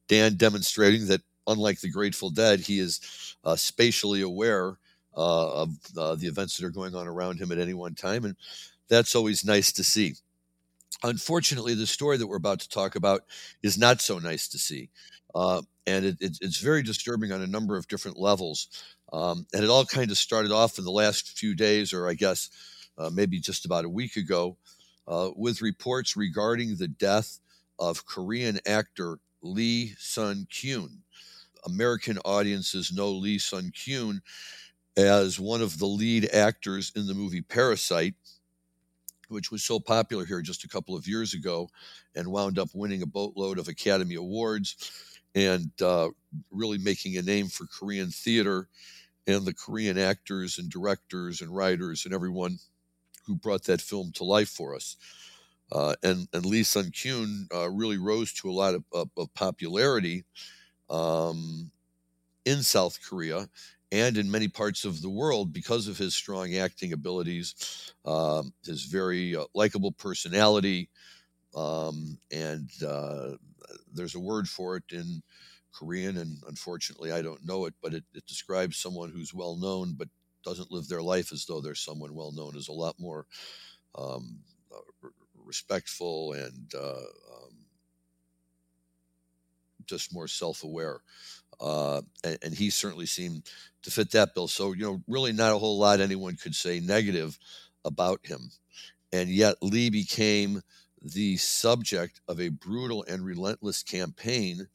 Dan 0.07 0.35
demonstrating 0.35 1.07
that, 1.07 1.21
unlike 1.47 1.79
the 1.79 1.89
Grateful 1.89 2.29
Dead, 2.29 2.59
he 2.59 2.79
is 2.79 3.35
uh, 3.43 3.55
spatially 3.55 4.21
aware 4.21 4.77
uh, 5.15 5.61
of 5.63 5.69
uh, 5.97 6.15
the 6.15 6.27
events 6.27 6.57
that 6.57 6.65
are 6.65 6.71
going 6.71 6.95
on 6.95 7.07
around 7.07 7.39
him 7.39 7.51
at 7.51 7.57
any 7.57 7.73
one 7.73 7.95
time. 7.95 8.25
And 8.25 8.35
that's 8.87 9.15
always 9.15 9.43
nice 9.45 9.71
to 9.73 9.83
see. 9.83 10.15
Unfortunately, 11.03 11.73
the 11.73 11.87
story 11.87 12.17
that 12.17 12.27
we're 12.27 12.37
about 12.37 12.59
to 12.61 12.69
talk 12.69 12.95
about 12.95 13.21
is 13.63 13.77
not 13.77 14.01
so 14.01 14.19
nice 14.19 14.47
to 14.49 14.57
see. 14.57 14.89
Uh, 15.35 15.61
and 15.85 16.05
it, 16.05 16.17
it, 16.19 16.37
it's 16.41 16.59
very 16.59 16.83
disturbing 16.83 17.31
on 17.31 17.41
a 17.41 17.47
number 17.47 17.77
of 17.77 17.87
different 17.87 18.17
levels. 18.17 18.67
Um, 19.13 19.45
and 19.53 19.63
it 19.63 19.69
all 19.69 19.85
kind 19.85 20.11
of 20.11 20.17
started 20.17 20.51
off 20.51 20.77
in 20.77 20.83
the 20.83 20.91
last 20.91 21.37
few 21.37 21.55
days, 21.55 21.93
or 21.93 22.07
I 22.07 22.13
guess 22.13 22.49
uh, 22.97 23.09
maybe 23.13 23.39
just 23.39 23.65
about 23.65 23.85
a 23.85 23.89
week 23.89 24.15
ago, 24.15 24.57
uh, 25.07 25.29
with 25.35 25.61
reports 25.61 26.17
regarding 26.17 26.75
the 26.75 26.87
death 26.87 27.39
of 27.79 28.05
Korean 28.05 28.59
actor 28.65 29.19
Lee 29.41 29.93
Sun 29.97 30.47
Kyun. 30.51 30.99
American 31.65 32.17
audiences 32.19 32.91
know 32.91 33.11
Lee 33.11 33.39
Sun 33.39 33.71
Kyun 33.71 34.21
as 34.95 35.39
one 35.39 35.61
of 35.61 35.77
the 35.77 35.85
lead 35.85 36.29
actors 36.33 36.91
in 36.95 37.05
the 37.07 37.13
movie 37.13 37.41
Parasite, 37.41 38.15
which 39.29 39.51
was 39.51 39.63
so 39.63 39.79
popular 39.79 40.25
here 40.25 40.41
just 40.41 40.63
a 40.63 40.69
couple 40.69 40.95
of 40.95 41.07
years 41.07 41.33
ago 41.33 41.69
and 42.15 42.31
wound 42.31 42.57
up 42.57 42.69
winning 42.73 43.03
a 43.03 43.07
boatload 43.07 43.59
of 43.59 43.67
Academy 43.67 44.15
Awards 44.15 45.19
and 45.35 45.69
uh, 45.81 46.09
really 46.51 46.77
making 46.79 47.17
a 47.17 47.21
name 47.21 47.47
for 47.47 47.67
Korean 47.67 48.09
theater 48.09 48.67
and 49.27 49.45
the 49.45 49.53
Korean 49.53 49.97
actors 49.97 50.57
and 50.57 50.69
directors 50.69 51.41
and 51.41 51.55
writers 51.55 52.05
and 52.05 52.13
everyone 52.13 52.57
who 53.27 53.35
brought 53.35 53.65
that 53.65 53.81
film 53.81 54.11
to 54.13 54.23
life 54.23 54.49
for 54.49 54.75
us. 54.75 54.95
Uh, 55.71 55.95
and, 56.01 56.27
and 56.33 56.45
Lee 56.45 56.63
Sun 56.63 56.91
Kyun 56.91 57.53
uh, 57.53 57.69
really 57.69 57.97
rose 57.97 58.31
to 58.33 58.49
a 58.49 58.53
lot 58.53 58.73
of, 58.73 58.83
of, 58.93 59.09
of 59.17 59.33
popularity 59.33 60.23
um, 60.89 61.69
in 62.45 62.63
South 62.63 62.99
Korea 63.07 63.49
and 63.91 64.17
in 64.17 64.31
many 64.31 64.47
parts 64.47 64.85
of 64.85 65.01
the 65.01 65.09
world 65.09 65.53
because 65.53 65.87
of 65.87 65.97
his 65.97 66.15
strong 66.15 66.55
acting 66.55 66.93
abilities, 66.93 67.93
um, 68.05 68.53
his 68.65 68.83
very 68.83 69.35
uh, 69.35 69.45
likable 69.53 69.91
personality, 69.91 70.89
um, 71.55 72.17
and 72.31 72.69
uh, 72.85 73.31
there's 73.93 74.15
a 74.15 74.19
word 74.19 74.47
for 74.47 74.75
it 74.77 74.83
in 74.91 75.21
Korean, 75.73 76.17
and 76.17 76.37
unfortunately 76.47 77.11
I 77.11 77.21
don't 77.21 77.45
know 77.45 77.65
it, 77.65 77.73
but 77.81 77.93
it, 77.93 78.03
it 78.13 78.25
describes 78.25 78.77
someone 78.77 79.09
who's 79.09 79.33
well 79.33 79.55
known 79.55 79.93
but 79.97 80.09
doesn't 80.47 80.71
live 80.71 80.87
their 80.87 81.01
life 81.01 81.31
as 81.33 81.45
though 81.45 81.59
they're 81.59 81.75
someone 81.75 82.15
well 82.15 82.31
known. 82.31 82.55
Is 82.55 82.69
a 82.69 82.73
lot 82.73 82.95
more 82.99 83.25
um, 83.95 84.39
uh, 84.73 85.09
respectful 85.45 86.33
and 86.33 86.73
uh, 86.73 86.91
um, 86.91 87.53
just 89.85 90.13
more 90.13 90.27
self-aware. 90.27 91.01
Uh, 91.59 92.01
and, 92.23 92.37
and, 92.43 92.53
he 92.53 92.69
certainly 92.69 93.07
seemed 93.07 93.43
to 93.81 93.89
fit 93.89 94.11
that 94.11 94.35
bill. 94.35 94.47
So, 94.47 94.73
you 94.73 94.83
know, 94.83 95.01
really 95.07 95.33
not 95.33 95.53
a 95.53 95.57
whole 95.57 95.79
lot 95.79 95.99
anyone 95.99 96.35
could 96.35 96.53
say 96.53 96.79
negative 96.79 97.39
about 97.83 98.19
him. 98.23 98.51
And 99.11 99.27
yet, 99.27 99.55
Lee 99.63 99.89
became 99.89 100.61
the 101.01 101.37
subject 101.37 102.21
of 102.27 102.39
a 102.39 102.49
brutal 102.49 103.03
and 103.07 103.25
relentless 103.25 103.81
campaign 103.81 104.67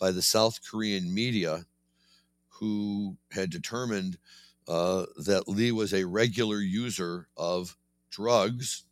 by 0.00 0.10
the 0.10 0.22
South 0.22 0.58
Korean 0.68 1.14
media, 1.14 1.66
who 2.48 3.16
had 3.30 3.50
determined 3.50 4.18
uh, 4.68 5.06
that 5.24 5.48
Lee 5.48 5.72
was 5.72 5.92
a 5.92 6.04
regular 6.06 6.58
user 6.58 7.28
of 7.36 7.76
drugs 8.10 8.84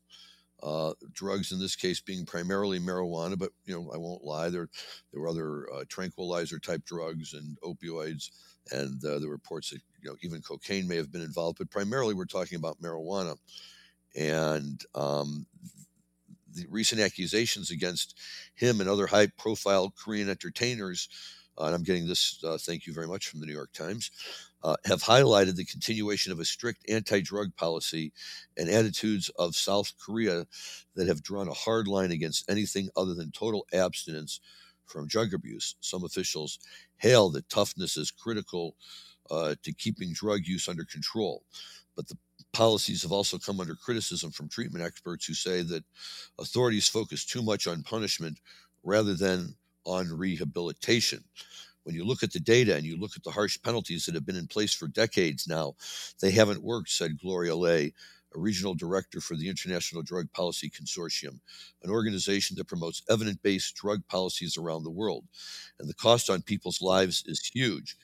uh, 0.62 0.94
drugs 1.12 1.52
in 1.52 1.58
this 1.58 1.76
case 1.76 2.00
being 2.00 2.24
primarily 2.24 2.80
marijuana, 2.80 3.38
but 3.38 3.50
you 3.64 3.74
know 3.74 3.90
I 3.92 3.98
won't 3.98 4.24
lie. 4.24 4.48
There 4.48 4.68
there 5.12 5.20
were 5.20 5.28
other 5.28 5.66
uh, 5.72 5.84
tranquilizer 5.88 6.58
type 6.58 6.84
drugs 6.84 7.34
and 7.34 7.58
opioids, 7.62 8.30
and 8.72 9.02
uh, 9.04 9.18
the 9.18 9.28
reports 9.28 9.70
that 9.70 9.80
you 10.02 10.10
know 10.10 10.16
even 10.22 10.42
cocaine 10.42 10.88
may 10.88 10.96
have 10.96 11.12
been 11.12 11.22
involved, 11.22 11.58
but 11.58 11.70
primarily 11.70 12.14
we're 12.14 12.24
talking 12.24 12.56
about 12.56 12.80
marijuana. 12.80 13.36
And 14.16 14.82
um, 14.94 15.46
the 16.54 16.66
recent 16.70 17.02
accusations 17.02 17.70
against 17.70 18.18
him 18.54 18.80
and 18.80 18.88
other 18.88 19.06
high 19.06 19.26
profile 19.26 19.92
Korean 19.94 20.30
entertainers, 20.30 21.08
uh, 21.58 21.66
and 21.66 21.74
I'm 21.74 21.82
getting 21.82 22.08
this, 22.08 22.42
uh, 22.42 22.56
thank 22.58 22.86
you 22.86 22.94
very 22.94 23.06
much, 23.06 23.28
from 23.28 23.40
the 23.40 23.46
New 23.46 23.52
York 23.52 23.72
Times, 23.74 24.10
uh, 24.66 24.74
have 24.84 25.00
highlighted 25.00 25.54
the 25.54 25.64
continuation 25.64 26.32
of 26.32 26.40
a 26.40 26.44
strict 26.44 26.84
anti 26.90 27.20
drug 27.20 27.54
policy 27.54 28.12
and 28.56 28.68
attitudes 28.68 29.30
of 29.38 29.54
South 29.54 29.92
Korea 30.04 30.44
that 30.96 31.06
have 31.06 31.22
drawn 31.22 31.46
a 31.46 31.54
hard 31.54 31.86
line 31.86 32.10
against 32.10 32.50
anything 32.50 32.88
other 32.96 33.14
than 33.14 33.30
total 33.30 33.64
abstinence 33.72 34.40
from 34.84 35.06
drug 35.06 35.32
abuse. 35.32 35.76
Some 35.80 36.02
officials 36.02 36.58
hail 36.96 37.30
that 37.30 37.48
toughness 37.48 37.96
is 37.96 38.10
critical 38.10 38.74
uh, 39.30 39.54
to 39.62 39.72
keeping 39.72 40.12
drug 40.12 40.40
use 40.44 40.68
under 40.68 40.84
control. 40.84 41.44
But 41.94 42.08
the 42.08 42.18
policies 42.52 43.02
have 43.02 43.12
also 43.12 43.38
come 43.38 43.60
under 43.60 43.76
criticism 43.76 44.32
from 44.32 44.48
treatment 44.48 44.84
experts 44.84 45.26
who 45.26 45.34
say 45.34 45.62
that 45.62 45.84
authorities 46.40 46.88
focus 46.88 47.24
too 47.24 47.42
much 47.42 47.68
on 47.68 47.84
punishment 47.84 48.40
rather 48.82 49.14
than 49.14 49.54
on 49.84 50.08
rehabilitation 50.08 51.22
when 51.86 51.94
you 51.94 52.04
look 52.04 52.24
at 52.24 52.32
the 52.32 52.40
data 52.40 52.74
and 52.74 52.84
you 52.84 52.98
look 52.98 53.12
at 53.14 53.22
the 53.22 53.30
harsh 53.30 53.56
penalties 53.62 54.06
that 54.06 54.16
have 54.16 54.26
been 54.26 54.34
in 54.34 54.48
place 54.48 54.74
for 54.74 54.88
decades 54.88 55.46
now, 55.46 55.76
they 56.20 56.32
haven't 56.32 56.64
worked, 56.64 56.90
said 56.90 57.20
Gloria 57.20 57.54
Lai, 57.54 57.92
a 58.34 58.38
regional 58.40 58.74
director 58.74 59.20
for 59.20 59.36
the 59.36 59.48
International 59.48 60.02
Drug 60.02 60.26
Policy 60.32 60.68
Consortium, 60.68 61.38
an 61.84 61.90
organization 61.90 62.56
that 62.56 62.66
promotes 62.66 63.04
evidence 63.08 63.38
based 63.40 63.76
drug 63.76 64.00
policies 64.08 64.56
around 64.58 64.82
the 64.82 64.90
world. 64.90 65.26
And 65.78 65.88
the 65.88 65.94
cost 65.94 66.28
on 66.28 66.42
people's 66.42 66.82
lives 66.82 67.22
is 67.24 67.48
huge. 67.54 67.96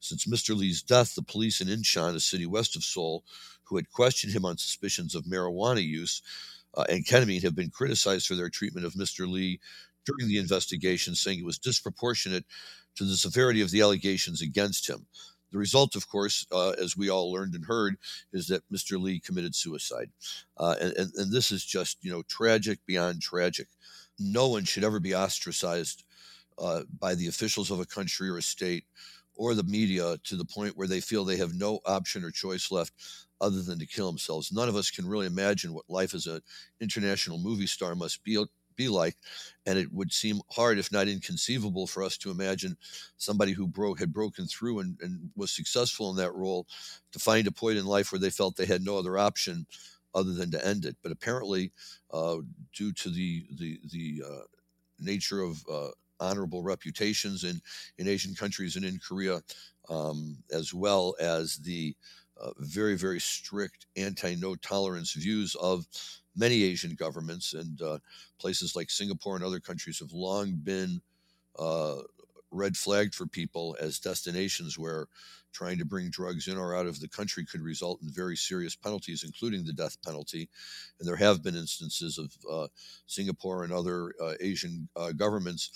Since 0.00 0.24
Mr. 0.24 0.56
Lee's 0.56 0.80
death, 0.80 1.14
the 1.14 1.20
police 1.20 1.60
in 1.60 1.68
Incheon, 1.68 2.14
a 2.14 2.20
city 2.20 2.46
west 2.46 2.74
of 2.74 2.84
Seoul, 2.84 3.22
who 3.64 3.76
had 3.76 3.90
questioned 3.90 4.32
him 4.32 4.46
on 4.46 4.56
suspicions 4.56 5.14
of 5.14 5.24
marijuana 5.24 5.84
use 5.86 6.22
uh, 6.72 6.84
and 6.88 7.04
ketamine, 7.04 7.42
have 7.42 7.54
been 7.54 7.70
criticized 7.70 8.26
for 8.28 8.34
their 8.34 8.48
treatment 8.48 8.86
of 8.86 8.94
Mr. 8.94 9.30
Lee 9.30 9.60
during 10.06 10.26
the 10.26 10.38
investigation, 10.38 11.14
saying 11.14 11.40
it 11.40 11.44
was 11.44 11.58
disproportionate 11.58 12.46
to 12.96 13.04
the 13.04 13.16
severity 13.16 13.60
of 13.60 13.70
the 13.70 13.80
allegations 13.80 14.42
against 14.42 14.88
him. 14.88 15.06
The 15.52 15.58
result, 15.58 15.94
of 15.94 16.08
course, 16.08 16.46
uh, 16.50 16.70
as 16.70 16.96
we 16.96 17.08
all 17.08 17.32
learned 17.32 17.54
and 17.54 17.64
heard, 17.64 17.96
is 18.32 18.48
that 18.48 18.64
Mr. 18.70 19.00
Lee 19.00 19.20
committed 19.20 19.54
suicide. 19.54 20.10
Uh, 20.56 20.74
and, 20.80 20.92
and, 20.94 21.12
and, 21.14 21.32
this 21.32 21.52
is 21.52 21.64
just, 21.64 21.98
you 22.02 22.10
know, 22.10 22.22
tragic 22.28 22.80
beyond 22.84 23.22
tragic. 23.22 23.68
No 24.18 24.48
one 24.48 24.64
should 24.64 24.84
ever 24.84 24.98
be 24.98 25.14
ostracized 25.14 26.04
uh, 26.58 26.82
by 26.98 27.14
the 27.14 27.28
officials 27.28 27.70
of 27.70 27.80
a 27.80 27.86
country 27.86 28.28
or 28.28 28.38
a 28.38 28.42
state 28.42 28.84
or 29.36 29.54
the 29.54 29.62
media 29.62 30.16
to 30.24 30.36
the 30.36 30.44
point 30.44 30.76
where 30.76 30.88
they 30.88 31.00
feel 31.00 31.24
they 31.24 31.36
have 31.36 31.54
no 31.54 31.80
option 31.86 32.24
or 32.24 32.30
choice 32.30 32.70
left 32.70 32.92
other 33.40 33.62
than 33.62 33.78
to 33.78 33.86
kill 33.86 34.06
themselves. 34.06 34.50
None 34.50 34.68
of 34.68 34.76
us 34.76 34.90
can 34.90 35.06
really 35.06 35.26
imagine 35.26 35.74
what 35.74 35.88
life 35.88 36.14
as 36.14 36.26
an 36.26 36.40
international 36.80 37.38
movie 37.38 37.66
star 37.66 37.94
must 37.94 38.24
be 38.24 38.42
be 38.76 38.88
like. 38.88 39.16
And 39.66 39.78
it 39.78 39.92
would 39.92 40.12
seem 40.12 40.40
hard, 40.50 40.78
if 40.78 40.92
not 40.92 41.08
inconceivable, 41.08 41.86
for 41.86 42.02
us 42.02 42.16
to 42.18 42.30
imagine 42.30 42.76
somebody 43.16 43.52
who 43.52 43.66
broke 43.66 43.98
had 43.98 44.12
broken 44.12 44.46
through 44.46 44.80
and, 44.80 44.98
and 45.00 45.30
was 45.34 45.50
successful 45.50 46.10
in 46.10 46.16
that 46.16 46.34
role 46.34 46.66
to 47.12 47.18
find 47.18 47.46
a 47.46 47.52
point 47.52 47.78
in 47.78 47.86
life 47.86 48.12
where 48.12 48.20
they 48.20 48.30
felt 48.30 48.56
they 48.56 48.66
had 48.66 48.82
no 48.82 48.98
other 48.98 49.18
option 49.18 49.66
other 50.14 50.32
than 50.32 50.50
to 50.50 50.66
end 50.66 50.84
it. 50.84 50.96
But 51.02 51.12
apparently, 51.12 51.72
uh, 52.12 52.38
due 52.74 52.92
to 52.92 53.10
the 53.10 53.46
the 53.58 53.80
the 53.90 54.22
uh, 54.26 54.44
nature 54.98 55.42
of 55.42 55.64
uh, 55.70 55.90
honorable 56.20 56.62
reputations 56.62 57.44
in 57.44 57.60
in 57.98 58.08
Asian 58.08 58.34
countries 58.34 58.76
and 58.76 58.84
in 58.84 58.98
Korea, 58.98 59.42
um, 59.88 60.38
as 60.52 60.72
well 60.72 61.14
as 61.20 61.58
the 61.58 61.94
uh, 62.40 62.50
very 62.58 62.96
very 62.96 63.20
strict 63.20 63.86
anti 63.96 64.34
no 64.34 64.54
tolerance 64.56 65.12
views 65.12 65.54
of 65.56 65.86
many 66.36 66.62
Asian 66.64 66.94
governments 66.94 67.54
and 67.54 67.80
uh, 67.80 67.98
places 68.38 68.76
like 68.76 68.90
Singapore 68.90 69.36
and 69.36 69.44
other 69.44 69.60
countries 69.60 69.98
have 69.98 70.12
long 70.12 70.52
been 70.62 71.00
uh, 71.58 71.96
red 72.50 72.76
flagged 72.76 73.14
for 73.14 73.26
people 73.26 73.76
as 73.80 73.98
destinations 73.98 74.78
where 74.78 75.08
trying 75.52 75.78
to 75.78 75.86
bring 75.86 76.10
drugs 76.10 76.48
in 76.48 76.58
or 76.58 76.76
out 76.76 76.86
of 76.86 77.00
the 77.00 77.08
country 77.08 77.44
could 77.44 77.62
result 77.62 78.02
in 78.02 78.10
very 78.10 78.36
serious 78.36 78.76
penalties, 78.76 79.24
including 79.24 79.64
the 79.64 79.72
death 79.72 79.96
penalty. 80.02 80.50
And 81.00 81.08
there 81.08 81.16
have 81.16 81.42
been 81.42 81.56
instances 81.56 82.18
of 82.18 82.30
uh, 82.50 82.68
Singapore 83.06 83.64
and 83.64 83.72
other 83.72 84.12
uh, 84.22 84.34
Asian 84.40 84.88
uh, 84.96 85.12
governments 85.12 85.70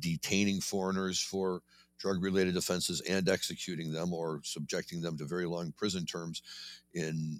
detaining 0.00 0.60
foreigners 0.60 1.20
for 1.20 1.62
drug 2.00 2.22
related 2.22 2.56
offenses 2.56 3.00
and 3.02 3.28
executing 3.28 3.92
them 3.92 4.12
or 4.12 4.40
subjecting 4.42 5.00
them 5.00 5.16
to 5.18 5.24
very 5.24 5.46
long 5.46 5.72
prison 5.76 6.04
terms 6.04 6.42
in 6.94 7.38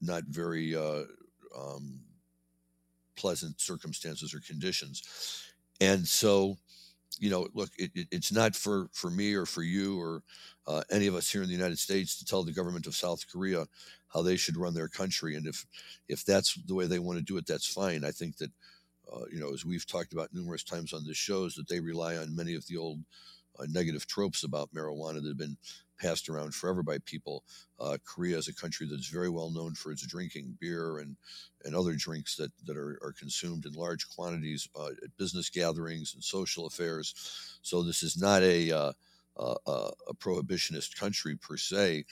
not 0.00 0.24
very 0.24 0.74
uh, 0.74 1.02
um, 1.56 2.00
pleasant 3.16 3.60
circumstances 3.60 4.34
or 4.34 4.40
conditions. 4.40 5.02
And 5.80 6.06
so, 6.06 6.56
you 7.18 7.30
know, 7.30 7.48
look, 7.54 7.70
it, 7.78 7.90
it, 7.94 8.08
it's 8.10 8.32
not 8.32 8.54
for, 8.54 8.88
for 8.92 9.10
me 9.10 9.34
or 9.34 9.46
for 9.46 9.62
you 9.62 9.98
or 10.00 10.22
uh, 10.66 10.82
any 10.90 11.06
of 11.06 11.14
us 11.14 11.30
here 11.30 11.42
in 11.42 11.48
the 11.48 11.54
United 11.54 11.78
States 11.78 12.18
to 12.18 12.24
tell 12.24 12.42
the 12.42 12.52
government 12.52 12.86
of 12.86 12.94
South 12.94 13.24
Korea 13.30 13.66
how 14.08 14.22
they 14.22 14.36
should 14.36 14.56
run 14.56 14.74
their 14.74 14.88
country. 14.88 15.34
And 15.36 15.46
if 15.46 15.66
if 16.08 16.24
that's 16.24 16.54
the 16.66 16.74
way 16.74 16.86
they 16.86 16.98
want 16.98 17.18
to 17.18 17.24
do 17.24 17.36
it, 17.38 17.46
that's 17.46 17.72
fine. 17.72 18.04
I 18.04 18.10
think 18.10 18.36
that, 18.38 18.50
uh, 19.12 19.24
you 19.30 19.40
know, 19.40 19.52
as 19.52 19.64
we've 19.64 19.86
talked 19.86 20.12
about 20.12 20.32
numerous 20.32 20.64
times 20.64 20.92
on 20.92 21.04
this 21.06 21.16
shows, 21.16 21.54
that 21.54 21.68
they 21.68 21.80
rely 21.80 22.16
on 22.16 22.36
many 22.36 22.54
of 22.54 22.66
the 22.66 22.76
old 22.76 23.00
uh, 23.58 23.66
negative 23.68 24.06
tropes 24.06 24.44
about 24.44 24.72
marijuana 24.74 25.22
that 25.22 25.28
have 25.28 25.38
been 25.38 25.56
passed 25.98 26.28
around 26.28 26.54
forever 26.54 26.82
by 26.82 26.98
people. 27.06 27.42
Uh, 27.80 27.96
Korea 28.04 28.36
is 28.36 28.48
a 28.48 28.54
country 28.54 28.86
that's 28.88 29.08
very 29.08 29.30
well 29.30 29.50
known 29.50 29.74
for 29.74 29.92
its 29.92 30.06
drinking 30.06 30.58
beer 30.60 30.98
and, 30.98 31.16
and 31.64 31.74
other 31.74 31.94
drinks 31.94 32.36
that, 32.36 32.50
that 32.64 32.76
are, 32.76 32.98
are 33.02 33.14
consumed 33.18 33.64
in 33.64 33.72
large 33.72 34.06
quantities 34.14 34.68
uh, 34.78 34.88
at 35.02 35.16
business 35.16 35.48
gatherings 35.48 36.12
and 36.14 36.22
social 36.22 36.66
affairs. 36.66 37.58
So 37.62 37.82
this 37.82 38.02
is 38.02 38.20
not 38.20 38.42
a, 38.42 38.70
uh, 38.70 38.92
a, 39.38 39.90
a 40.08 40.14
prohibitionist 40.14 40.96
country 40.96 41.36
per 41.36 41.56
se. 41.56 42.04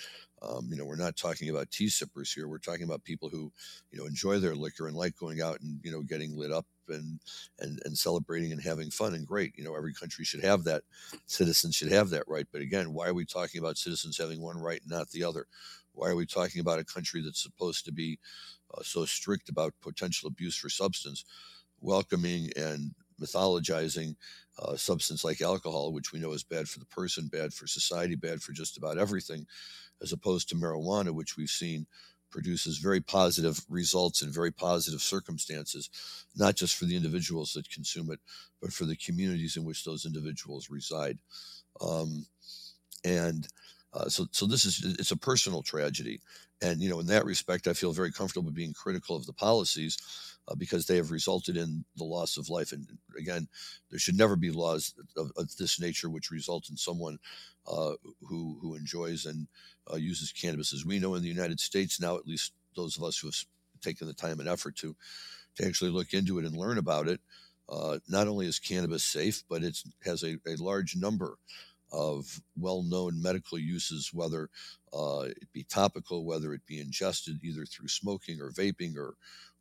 Um, 0.42 0.68
you 0.70 0.76
know, 0.76 0.84
we're 0.84 0.97
not 0.97 1.16
talking 1.16 1.49
about 1.49 1.70
tea 1.70 1.88
sippers 1.88 2.32
here. 2.32 2.49
We're 2.49 2.59
talking 2.59 2.84
about 2.84 3.05
people 3.05 3.28
who, 3.28 3.53
you 3.90 3.99
know, 3.99 4.07
enjoy 4.07 4.38
their 4.38 4.55
liquor 4.55 4.88
and 4.88 4.97
like 4.97 5.16
going 5.16 5.40
out 5.40 5.61
and 5.61 5.80
you 5.82 5.90
know 5.90 6.03
getting 6.03 6.36
lit 6.36 6.53
up 6.53 6.66
and 6.89 7.20
and 7.59 7.80
and 7.85 7.97
celebrating 7.97 8.53
and 8.53 8.62
having 8.62 8.91
fun 8.91 9.14
and 9.14 9.26
great. 9.26 9.55
You 9.57 9.64
know, 9.64 9.74
every 9.74 9.95
country 9.95 10.24
should 10.24 10.45
have 10.45 10.64
that. 10.64 10.82
Citizens 11.26 11.74
should 11.74 11.93
have 11.93 12.11
that 12.11 12.24
right. 12.26 12.47
But 12.53 12.62
again, 12.62 12.93
why 12.93 13.09
are 13.09 13.14
we 13.14 13.24
talking 13.24 13.61
about 13.61 13.78
citizens 13.78 14.18
having 14.18 14.41
one 14.41 14.59
right 14.59 14.80
and 14.80 14.91
not 14.91 15.11
the 15.11 15.24
other? 15.24 15.47
Why 15.93 16.09
are 16.09 16.16
we 16.16 16.26
talking 16.26 16.61
about 16.61 16.80
a 16.80 16.85
country 16.85 17.22
that's 17.22 17.43
supposed 17.43 17.85
to 17.85 17.93
be 17.93 18.18
uh, 18.76 18.82
so 18.82 19.05
strict 19.05 19.49
about 19.49 19.74
potential 19.80 20.28
abuse 20.28 20.57
for 20.57 20.68
substance, 20.68 21.24
welcoming 21.80 22.51
and 22.57 22.95
mythologizing 23.20 24.16
uh, 24.59 24.76
substance 24.76 25.24
like 25.24 25.41
alcohol, 25.41 25.93
which 25.93 26.12
we 26.12 26.18
know 26.18 26.32
is 26.32 26.43
bad 26.43 26.68
for 26.68 26.78
the 26.78 26.87
person, 26.87 27.28
bad 27.28 27.53
for 27.53 27.66
society, 27.66 28.14
bad 28.14 28.43
for 28.43 28.53
just 28.53 28.76
about 28.76 28.99
everything, 28.99 29.47
as 30.03 30.12
opposed 30.12 30.49
to 30.49 30.57
marijuana, 30.57 31.12
which 31.12 31.37
we've 31.37 31.51
seen 31.51 31.87
produces 32.35 32.78
very 32.78 33.01
positive 33.01 33.64
results 33.68 34.20
in 34.20 34.28
very 34.28 34.51
positive 34.51 35.01
circumstances, 35.01 35.89
not 36.35 36.57
just 36.57 36.74
for 36.74 36.85
the 36.85 36.97
individuals 36.97 37.53
that 37.53 37.70
consume 37.70 38.11
it, 38.11 38.18
but 38.61 38.72
for 38.72 38.87
the 38.87 38.97
communities 38.97 39.57
in 39.57 39.64
which 39.64 39.85
those 39.85 40.05
individuals 40.05 40.68
reside. 40.68 41.16
Um, 41.80 42.26
and 43.05 43.47
uh, 43.95 44.09
so, 44.09 44.26
so 44.32 44.47
this 44.47 44.64
is 44.64 44.97
it's 44.99 45.12
a 45.12 45.16
personal 45.16 45.62
tragedy, 45.62 46.20
and 46.61 46.80
you 46.80 46.88
know 46.90 46.99
in 46.99 47.07
that 47.07 47.24
respect, 47.24 47.68
I 47.68 47.72
feel 47.74 47.92
very 47.92 48.11
comfortable 48.11 48.51
being 48.51 48.72
critical 48.72 49.14
of 49.16 49.24
the 49.24 49.32
policies 49.32 49.97
uh, 50.49 50.55
because 50.57 50.86
they 50.86 50.97
have 50.97 51.12
resulted 51.12 51.57
in 51.57 51.84
the 51.97 52.05
loss 52.05 52.36
of 52.36 52.49
life. 52.49 52.72
And 52.72 52.86
again, 53.16 53.47
there 53.90 54.01
should 54.01 54.18
never 54.18 54.34
be 54.34 54.51
laws 54.51 54.95
of, 55.16 55.30
of 55.36 55.57
this 55.57 55.80
nature 55.80 56.11
which 56.11 56.32
result 56.32 56.68
in 56.70 56.76
someone 56.76 57.18
uh, 57.68 57.92
who 58.20 58.59
who 58.61 58.74
enjoys 58.74 59.26
and 59.26 59.47
uh, 59.92 59.97
uses 59.97 60.32
cannabis. 60.32 60.72
As 60.72 60.84
we 60.84 60.99
know 60.99 61.14
in 61.14 61.22
the 61.22 61.28
United 61.28 61.61
States 61.61 62.01
now, 62.01 62.16
at 62.16 62.26
least 62.26 62.53
those 62.74 62.97
of 62.97 63.05
us 63.05 63.18
who 63.18 63.28
have 63.28 63.36
taken 63.80 64.09
the 64.09 64.14
time 64.14 64.40
and 64.40 64.49
effort 64.49 64.74
to 64.76 64.97
to 65.57 65.64
actually 65.64 65.90
look 65.90 66.12
into 66.14 66.40
it 66.40 66.45
and 66.45 66.57
learn 66.57 66.78
about 66.78 67.07
it, 67.07 67.20
uh, 67.68 67.99
not 68.09 68.26
only 68.26 68.47
is 68.47 68.59
cannabis 68.59 69.05
safe, 69.05 69.45
but 69.49 69.62
it 69.62 69.78
has 70.05 70.24
a, 70.24 70.36
a 70.49 70.57
large 70.57 70.97
number 70.97 71.38
of 71.95 72.40
well-known 72.57 73.22
medical 73.22 73.59
uses, 73.59 74.11
whether 74.12 74.51
uh, 74.92 75.26
it 75.28 75.53
be 75.53 75.64
topical, 75.64 76.24
whether 76.24 76.53
it 76.53 76.66
be 76.66 76.80
ingested 76.80 77.38
either 77.42 77.64
through 77.64 77.88
smoking 77.88 78.40
or 78.40 78.51
vaping 78.51 78.97
or 78.97 79.14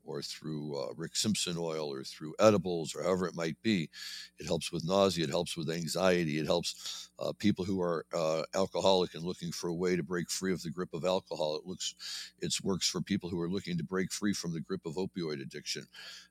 or 0.06 0.22
through 0.22 0.76
uh, 0.76 0.94
Rick 0.98 1.16
Simpson 1.16 1.56
oil 1.58 1.92
or 1.92 2.04
through 2.04 2.36
edibles 2.40 2.94
or 2.94 3.04
however 3.04 3.28
it 3.28 3.36
might 3.36 3.56
be. 3.62 3.90
It 4.38 4.46
helps 4.46 4.72
with 4.72 4.86
nausea. 4.86 5.24
It 5.24 5.30
helps 5.30 5.56
with 5.56 5.70
anxiety. 5.70 6.40
It 6.40 6.46
helps 6.46 7.10
uh, 7.20 7.32
people 7.40 7.64
who 7.64 7.82
are 7.82 8.06
uh, 8.14 8.44
alcoholic 8.54 9.14
and 9.14 9.24
looking 9.24 9.52
for 9.52 9.70
a 9.70 9.74
way 9.74 9.96
to 9.96 10.04
break 10.04 10.30
free 10.30 10.52
of 10.52 10.62
the 10.62 10.72
grip 10.72 10.94
of 10.94 11.06
alcohol. 11.06 11.56
It 11.56 11.66
looks, 11.66 11.96
it 12.42 12.54
works 12.64 12.90
for 12.90 13.02
people 13.02 13.30
who 13.30 13.40
are 13.40 13.50
looking 13.50 13.78
to 13.78 13.84
break 13.84 14.12
free 14.12 14.34
from 14.34 14.54
the 14.54 14.60
grip 14.60 14.82
of 14.86 14.96
opioid 14.96 15.42
addiction. 15.42 15.86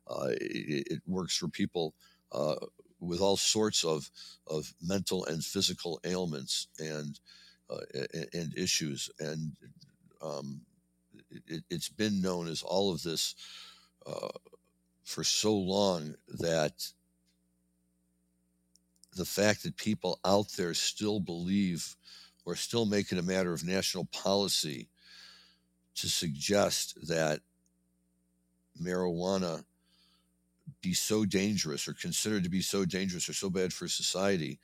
Uh, 0.06 0.28
it, 0.32 0.86
it, 0.90 1.02
works 1.06 1.36
for 1.36 1.48
people 1.48 1.94
uh, 2.32 2.56
with 3.02 3.20
all 3.20 3.36
sorts 3.36 3.84
of 3.84 4.10
of 4.46 4.72
mental 4.80 5.24
and 5.26 5.44
physical 5.44 6.00
ailments 6.04 6.68
and 6.78 7.18
uh, 7.68 7.80
and 8.32 8.56
issues. 8.56 9.10
And 9.18 9.56
um, 10.22 10.60
it, 11.46 11.64
has 11.70 11.88
been 11.88 12.20
known 12.20 12.48
as 12.48 12.62
all 12.62 12.92
of 12.92 13.02
this 13.02 13.34
uh, 14.06 14.28
for 15.04 15.24
so 15.24 15.54
long 15.54 16.14
that 16.28 16.92
the 19.16 19.24
fact 19.24 19.62
that 19.62 19.76
people 19.76 20.18
out 20.24 20.48
there 20.56 20.74
still 20.74 21.20
believe 21.20 21.96
or 22.44 22.56
still 22.56 22.86
make 22.86 23.12
it 23.12 23.18
a 23.18 23.22
matter 23.22 23.52
of 23.52 23.64
national 23.64 24.06
policy 24.06 24.88
to 25.94 26.08
suggest 26.08 27.08
that 27.08 27.40
marijuana 28.80 29.64
be 30.80 30.94
so 30.94 31.24
dangerous 31.24 31.88
or 31.88 31.94
considered 31.94 32.44
to 32.44 32.50
be 32.50 32.62
so 32.62 32.84
dangerous 32.84 33.28
or 33.28 33.32
so 33.32 33.50
bad 33.50 33.72
for 33.72 33.88
society 33.88 34.58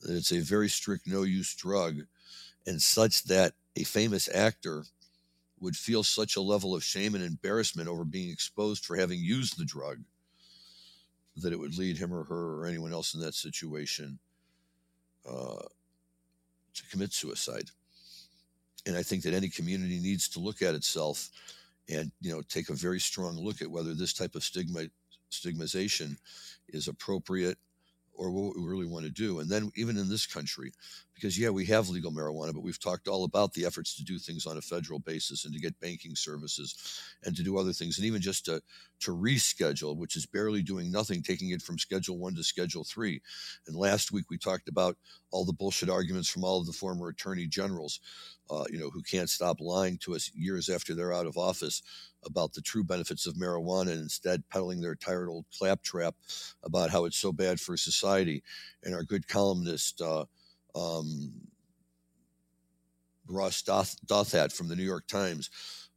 that 0.00 0.14
it's 0.14 0.32
a 0.32 0.40
very 0.40 0.68
strict 0.68 1.06
no 1.06 1.22
use 1.22 1.54
drug 1.54 2.00
and 2.66 2.80
such 2.80 3.24
that 3.24 3.52
a 3.76 3.84
famous 3.84 4.28
actor 4.34 4.84
would 5.60 5.76
feel 5.76 6.02
such 6.02 6.36
a 6.36 6.40
level 6.40 6.74
of 6.74 6.84
shame 6.84 7.14
and 7.14 7.24
embarrassment 7.24 7.88
over 7.88 8.04
being 8.04 8.30
exposed 8.30 8.84
for 8.84 8.96
having 8.96 9.18
used 9.18 9.58
the 9.58 9.64
drug 9.64 9.98
that 11.36 11.52
it 11.52 11.58
would 11.58 11.76
lead 11.78 11.96
him 11.96 12.12
or 12.12 12.24
her 12.24 12.58
or 12.58 12.66
anyone 12.66 12.92
else 12.92 13.14
in 13.14 13.20
that 13.20 13.34
situation 13.34 14.18
uh, 15.28 15.62
to 16.74 16.82
commit 16.90 17.12
suicide. 17.12 17.70
And 18.86 18.96
I 18.96 19.02
think 19.02 19.22
that 19.22 19.34
any 19.34 19.48
community 19.48 19.98
needs 19.98 20.28
to 20.30 20.40
look 20.40 20.62
at 20.62 20.74
itself 20.74 21.30
and 21.88 22.10
you 22.20 22.32
know 22.32 22.42
take 22.42 22.68
a 22.68 22.74
very 22.74 22.98
strong 22.98 23.36
look 23.36 23.62
at 23.62 23.70
whether 23.70 23.94
this 23.94 24.12
type 24.12 24.34
of 24.34 24.42
stigma 24.42 24.86
stigmatization 25.30 26.16
is 26.68 26.88
appropriate 26.88 27.58
or 28.14 28.30
what 28.30 28.56
we 28.56 28.64
really 28.64 28.86
want 28.86 29.04
to 29.04 29.10
do. 29.10 29.40
And 29.40 29.48
then 29.50 29.70
even 29.76 29.96
in 29.96 30.08
this 30.08 30.26
country, 30.26 30.72
because 31.16 31.38
yeah, 31.38 31.48
we 31.48 31.64
have 31.64 31.88
legal 31.88 32.12
marijuana, 32.12 32.52
but 32.52 32.62
we've 32.62 32.78
talked 32.78 33.08
all 33.08 33.24
about 33.24 33.54
the 33.54 33.64
efforts 33.64 33.96
to 33.96 34.04
do 34.04 34.18
things 34.18 34.46
on 34.46 34.58
a 34.58 34.60
federal 34.60 34.98
basis 34.98 35.44
and 35.44 35.54
to 35.54 35.58
get 35.58 35.80
banking 35.80 36.14
services 36.14 37.00
and 37.24 37.34
to 37.34 37.42
do 37.42 37.58
other 37.58 37.72
things, 37.72 37.96
and 37.98 38.06
even 38.06 38.20
just 38.20 38.44
to 38.44 38.62
to 39.00 39.10
reschedule, 39.10 39.96
which 39.96 40.14
is 40.14 40.26
barely 40.26 40.62
doing 40.62 40.92
nothing, 40.92 41.22
taking 41.22 41.50
it 41.50 41.62
from 41.62 41.78
Schedule 41.78 42.18
One 42.18 42.34
to 42.34 42.44
Schedule 42.44 42.84
Three. 42.84 43.20
And 43.66 43.74
last 43.74 44.12
week 44.12 44.26
we 44.30 44.38
talked 44.38 44.68
about 44.68 44.96
all 45.30 45.44
the 45.44 45.52
bullshit 45.54 45.88
arguments 45.90 46.28
from 46.28 46.44
all 46.44 46.60
of 46.60 46.66
the 46.66 46.72
former 46.72 47.08
attorney 47.08 47.46
generals, 47.46 47.98
uh, 48.50 48.64
you 48.70 48.78
know, 48.78 48.90
who 48.90 49.02
can't 49.02 49.30
stop 49.30 49.60
lying 49.60 49.98
to 49.98 50.14
us 50.14 50.30
years 50.34 50.68
after 50.68 50.94
they're 50.94 51.14
out 51.14 51.26
of 51.26 51.38
office 51.38 51.82
about 52.24 52.52
the 52.52 52.60
true 52.60 52.84
benefits 52.84 53.26
of 53.26 53.34
marijuana 53.34 53.92
and 53.92 54.00
instead 54.00 54.48
peddling 54.50 54.80
their 54.80 54.94
tired 54.94 55.28
old 55.28 55.46
claptrap 55.56 56.14
about 56.62 56.90
how 56.90 57.04
it's 57.06 57.18
so 57.18 57.32
bad 57.32 57.58
for 57.58 57.76
society. 57.76 58.42
And 58.82 58.94
our 58.94 59.02
good 59.02 59.28
columnist. 59.28 60.02
Uh, 60.02 60.26
um, 60.76 61.32
Ross 63.28 63.62
Doth, 63.62 63.96
Douthat 64.06 64.52
from 64.52 64.68
the 64.68 64.76
New 64.76 64.84
York 64.84 65.06
Times 65.08 65.50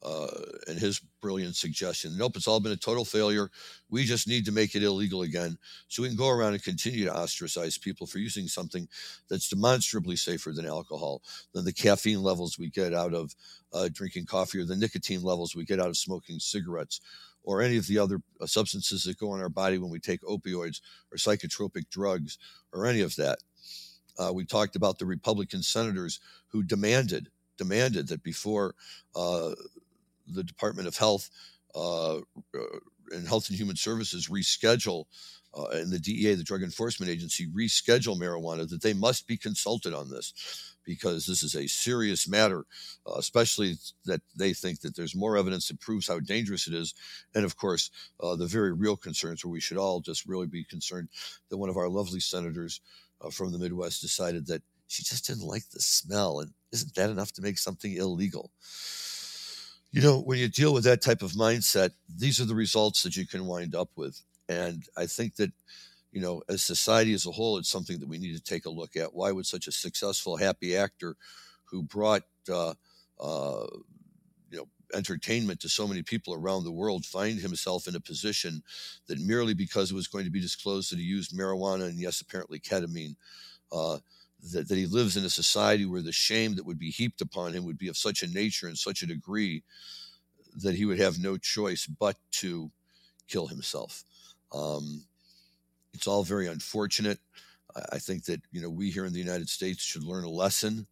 uh, 0.03 0.27
and 0.67 0.79
his 0.79 1.01
brilliant 1.21 1.55
suggestion. 1.55 2.17
Nope, 2.17 2.37
it's 2.37 2.47
all 2.47 2.59
been 2.59 2.71
a 2.71 2.77
total 2.77 3.03
failure. 3.03 3.49
We 3.89 4.05
just 4.05 4.27
need 4.27 4.45
to 4.45 4.51
make 4.51 4.75
it 4.75 4.83
illegal 4.83 5.23
again 5.23 5.57
so 5.87 6.01
we 6.01 6.07
can 6.07 6.17
go 6.17 6.29
around 6.29 6.53
and 6.53 6.63
continue 6.63 7.05
to 7.05 7.15
ostracize 7.15 7.77
people 7.77 8.07
for 8.07 8.19
using 8.19 8.47
something 8.47 8.87
that's 9.29 9.49
demonstrably 9.49 10.15
safer 10.15 10.51
than 10.51 10.65
alcohol, 10.65 11.21
than 11.53 11.65
the 11.65 11.73
caffeine 11.73 12.23
levels 12.23 12.57
we 12.57 12.69
get 12.69 12.93
out 12.93 13.13
of 13.13 13.35
uh, 13.73 13.89
drinking 13.91 14.25
coffee 14.25 14.59
or 14.59 14.65
the 14.65 14.75
nicotine 14.75 15.21
levels 15.21 15.55
we 15.55 15.65
get 15.65 15.79
out 15.79 15.89
of 15.89 15.97
smoking 15.97 16.39
cigarettes 16.39 17.01
or 17.43 17.61
any 17.61 17.77
of 17.77 17.87
the 17.87 17.97
other 17.97 18.21
uh, 18.41 18.45
substances 18.45 19.03
that 19.03 19.17
go 19.17 19.35
in 19.35 19.41
our 19.41 19.49
body 19.49 19.77
when 19.77 19.91
we 19.91 19.99
take 19.99 20.21
opioids 20.21 20.81
or 21.11 21.17
psychotropic 21.17 21.89
drugs 21.89 22.37
or 22.71 22.85
any 22.85 23.01
of 23.01 23.15
that. 23.15 23.39
Uh, 24.19 24.33
we 24.33 24.45
talked 24.45 24.75
about 24.75 24.99
the 24.99 25.05
Republican 25.05 25.63
senators 25.63 26.19
who 26.49 26.61
demanded 26.63 27.29
demanded 27.57 28.07
that 28.07 28.23
before 28.23 28.75
uh, 29.15 29.51
the 30.27 30.43
Department 30.43 30.87
of 30.87 30.97
Health 30.97 31.29
uh, 31.75 32.17
uh 32.17 32.21
and 33.11 33.27
Health 33.27 33.49
and 33.49 33.57
Human 33.57 33.75
Services 33.75 34.27
reschedule 34.27 35.05
uh, 35.57 35.65
and 35.71 35.91
the 35.91 35.99
DEA, 35.99 36.35
the 36.35 36.43
Drug 36.43 36.61
Enforcement 36.61 37.11
Agency, 37.11 37.47
reschedule 37.47 38.19
marijuana, 38.19 38.69
that 38.69 38.83
they 38.83 38.93
must 38.93 39.27
be 39.27 39.35
consulted 39.35 39.93
on 39.93 40.09
this 40.09 40.75
because 40.85 41.25
this 41.25 41.43
is 41.43 41.55
a 41.55 41.67
serious 41.67 42.27
matter, 42.27 42.65
uh, 43.07 43.15
especially 43.17 43.75
that 44.05 44.21
they 44.35 44.53
think 44.53 44.81
that 44.81 44.95
there's 44.95 45.15
more 45.15 45.37
evidence 45.37 45.67
that 45.67 45.79
proves 45.79 46.07
how 46.07 46.19
dangerous 46.19 46.67
it 46.67 46.73
is. 46.73 46.93
And 47.33 47.45
of 47.45 47.57
course, 47.57 47.89
uh, 48.19 48.35
the 48.35 48.47
very 48.47 48.73
real 48.73 48.95
concerns 48.95 49.43
where 49.43 49.51
we 49.51 49.59
should 49.59 49.77
all 49.77 50.01
just 50.01 50.27
really 50.27 50.47
be 50.47 50.63
concerned 50.63 51.09
that 51.49 51.57
one 51.57 51.69
of 51.69 51.77
our 51.77 51.89
lovely 51.89 52.19
senators 52.19 52.81
uh, 53.21 53.29
from 53.29 53.51
the 53.51 53.59
Midwest 53.59 54.01
decided 54.01 54.47
that 54.47 54.61
she 54.87 55.03
just 55.03 55.27
didn't 55.27 55.45
like 55.47 55.69
the 55.69 55.79
smell. 55.79 56.39
And 56.39 56.51
isn't 56.71 56.95
that 56.95 57.09
enough 57.09 57.31
to 57.33 57.41
make 57.41 57.57
something 57.57 57.93
illegal? 57.93 58.51
You 59.91 60.01
know, 60.01 60.19
when 60.19 60.37
you 60.37 60.47
deal 60.47 60.73
with 60.73 60.83
that 60.83 61.01
type 61.01 61.21
of 61.21 61.31
mindset, 61.31 61.91
these 62.07 62.39
are 62.39 62.45
the 62.45 62.55
results 62.55 63.03
that 63.03 63.15
you 63.15 63.25
can 63.25 63.47
wind 63.47 63.75
up 63.75 63.89
with. 63.95 64.21
And 64.47 64.83
I 64.97 65.05
think 65.05 65.35
that, 65.35 65.51
you 66.11 66.21
know, 66.21 66.41
as 66.47 66.61
society 66.61 67.13
as 67.13 67.25
a 67.25 67.31
whole, 67.31 67.57
it's 67.57 67.69
something 67.69 67.99
that 67.99 68.09
we 68.09 68.17
need 68.17 68.35
to 68.35 68.43
take 68.43 68.65
a 68.65 68.69
look 68.69 68.95
at. 68.95 69.13
Why 69.13 69.31
would 69.31 69.45
such 69.45 69.67
a 69.67 69.71
successful, 69.71 70.37
happy 70.37 70.75
actor 70.75 71.15
who 71.65 71.83
brought, 71.83 72.23
uh, 72.51 72.73
uh, 73.19 73.67
entertainment 74.93 75.59
to 75.59 75.69
so 75.69 75.87
many 75.87 76.01
people 76.01 76.33
around 76.33 76.63
the 76.63 76.71
world 76.71 77.05
find 77.05 77.39
himself 77.39 77.87
in 77.87 77.95
a 77.95 77.99
position 77.99 78.61
that 79.07 79.19
merely 79.19 79.53
because 79.53 79.91
it 79.91 79.95
was 79.95 80.07
going 80.07 80.25
to 80.25 80.31
be 80.31 80.41
disclosed 80.41 80.91
that 80.91 80.99
he 80.99 81.05
used 81.05 81.37
marijuana 81.37 81.85
and 81.85 81.99
yes 81.99 82.21
apparently 82.21 82.59
ketamine 82.59 83.15
uh, 83.71 83.97
that, 84.51 84.67
that 84.67 84.77
he 84.77 84.85
lives 84.85 85.17
in 85.17 85.25
a 85.25 85.29
society 85.29 85.85
where 85.85 86.01
the 86.01 86.11
shame 86.11 86.55
that 86.55 86.65
would 86.65 86.79
be 86.79 86.89
heaped 86.89 87.21
upon 87.21 87.53
him 87.53 87.65
would 87.65 87.77
be 87.77 87.87
of 87.87 87.97
such 87.97 88.23
a 88.23 88.27
nature 88.27 88.67
and 88.67 88.77
such 88.77 89.01
a 89.01 89.07
degree 89.07 89.63
that 90.55 90.75
he 90.75 90.85
would 90.85 90.99
have 90.99 91.19
no 91.19 91.37
choice 91.37 91.85
but 91.85 92.15
to 92.31 92.71
kill 93.27 93.47
himself. 93.47 94.03
Um, 94.53 95.03
it's 95.93 96.07
all 96.07 96.23
very 96.23 96.47
unfortunate. 96.47 97.19
I 97.91 97.99
think 97.99 98.25
that 98.25 98.41
you 98.51 98.61
know 98.61 98.69
we 98.69 98.89
here 98.89 99.05
in 99.05 99.13
the 99.13 99.19
United 99.19 99.49
States 99.49 99.81
should 99.81 100.03
learn 100.03 100.23
a 100.23 100.29
lesson 100.29 100.87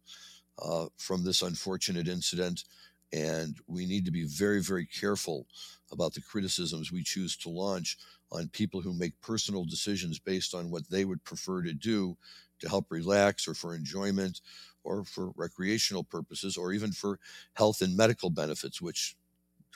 uh, 0.62 0.86
from 0.96 1.24
this 1.24 1.42
unfortunate 1.42 2.08
incident, 2.08 2.64
and 3.12 3.56
we 3.66 3.86
need 3.86 4.04
to 4.04 4.10
be 4.10 4.24
very, 4.24 4.62
very 4.62 4.86
careful 4.86 5.46
about 5.90 6.14
the 6.14 6.20
criticisms 6.20 6.92
we 6.92 7.02
choose 7.02 7.36
to 7.38 7.48
launch 7.48 7.96
on 8.30 8.48
people 8.48 8.80
who 8.82 8.92
make 8.92 9.18
personal 9.20 9.64
decisions 9.64 10.18
based 10.18 10.54
on 10.54 10.70
what 10.70 10.88
they 10.90 11.04
would 11.04 11.24
prefer 11.24 11.62
to 11.62 11.72
do 11.72 12.16
to 12.60 12.68
help 12.68 12.86
relax 12.90 13.48
or 13.48 13.54
for 13.54 13.74
enjoyment 13.74 14.40
or 14.84 15.04
for 15.04 15.32
recreational 15.36 16.04
purposes 16.04 16.56
or 16.56 16.72
even 16.72 16.92
for 16.92 17.18
health 17.54 17.80
and 17.80 17.96
medical 17.96 18.30
benefits, 18.30 18.82
which 18.82 19.16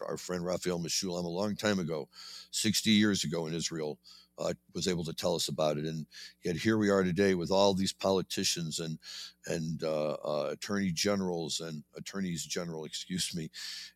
our 0.07 0.17
friend 0.17 0.45
Raphael 0.45 0.81
Mechoulam 0.81 1.25
a 1.25 1.29
long 1.29 1.55
time 1.55 1.79
ago, 1.79 2.09
60 2.51 2.91
years 2.91 3.25
ago 3.25 3.47
in 3.47 3.55
Israel, 3.55 3.99
uh, 4.43 4.53
was 4.75 4.89
able 4.89 5.05
to 5.05 5.13
tell 5.13 5.35
us 5.35 5.49
about 5.49 5.79
it. 5.79 5.85
And 5.85 6.07
yet 6.45 6.57
here 6.57 6.79
we 6.79 6.91
are 6.91 7.03
today 7.03 7.35
with 7.35 7.51
all 7.51 7.75
these 7.75 7.93
politicians 7.93 8.81
and 8.81 8.99
and 9.47 9.83
uh, 9.83 10.13
uh, 10.25 10.49
attorney 10.53 10.91
generals 10.93 11.61
and 11.61 11.83
attorneys 11.97 12.45
general, 12.45 12.85
excuse 12.87 13.35
me, 13.35 13.51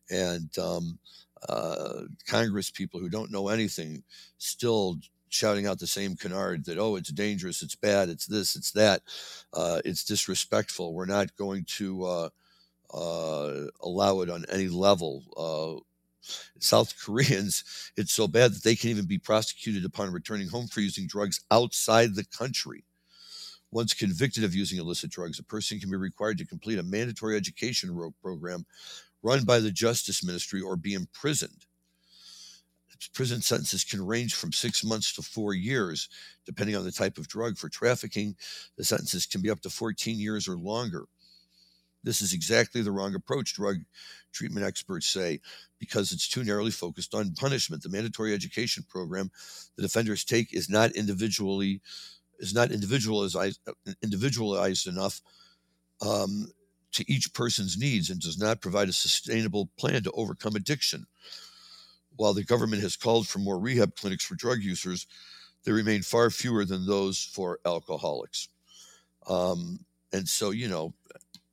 and 0.09 0.49
um, 0.57 0.99
uh, 1.47 2.03
Congress 2.27 2.69
people 2.69 2.99
who 2.99 3.09
don't 3.09 3.31
know 3.31 3.49
anything 3.49 4.03
still 4.37 4.97
shouting 5.29 5.67
out 5.67 5.79
the 5.79 5.87
same 5.87 6.15
canard 6.15 6.65
that 6.65 6.77
oh 6.77 6.95
it's 6.95 7.11
dangerous 7.11 7.61
it's 7.61 7.75
bad 7.75 8.07
it's 8.07 8.25
this 8.25 8.55
it's 8.55 8.71
that 8.71 9.01
uh, 9.53 9.81
it's 9.83 10.05
disrespectful 10.05 10.93
we're 10.93 11.05
not 11.05 11.35
going 11.35 11.65
to 11.65 12.03
uh, 12.05 12.29
uh, 12.93 13.65
allow 13.81 14.21
it 14.21 14.29
on 14.29 14.45
any 14.49 14.69
level 14.69 15.23
uh, 15.35 15.81
South 16.59 16.93
Koreans, 17.03 17.63
it's 17.95 18.13
so 18.13 18.27
bad 18.27 18.53
that 18.53 18.63
they 18.63 18.75
can 18.75 18.89
even 18.89 19.05
be 19.05 19.17
prosecuted 19.17 19.85
upon 19.85 20.11
returning 20.11 20.49
home 20.49 20.67
for 20.67 20.81
using 20.81 21.07
drugs 21.07 21.41
outside 21.51 22.15
the 22.15 22.25
country. 22.25 22.83
Once 23.71 23.93
convicted 23.93 24.43
of 24.43 24.55
using 24.55 24.79
illicit 24.79 25.11
drugs, 25.11 25.39
a 25.39 25.43
person 25.43 25.79
can 25.79 25.89
be 25.89 25.97
required 25.97 26.37
to 26.37 26.45
complete 26.45 26.79
a 26.79 26.83
mandatory 26.83 27.35
education 27.35 27.95
program 28.21 28.65
run 29.23 29.43
by 29.43 29.59
the 29.59 29.71
Justice 29.71 30.23
Ministry 30.23 30.61
or 30.61 30.75
be 30.77 30.93
imprisoned. 30.93 31.65
Prison 33.13 33.41
sentences 33.41 33.83
can 33.83 34.05
range 34.05 34.35
from 34.35 34.51
six 34.51 34.83
months 34.83 35.13
to 35.13 35.21
four 35.21 35.53
years, 35.53 36.09
depending 36.45 36.75
on 36.75 36.83
the 36.83 36.91
type 36.91 37.17
of 37.17 37.27
drug. 37.27 37.57
For 37.57 37.69
trafficking, 37.69 38.35
the 38.75 38.83
sentences 38.83 39.25
can 39.25 39.41
be 39.41 39.51
up 39.51 39.61
to 39.61 39.69
14 39.69 40.19
years 40.19 40.47
or 40.47 40.57
longer. 40.57 41.05
This 42.03 42.21
is 42.21 42.33
exactly 42.33 42.81
the 42.81 42.91
wrong 42.91 43.15
approach, 43.15 43.53
drug 43.53 43.77
treatment 44.31 44.65
experts 44.65 45.07
say, 45.07 45.39
because 45.79 46.11
it's 46.11 46.27
too 46.27 46.43
narrowly 46.43 46.71
focused 46.71 47.13
on 47.13 47.33
punishment. 47.33 47.83
The 47.83 47.89
mandatory 47.89 48.33
education 48.33 48.85
program 48.87 49.31
that 49.75 49.85
offenders 49.85 50.23
take 50.23 50.53
is 50.53 50.69
not 50.69 50.91
individually 50.91 51.81
is 52.39 52.53
not 52.53 52.71
individualized 52.71 53.59
individualized 54.03 54.87
enough 54.87 55.21
um, 56.05 56.47
to 56.91 57.11
each 57.11 57.33
person's 57.33 57.77
needs 57.77 58.09
and 58.09 58.19
does 58.21 58.37
not 58.37 58.61
provide 58.61 58.89
a 58.89 58.93
sustainable 58.93 59.69
plan 59.77 60.03
to 60.03 60.11
overcome 60.11 60.55
addiction. 60.55 61.05
While 62.15 62.33
the 62.33 62.43
government 62.43 62.81
has 62.81 62.95
called 62.95 63.27
for 63.27 63.39
more 63.39 63.59
rehab 63.59 63.95
clinics 63.95 64.25
for 64.25 64.35
drug 64.35 64.61
users, 64.61 65.07
they 65.63 65.71
remain 65.71 66.01
far 66.01 66.29
fewer 66.29 66.65
than 66.65 66.85
those 66.85 67.23
for 67.23 67.59
alcoholics. 67.65 68.49
Um, 69.27 69.79
and 70.13 70.27
so, 70.27 70.51
you 70.51 70.67
know, 70.67 70.93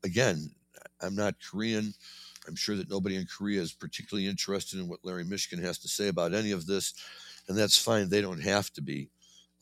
again, 0.04 0.50
I'm 1.00 1.16
not 1.16 1.34
Korean. 1.42 1.92
I'm 2.46 2.54
sure 2.56 2.76
that 2.76 2.90
nobody 2.90 3.16
in 3.16 3.26
Korea 3.26 3.60
is 3.60 3.72
particularly 3.72 4.28
interested 4.28 4.78
in 4.78 4.88
what 4.88 5.00
Larry 5.02 5.24
Mishkin 5.24 5.62
has 5.62 5.78
to 5.78 5.88
say 5.88 6.08
about 6.08 6.34
any 6.34 6.52
of 6.52 6.66
this, 6.66 6.94
and 7.48 7.56
that's 7.56 7.78
fine. 7.78 8.08
They 8.08 8.20
don't 8.20 8.42
have 8.42 8.72
to 8.74 8.82
be. 8.82 9.08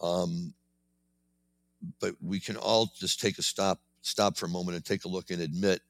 Um, 0.01 0.53
but 2.01 2.15
we 2.21 2.41
can 2.41 2.57
all 2.57 2.93
just 2.99 3.21
take 3.21 3.39
a 3.39 3.43
stop, 3.43 3.81
stop 4.03 4.37
for 4.37 4.47
a 4.47 4.51
moment, 4.51 4.77
and 4.77 4.85
take 4.85 5.05
a 5.05 5.09
look 5.09 5.31
and 5.31 5.41
admit 5.41 5.81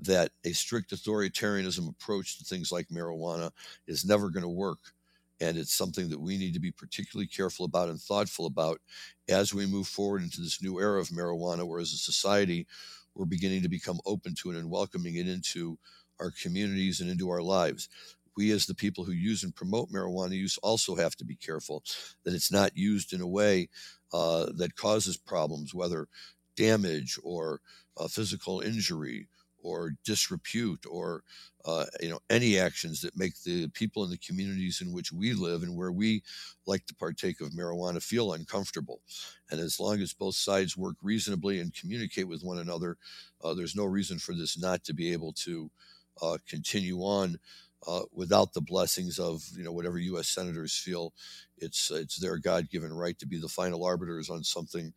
that 0.00 0.30
a 0.44 0.52
strict 0.52 0.90
authoritarianism 0.90 1.88
approach 1.88 2.38
to 2.38 2.44
things 2.44 2.72
like 2.72 2.88
marijuana 2.88 3.50
is 3.86 4.04
never 4.04 4.30
going 4.30 4.42
to 4.42 4.48
work. 4.48 4.78
And 5.40 5.56
it's 5.56 5.74
something 5.74 6.08
that 6.10 6.20
we 6.20 6.38
need 6.38 6.54
to 6.54 6.60
be 6.60 6.70
particularly 6.70 7.26
careful 7.26 7.64
about 7.64 7.88
and 7.88 8.00
thoughtful 8.00 8.46
about 8.46 8.80
as 9.28 9.52
we 9.52 9.66
move 9.66 9.88
forward 9.88 10.22
into 10.22 10.40
this 10.40 10.62
new 10.62 10.78
era 10.78 11.00
of 11.00 11.08
marijuana, 11.08 11.66
where 11.66 11.80
as 11.80 11.92
a 11.92 11.96
society, 11.96 12.66
we're 13.14 13.26
beginning 13.26 13.62
to 13.62 13.68
become 13.68 14.00
open 14.06 14.34
to 14.42 14.50
it 14.50 14.56
and 14.56 14.70
welcoming 14.70 15.16
it 15.16 15.28
into 15.28 15.78
our 16.20 16.32
communities 16.42 17.00
and 17.00 17.10
into 17.10 17.28
our 17.30 17.42
lives. 17.42 17.88
We, 18.36 18.50
as 18.52 18.66
the 18.66 18.74
people 18.74 19.04
who 19.04 19.12
use 19.12 19.44
and 19.44 19.54
promote 19.54 19.90
marijuana 19.90 20.34
use, 20.34 20.58
also 20.62 20.96
have 20.96 21.16
to 21.16 21.24
be 21.24 21.36
careful 21.36 21.82
that 22.24 22.34
it's 22.34 22.50
not 22.50 22.76
used 22.76 23.12
in 23.12 23.20
a 23.20 23.26
way 23.26 23.68
uh, 24.12 24.46
that 24.56 24.76
causes 24.76 25.16
problems, 25.16 25.74
whether 25.74 26.08
damage 26.56 27.18
or 27.22 27.60
uh, 27.98 28.08
physical 28.08 28.60
injury 28.60 29.28
or 29.62 29.92
disrepute 30.04 30.84
or 30.90 31.22
uh, 31.64 31.86
you 32.00 32.08
know 32.08 32.18
any 32.28 32.58
actions 32.58 33.00
that 33.00 33.16
make 33.16 33.40
the 33.42 33.68
people 33.68 34.04
in 34.04 34.10
the 34.10 34.18
communities 34.18 34.80
in 34.80 34.92
which 34.92 35.12
we 35.12 35.32
live 35.32 35.62
and 35.62 35.76
where 35.76 35.92
we 35.92 36.22
like 36.66 36.84
to 36.86 36.94
partake 36.94 37.40
of 37.40 37.50
marijuana 37.50 38.02
feel 38.02 38.32
uncomfortable. 38.32 39.00
And 39.50 39.60
as 39.60 39.78
long 39.78 40.00
as 40.00 40.12
both 40.12 40.34
sides 40.34 40.76
work 40.76 40.96
reasonably 41.02 41.60
and 41.60 41.74
communicate 41.74 42.28
with 42.28 42.42
one 42.42 42.58
another 42.58 42.96
uh, 43.42 43.54
there's 43.54 43.76
no 43.76 43.84
reason 43.84 44.18
for 44.18 44.34
this 44.34 44.58
not 44.58 44.84
to 44.84 44.94
be 44.94 45.12
able 45.12 45.32
to 45.32 45.70
uh, 46.20 46.38
continue 46.48 46.98
on 47.00 47.38
uh, 47.86 48.02
without 48.12 48.52
the 48.54 48.60
blessings 48.60 49.18
of 49.18 49.42
you 49.56 49.64
know 49.64 49.72
whatever 49.72 49.98
U.S. 49.98 50.28
senators 50.28 50.76
feel 50.76 51.12
it's 51.58 51.90
it's 51.90 52.18
their 52.18 52.38
God-given 52.38 52.92
right 52.92 53.18
to 53.18 53.26
be 53.26 53.38
the 53.38 53.48
final 53.48 53.84
arbiters 53.84 54.30
on 54.30 54.44
something 54.44 54.92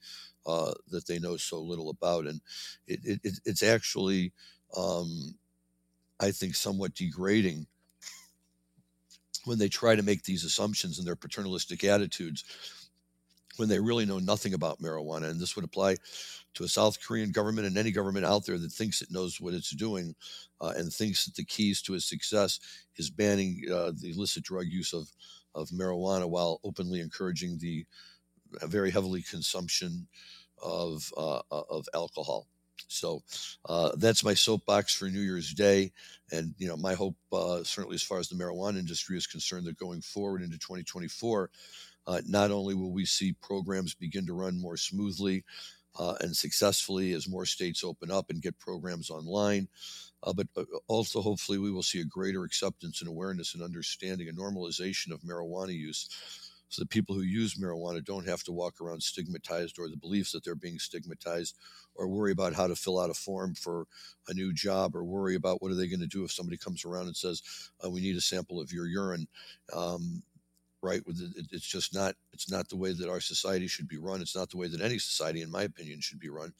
uh, 0.45 0.73
that 0.89 1.07
they 1.07 1.19
know 1.19 1.37
so 1.37 1.61
little 1.61 1.89
about, 1.89 2.27
and 2.27 2.41
it, 2.87 2.99
it, 3.23 3.39
it's 3.45 3.63
actually 3.63 4.33
um, 4.77 5.35
I 6.19 6.31
think, 6.31 6.55
somewhat 6.55 6.93
degrading 6.95 7.67
when 9.45 9.59
they 9.59 9.69
try 9.69 9.95
to 9.95 10.03
make 10.03 10.23
these 10.23 10.43
assumptions 10.43 10.97
and 10.97 11.07
their 11.07 11.15
paternalistic 11.15 11.83
attitudes 11.83 12.43
when 13.57 13.69
they 13.69 13.79
really 13.79 14.05
know 14.05 14.19
nothing 14.19 14.53
about 14.53 14.81
marijuana. 14.81 15.29
And 15.29 15.39
this 15.39 15.55
would 15.55 15.65
apply 15.65 15.97
to 16.55 16.63
a 16.63 16.67
South 16.67 17.01
Korean 17.01 17.31
government 17.31 17.67
and 17.67 17.77
any 17.77 17.91
government 17.91 18.25
out 18.25 18.45
there 18.45 18.57
that 18.57 18.71
thinks 18.71 19.01
it 19.01 19.11
knows 19.11 19.39
what 19.41 19.53
it's 19.53 19.71
doing 19.71 20.15
uh, 20.61 20.73
and 20.75 20.91
thinks 20.91 21.25
that 21.25 21.35
the 21.35 21.43
keys 21.43 21.81
to 21.83 21.93
its 21.93 22.09
success 22.09 22.59
is 22.97 23.09
banning 23.09 23.61
uh, 23.71 23.91
the 24.01 24.11
illicit 24.11 24.43
drug 24.43 24.65
use 24.67 24.93
of, 24.93 25.09
of 25.53 25.69
marijuana 25.69 26.27
while 26.27 26.59
openly 26.63 27.01
encouraging 27.01 27.57
the 27.59 27.85
uh, 28.61 28.67
very 28.67 28.89
heavily 28.89 29.21
consumption 29.21 30.07
of, 30.61 31.11
uh, 31.17 31.41
of 31.51 31.87
alcohol. 31.93 32.47
So 32.87 33.23
uh, 33.67 33.91
that's 33.97 34.23
my 34.23 34.33
soapbox 34.33 34.95
for 34.95 35.05
New 35.05 35.19
Year's 35.19 35.53
Day. 35.53 35.91
And, 36.31 36.53
you 36.57 36.67
know, 36.67 36.77
my 36.77 36.93
hope, 36.93 37.15
uh, 37.31 37.63
certainly 37.63 37.95
as 37.95 38.03
far 38.03 38.19
as 38.19 38.29
the 38.29 38.35
marijuana 38.35 38.77
industry 38.77 39.17
is 39.17 39.27
concerned, 39.27 39.65
that 39.65 39.77
going 39.77 40.01
forward 40.01 40.41
into 40.41 40.57
2024, 40.57 41.49
uh, 42.07 42.21
not 42.27 42.51
only 42.51 42.75
will 42.75 42.91
we 42.91 43.05
see 43.05 43.33
programs 43.41 43.93
begin 43.93 44.25
to 44.25 44.33
run 44.33 44.59
more 44.59 44.77
smoothly 44.77 45.43
uh, 45.97 46.15
and 46.21 46.35
successfully 46.35 47.13
as 47.13 47.27
more 47.27 47.45
states 47.45 47.83
open 47.83 48.11
up 48.11 48.29
and 48.29 48.41
get 48.41 48.59
programs 48.59 49.09
online, 49.09 49.67
uh, 50.23 50.33
but 50.33 50.47
uh, 50.57 50.63
also 50.87 51.21
hopefully 51.21 51.57
we 51.57 51.71
will 51.71 51.83
see 51.83 52.01
a 52.01 52.05
greater 52.05 52.43
acceptance 52.43 53.01
and 53.01 53.09
awareness 53.09 53.53
and 53.53 53.63
understanding 53.63 54.27
and 54.27 54.37
normalization 54.37 55.11
of 55.11 55.21
marijuana 55.21 55.73
use 55.73 56.09
so 56.69 56.81
that 56.81 56.89
people 56.89 57.15
who 57.15 57.21
use 57.21 57.55
marijuana 57.55 58.03
don't 58.03 58.27
have 58.27 58.43
to 58.43 58.51
walk 58.51 58.81
around 58.81 59.01
stigmatized 59.01 59.77
or 59.79 59.87
the 59.87 59.97
beliefs 59.97 60.31
that 60.31 60.43
they're 60.43 60.55
being 60.55 60.79
stigmatized 60.79 61.57
or 61.95 62.07
worry 62.07 62.31
about 62.31 62.53
how 62.53 62.67
to 62.67 62.75
fill 62.75 62.99
out 62.99 63.09
a 63.09 63.13
form 63.13 63.53
for 63.55 63.85
a 64.27 64.33
new 64.33 64.51
job 64.51 64.95
or 64.95 65.03
worry 65.03 65.35
about 65.35 65.61
what 65.61 65.71
are 65.71 65.75
they 65.75 65.87
going 65.87 65.99
to 65.99 66.07
do 66.07 66.23
if 66.23 66.31
somebody 66.31 66.57
comes 66.57 66.83
around 66.83 67.05
and 67.05 67.15
says 67.15 67.41
uh, 67.83 67.89
we 67.89 68.01
need 68.01 68.15
a 68.15 68.21
sample 68.21 68.59
of 68.59 68.73
your 68.73 68.87
urine. 68.87 69.27
Um, 69.73 70.23
right 70.85 71.01
it's 71.51 71.67
just 71.67 71.93
not 71.93 72.15
it's 72.33 72.51
not 72.51 72.69
the 72.69 72.77
way 72.77 72.93
that 72.93 73.09
our 73.09 73.19
society 73.19 73.67
should 73.67 73.87
be 73.87 73.97
run 73.97 74.21
it's 74.21 74.35
not 74.35 74.49
the 74.49 74.57
way 74.57 74.67
that 74.67 74.81
any 74.81 74.99
society 74.99 75.41
in 75.41 75.51
my 75.51 75.63
opinion 75.63 75.99
should 75.99 76.19
be 76.19 76.29
run 76.29 76.53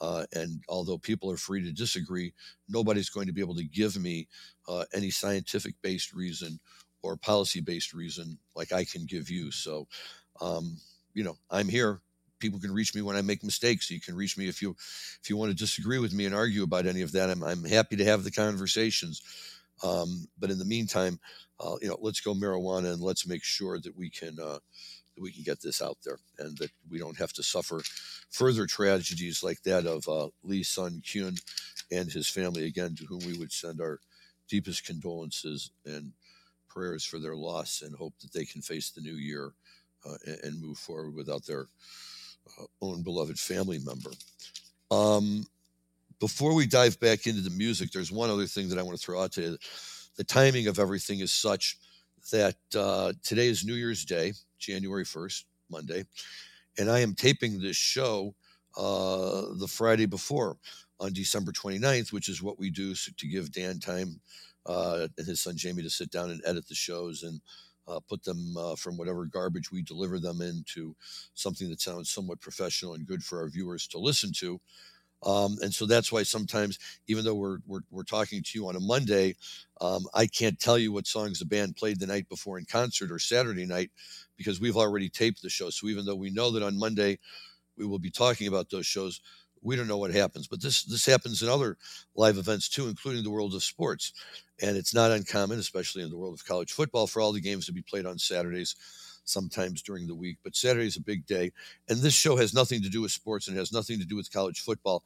uh, 0.00 0.24
and 0.34 0.62
although 0.68 0.98
people 0.98 1.30
are 1.30 1.36
free 1.36 1.62
to 1.62 1.72
disagree, 1.72 2.32
nobody's 2.68 3.10
going 3.10 3.26
to 3.26 3.32
be 3.32 3.40
able 3.40 3.54
to 3.56 3.64
give 3.64 3.96
me 3.96 4.28
uh, 4.68 4.84
any 4.94 5.10
scientific 5.10 5.74
based 5.82 6.12
reason 6.12 6.60
or 7.02 7.16
policy 7.16 7.60
based 7.60 7.92
reason 7.92 8.38
like 8.54 8.72
I 8.72 8.84
can 8.84 9.06
give 9.06 9.30
you. 9.30 9.50
So, 9.50 9.86
um, 10.40 10.76
you 11.14 11.24
know, 11.24 11.36
I'm 11.50 11.68
here. 11.68 12.00
People 12.38 12.60
can 12.60 12.72
reach 12.72 12.94
me 12.94 13.02
when 13.02 13.16
I 13.16 13.22
make 13.22 13.42
mistakes. 13.42 13.90
You 13.90 14.00
can 14.00 14.14
reach 14.14 14.38
me 14.38 14.48
if 14.48 14.62
you 14.62 14.76
if 15.20 15.28
you 15.28 15.36
want 15.36 15.50
to 15.50 15.56
disagree 15.56 15.98
with 15.98 16.12
me 16.12 16.24
and 16.24 16.34
argue 16.34 16.62
about 16.62 16.86
any 16.86 17.02
of 17.02 17.10
that. 17.12 17.30
I'm 17.30 17.42
I'm 17.42 17.64
happy 17.64 17.96
to 17.96 18.04
have 18.04 18.22
the 18.22 18.30
conversations. 18.30 19.22
Um, 19.82 20.26
but 20.38 20.50
in 20.50 20.58
the 20.58 20.64
meantime, 20.64 21.18
uh, 21.60 21.76
you 21.80 21.88
know, 21.88 21.98
let's 22.00 22.20
go 22.20 22.34
marijuana 22.34 22.92
and 22.92 23.02
let's 23.02 23.26
make 23.26 23.44
sure 23.44 23.78
that 23.80 23.96
we 23.96 24.10
can 24.10 24.38
uh, 24.40 24.58
that 25.14 25.22
we 25.22 25.32
can 25.32 25.42
get 25.42 25.60
this 25.60 25.82
out 25.82 25.98
there 26.04 26.18
and 26.38 26.56
that 26.58 26.70
we 26.90 26.98
don't 26.98 27.18
have 27.18 27.32
to 27.34 27.42
suffer 27.42 27.80
further 28.30 28.66
tragedies 28.66 29.42
like 29.42 29.62
that 29.62 29.86
of 29.86 30.06
uh, 30.08 30.28
Lee 30.42 30.62
Sun 30.62 31.02
Kyun 31.04 31.40
and 31.90 32.10
his 32.10 32.28
family, 32.28 32.66
again, 32.66 32.94
to 32.96 33.04
whom 33.04 33.20
we 33.26 33.36
would 33.38 33.52
send 33.52 33.80
our 33.80 34.00
deepest 34.48 34.84
condolences 34.84 35.70
and 35.84 36.12
prayers 36.68 37.04
for 37.04 37.18
their 37.18 37.34
loss 37.34 37.82
and 37.82 37.94
hope 37.94 38.14
that 38.20 38.32
they 38.32 38.44
can 38.44 38.62
face 38.62 38.90
the 38.90 39.00
new 39.00 39.14
year 39.14 39.52
uh, 40.08 40.14
and, 40.26 40.38
and, 40.44 40.62
move 40.62 40.78
forward 40.78 41.14
without 41.14 41.44
their 41.44 41.66
uh, 42.58 42.64
own 42.80 43.02
beloved 43.02 43.38
family 43.38 43.78
member. 43.84 44.10
Um, 44.90 45.44
before 46.20 46.54
we 46.54 46.66
dive 46.66 46.98
back 47.00 47.26
into 47.26 47.40
the 47.40 47.50
music, 47.50 47.90
there's 47.90 48.12
one 48.12 48.30
other 48.30 48.46
thing 48.46 48.68
that 48.68 48.78
I 48.78 48.82
want 48.82 48.98
to 48.98 49.04
throw 49.04 49.22
out 49.22 49.32
today. 49.32 49.56
The 50.16 50.24
timing 50.24 50.66
of 50.66 50.78
everything 50.78 51.20
is 51.20 51.32
such 51.32 51.78
that 52.32 52.56
uh, 52.76 53.12
today 53.22 53.48
is 53.48 53.64
New 53.64 53.74
Year's 53.74 54.04
Day, 54.04 54.32
January 54.58 55.04
1st, 55.04 55.44
Monday, 55.70 56.04
and 56.78 56.90
I 56.90 57.00
am 57.00 57.14
taping 57.14 57.60
this 57.60 57.76
show 57.76 58.34
uh, 58.76 59.46
the 59.58 59.68
Friday 59.68 60.06
before 60.06 60.56
on 61.00 61.12
December 61.12 61.52
29th, 61.52 62.12
which 62.12 62.28
is 62.28 62.42
what 62.42 62.58
we 62.58 62.70
do 62.70 62.94
to 62.94 63.28
give 63.28 63.52
Dan 63.52 63.78
time 63.78 64.20
uh, 64.66 65.08
and 65.16 65.26
his 65.26 65.40
son 65.40 65.56
Jamie 65.56 65.82
to 65.82 65.90
sit 65.90 66.10
down 66.10 66.30
and 66.30 66.42
edit 66.44 66.68
the 66.68 66.74
shows 66.74 67.22
and 67.22 67.40
uh, 67.86 68.00
put 68.08 68.22
them 68.22 68.54
uh, 68.56 68.76
from 68.76 68.96
whatever 68.96 69.24
garbage 69.24 69.72
we 69.72 69.82
deliver 69.82 70.18
them 70.18 70.42
into 70.42 70.94
something 71.34 71.70
that 71.70 71.80
sounds 71.80 72.10
somewhat 72.10 72.40
professional 72.40 72.94
and 72.94 73.06
good 73.06 73.22
for 73.22 73.40
our 73.40 73.48
viewers 73.48 73.86
to 73.88 73.98
listen 73.98 74.30
to. 74.36 74.60
Um, 75.24 75.56
and 75.62 75.72
so 75.74 75.86
that's 75.86 76.12
why 76.12 76.22
sometimes, 76.22 76.78
even 77.08 77.24
though 77.24 77.34
we're, 77.34 77.58
we're, 77.66 77.80
we're 77.90 78.04
talking 78.04 78.42
to 78.42 78.58
you 78.58 78.68
on 78.68 78.76
a 78.76 78.80
Monday, 78.80 79.34
um, 79.80 80.06
I 80.14 80.26
can't 80.26 80.58
tell 80.58 80.78
you 80.78 80.92
what 80.92 81.06
songs 81.06 81.38
the 81.38 81.44
band 81.46 81.76
played 81.76 82.00
the 82.00 82.06
night 82.06 82.28
before 82.28 82.58
in 82.58 82.64
concert 82.64 83.10
or 83.10 83.18
Saturday 83.18 83.66
night 83.66 83.90
because 84.36 84.60
we've 84.60 84.76
already 84.76 85.08
taped 85.08 85.42
the 85.42 85.48
show. 85.50 85.70
So 85.70 85.88
even 85.88 86.04
though 86.04 86.14
we 86.14 86.30
know 86.30 86.50
that 86.52 86.62
on 86.62 86.78
Monday 86.78 87.18
we 87.76 87.86
will 87.86 87.98
be 87.98 88.10
talking 88.10 88.48
about 88.48 88.70
those 88.70 88.86
shows, 88.86 89.20
we 89.62 89.76
don't 89.76 89.88
know 89.88 89.98
what 89.98 90.12
happens. 90.12 90.46
But 90.46 90.62
this 90.62 90.84
this 90.84 91.04
happens 91.06 91.42
in 91.42 91.48
other 91.48 91.76
live 92.14 92.38
events 92.38 92.68
too, 92.68 92.88
including 92.88 93.24
the 93.24 93.30
world 93.30 93.54
of 93.54 93.62
sports. 93.62 94.12
And 94.62 94.76
it's 94.76 94.94
not 94.94 95.10
uncommon, 95.10 95.58
especially 95.58 96.02
in 96.02 96.10
the 96.10 96.16
world 96.16 96.34
of 96.34 96.44
college 96.44 96.72
football, 96.72 97.06
for 97.06 97.20
all 97.20 97.32
the 97.32 97.40
games 97.40 97.66
to 97.66 97.72
be 97.72 97.82
played 97.82 98.06
on 98.06 98.18
Saturdays 98.18 98.76
sometimes 99.28 99.82
during 99.82 100.06
the 100.06 100.14
week. 100.14 100.38
But 100.42 100.56
Saturday 100.56 100.86
is 100.86 100.96
a 100.96 101.02
big 101.02 101.26
day. 101.26 101.52
And 101.88 102.00
this 102.00 102.14
show 102.14 102.36
has 102.36 102.54
nothing 102.54 102.82
to 102.82 102.88
do 102.88 103.02
with 103.02 103.12
sports 103.12 103.48
and 103.48 103.56
has 103.56 103.72
nothing 103.72 103.98
to 103.98 104.04
do 104.04 104.16
with 104.16 104.32
college 104.32 104.60
football. 104.60 105.04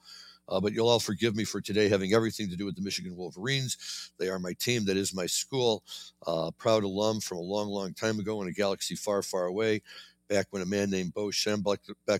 Uh, 0.48 0.60
but 0.60 0.72
you'll 0.72 0.88
all 0.88 0.98
forgive 0.98 1.36
me 1.36 1.44
for 1.44 1.60
today 1.60 1.88
having 1.88 2.12
everything 2.12 2.48
to 2.50 2.56
do 2.56 2.64
with 2.64 2.74
the 2.74 2.82
Michigan 2.82 3.16
Wolverines. 3.16 4.12
They 4.18 4.28
are 4.28 4.38
my 4.38 4.52
team. 4.54 4.84
That 4.84 4.96
is 4.96 5.14
my 5.14 5.26
school. 5.26 5.84
Uh, 6.26 6.50
proud 6.58 6.84
alum 6.84 7.20
from 7.20 7.38
a 7.38 7.42
long, 7.42 7.68
long 7.68 7.94
time 7.94 8.18
ago 8.18 8.42
in 8.42 8.48
a 8.48 8.52
galaxy 8.52 8.96
far, 8.96 9.22
far 9.22 9.46
away. 9.46 9.82
Back 10.28 10.46
when 10.50 10.62
a 10.62 10.66
man 10.66 10.90
named 10.90 11.14
Bo 11.14 11.26
Schembechler 11.26 11.78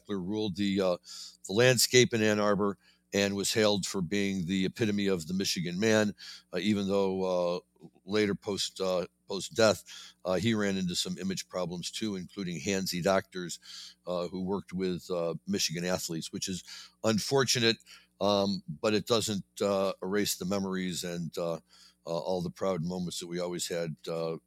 ruled 0.09 0.57
the 0.57 0.80
uh, 0.80 0.96
the 1.46 1.53
landscape 1.53 2.12
in 2.12 2.22
Ann 2.22 2.40
Arbor 2.40 2.76
and 3.14 3.34
was 3.34 3.53
hailed 3.53 3.86
for 3.86 4.00
being 4.00 4.46
the 4.46 4.66
epitome 4.66 5.07
of 5.07 5.26
the 5.26 5.34
Michigan 5.34 5.78
man, 5.78 6.14
uh, 6.55 6.59
even 6.59 6.86
though 6.86 7.22
uh, 7.22 7.86
later 8.05 8.34
post 8.34 8.80
uh, 9.33 9.55
death 9.55 9.85
uh, 10.24 10.35
he 10.35 10.55
ran 10.55 10.76
into 10.76 10.95
some 10.95 11.16
image 11.18 11.49
problems 11.49 11.91
too, 11.91 12.16
including 12.16 12.61
handsy 12.61 13.03
doctors 13.03 13.59
uh, 14.07 14.28
who 14.28 14.43
worked 14.43 14.72
with 14.72 15.09
uh, 15.11 15.35
Michigan 15.47 15.85
athletes, 15.85 16.33
which 16.33 16.49
is 16.49 16.62
unfortunate, 17.05 17.76
um, 18.20 18.62
but 18.80 18.95
it 18.95 19.07
doesn't 19.07 19.45
erase 20.03 20.37
the 20.37 20.47
memories 20.47 21.05
and. 21.05 21.37
all 22.05 22.43
the 22.43 22.51
proud 22.51 22.83
moments 22.83 23.20
that 23.20 23.28
we 23.28 23.39
always 23.39 23.68
had 23.68 23.95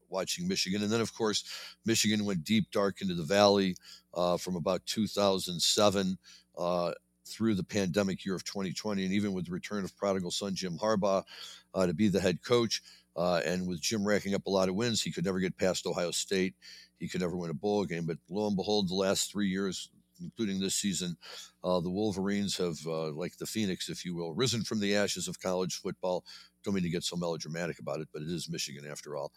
watching 0.10 0.46
Michigan. 0.46 0.84
And 0.84 0.92
then, 0.92 1.00
of 1.00 1.14
course, 1.14 1.46
Michigan 1.86 2.26
went 2.26 2.44
deep, 2.44 2.70
dark 2.70 3.02
into 3.02 3.16
the 3.16 3.24
valley 3.24 3.78
from 4.14 4.58
about 4.58 4.86
2007 4.86 6.18
through 7.26 7.56
the 7.56 7.64
pandemic 7.64 8.26
year 8.26 8.36
of 8.36 8.44
2020, 8.44 9.04
and 9.04 9.14
even 9.14 9.34
with 9.34 9.46
the 9.46 9.52
return 9.52 9.84
of 9.84 9.96
prodigal 9.98 10.32
son 10.32 10.56
Jim 10.56 10.78
Harbaugh 10.78 11.24
uh, 11.74 11.86
to 11.86 11.94
be 11.94 12.08
the 12.08 12.20
head 12.20 12.42
coach, 12.44 12.82
uh, 13.16 13.42
and 13.46 13.68
with 13.68 13.82
Jim 13.82 14.06
racking 14.06 14.34
up 14.34 14.46
a 14.46 14.50
lot 14.50 14.70
of 14.70 14.76
wins, 14.76 15.02
he 15.02 15.12
could 15.12 15.26
never 15.26 15.40
get 15.40 15.58
past 15.58 15.86
Ohio 15.86 16.12
State. 16.12 16.56
He 17.00 17.08
could 17.08 17.22
never 17.22 17.36
win 17.36 17.50
a 17.50 17.54
bowl 17.54 17.86
game. 17.86 18.06
But 18.06 18.18
lo 18.30 18.48
and 18.48 18.56
behold, 18.56 18.90
the 18.90 18.96
last 18.96 19.32
three 19.32 19.48
years, 19.48 19.90
including 20.22 20.60
this 20.60 20.76
season, 20.76 21.18
uh, 21.64 21.80
the 21.82 21.90
Wolverines 21.90 22.58
have, 22.58 22.78
uh, 22.86 23.12
like 23.12 23.38
the 23.38 23.46
Phoenix, 23.46 23.90
if 23.90 24.06
you 24.06 24.16
will, 24.16 24.34
risen 24.34 24.64
from 24.64 24.80
the 24.80 24.96
ashes 24.96 25.28
of 25.28 25.40
college 25.40 25.76
football. 25.76 26.24
Don't 26.64 26.74
mean 26.74 26.84
to 26.84 26.90
get 26.90 27.04
so 27.04 27.16
melodramatic 27.16 27.80
about 27.80 28.00
it, 28.00 28.08
but 28.12 28.22
it 28.22 28.30
is 28.30 28.50
Michigan 28.50 28.86
after 28.90 29.16
all. 29.16 29.32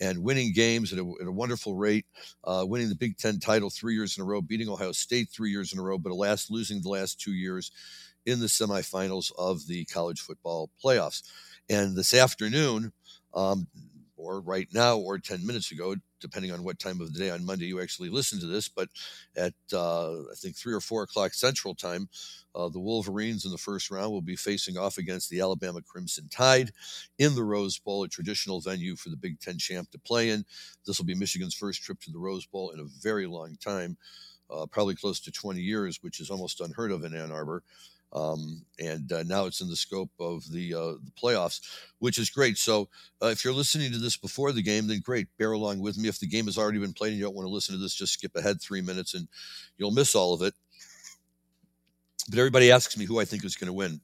And 0.00 0.22
winning 0.24 0.52
games 0.52 0.92
at 0.92 0.98
a, 0.98 1.14
at 1.20 1.28
a 1.28 1.32
wonderful 1.32 1.76
rate, 1.76 2.06
uh, 2.44 2.64
winning 2.66 2.88
the 2.88 2.96
Big 2.96 3.18
Ten 3.18 3.38
title 3.38 3.70
three 3.70 3.94
years 3.94 4.16
in 4.16 4.22
a 4.22 4.26
row, 4.26 4.40
beating 4.40 4.68
Ohio 4.68 4.92
State 4.92 5.28
three 5.30 5.50
years 5.50 5.72
in 5.72 5.78
a 5.78 5.82
row, 5.82 5.98
but 5.98 6.12
alas, 6.12 6.50
losing 6.50 6.80
the 6.80 6.88
last 6.88 7.20
two 7.20 7.32
years 7.32 7.70
in 8.26 8.40
the 8.40 8.46
semifinals 8.46 9.32
of 9.38 9.66
the 9.66 9.84
college 9.86 10.20
football 10.20 10.70
playoffs. 10.82 11.22
And 11.68 11.96
this 11.96 12.14
afternoon, 12.14 12.92
um, 13.34 13.66
or 14.22 14.40
right 14.40 14.68
now, 14.72 14.96
or 14.96 15.18
10 15.18 15.44
minutes 15.44 15.72
ago, 15.72 15.96
depending 16.20 16.52
on 16.52 16.62
what 16.62 16.78
time 16.78 17.00
of 17.00 17.12
the 17.12 17.18
day 17.18 17.30
on 17.30 17.44
Monday 17.44 17.66
you 17.66 17.80
actually 17.80 18.08
listen 18.08 18.38
to 18.40 18.46
this. 18.46 18.68
But 18.68 18.88
at, 19.36 19.54
uh, 19.72 20.20
I 20.20 20.34
think, 20.36 20.56
3 20.56 20.72
or 20.72 20.80
4 20.80 21.02
o'clock 21.02 21.34
Central 21.34 21.74
Time, 21.74 22.08
uh, 22.54 22.68
the 22.68 22.78
Wolverines 22.78 23.44
in 23.44 23.50
the 23.50 23.58
first 23.58 23.90
round 23.90 24.12
will 24.12 24.20
be 24.22 24.36
facing 24.36 24.78
off 24.78 24.98
against 24.98 25.28
the 25.28 25.40
Alabama 25.40 25.80
Crimson 25.82 26.28
Tide 26.28 26.70
in 27.18 27.34
the 27.34 27.42
Rose 27.42 27.78
Bowl, 27.78 28.04
a 28.04 28.08
traditional 28.08 28.60
venue 28.60 28.94
for 28.94 29.08
the 29.08 29.16
Big 29.16 29.40
Ten 29.40 29.58
champ 29.58 29.90
to 29.90 29.98
play 29.98 30.30
in. 30.30 30.44
This 30.86 30.98
will 30.98 31.06
be 31.06 31.14
Michigan's 31.14 31.54
first 31.54 31.82
trip 31.82 32.00
to 32.00 32.12
the 32.12 32.18
Rose 32.18 32.46
Bowl 32.46 32.70
in 32.70 32.80
a 32.80 32.88
very 33.02 33.26
long 33.26 33.56
time. 33.56 33.96
Uh, 34.50 34.66
probably 34.66 34.94
close 34.94 35.18
to 35.18 35.32
20 35.32 35.60
years, 35.60 36.02
which 36.02 36.20
is 36.20 36.30
almost 36.30 36.60
unheard 36.60 36.92
of 36.92 37.04
in 37.04 37.14
Ann 37.14 37.32
Arbor. 37.32 37.62
Um, 38.12 38.66
and 38.78 39.10
uh, 39.10 39.22
now 39.22 39.46
it's 39.46 39.60
in 39.62 39.68
the 39.68 39.76
scope 39.76 40.10
of 40.20 40.44
the 40.52 40.74
uh, 40.74 40.92
the 41.02 41.12
playoffs, 41.20 41.60
which 41.98 42.18
is 42.18 42.28
great. 42.30 42.58
So 42.58 42.88
uh, 43.22 43.28
if 43.28 43.44
you're 43.44 43.54
listening 43.54 43.90
to 43.92 43.98
this 43.98 44.16
before 44.16 44.52
the 44.52 44.62
game, 44.62 44.86
then 44.86 45.00
great, 45.00 45.28
bear 45.38 45.52
along 45.52 45.80
with 45.80 45.96
me. 45.96 46.08
If 46.08 46.20
the 46.20 46.26
game 46.26 46.44
has 46.46 46.58
already 46.58 46.78
been 46.78 46.92
played 46.92 47.10
and 47.10 47.18
you 47.18 47.24
don't 47.24 47.34
want 47.34 47.46
to 47.46 47.52
listen 47.52 47.74
to 47.74 47.80
this, 47.80 47.94
just 47.94 48.14
skip 48.14 48.36
ahead 48.36 48.60
three 48.60 48.82
minutes 48.82 49.14
and 49.14 49.28
you'll 49.78 49.92
miss 49.92 50.14
all 50.14 50.34
of 50.34 50.42
it. 50.42 50.54
But 52.28 52.38
everybody 52.38 52.70
asks 52.70 52.96
me 52.96 53.04
who 53.04 53.18
I 53.18 53.24
think 53.24 53.44
is 53.44 53.56
going 53.56 53.66
to 53.66 53.72
win. 53.72 54.00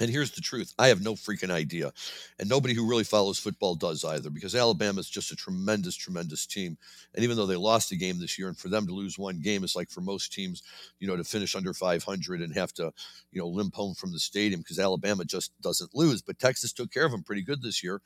And 0.00 0.10
here's 0.10 0.30
the 0.32 0.40
truth 0.40 0.72
I 0.78 0.88
have 0.88 1.02
no 1.02 1.14
freaking 1.14 1.50
idea. 1.50 1.92
And 2.38 2.48
nobody 2.48 2.74
who 2.74 2.88
really 2.88 3.04
follows 3.04 3.38
football 3.38 3.74
does 3.74 4.04
either, 4.04 4.30
because 4.30 4.54
Alabama 4.54 5.00
is 5.00 5.10
just 5.10 5.30
a 5.30 5.36
tremendous, 5.36 5.94
tremendous 5.94 6.46
team. 6.46 6.78
And 7.14 7.22
even 7.22 7.36
though 7.36 7.46
they 7.46 7.56
lost 7.56 7.92
a 7.92 7.96
game 7.96 8.18
this 8.18 8.38
year, 8.38 8.48
and 8.48 8.58
for 8.58 8.68
them 8.68 8.86
to 8.86 8.94
lose 8.94 9.18
one 9.18 9.40
game 9.40 9.62
is 9.62 9.76
like 9.76 9.90
for 9.90 10.00
most 10.00 10.32
teams, 10.32 10.62
you 10.98 11.06
know, 11.06 11.16
to 11.16 11.24
finish 11.24 11.54
under 11.54 11.74
500 11.74 12.40
and 12.40 12.54
have 12.54 12.72
to, 12.74 12.92
you 13.30 13.40
know, 13.40 13.48
limp 13.48 13.74
home 13.74 13.94
from 13.94 14.12
the 14.12 14.18
stadium 14.18 14.60
because 14.60 14.78
Alabama 14.78 15.24
just 15.24 15.52
doesn't 15.60 15.94
lose. 15.94 16.22
But 16.22 16.38
Texas 16.38 16.72
took 16.72 16.90
care 16.90 17.04
of 17.04 17.12
them 17.12 17.22
pretty 17.22 17.42
good 17.42 17.62
this 17.62 17.82
year 17.82 18.00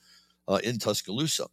uh, 0.49 0.61
in 0.63 0.79
Tuscaloosa, 0.79 1.47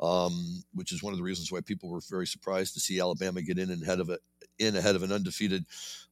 um, 0.00 0.62
which 0.74 0.92
is 0.92 1.02
one 1.02 1.12
of 1.12 1.18
the 1.18 1.24
reasons 1.24 1.50
why 1.50 1.60
people 1.60 1.88
were 1.88 2.00
very 2.08 2.26
surprised 2.26 2.74
to 2.74 2.80
see 2.80 3.00
Alabama 3.00 3.42
get 3.42 3.58
in 3.58 3.70
ahead 3.70 4.00
of 4.00 4.10
it, 4.10 4.20
in 4.58 4.76
ahead 4.76 4.96
of 4.96 5.02
an 5.02 5.12
undefeated 5.12 5.64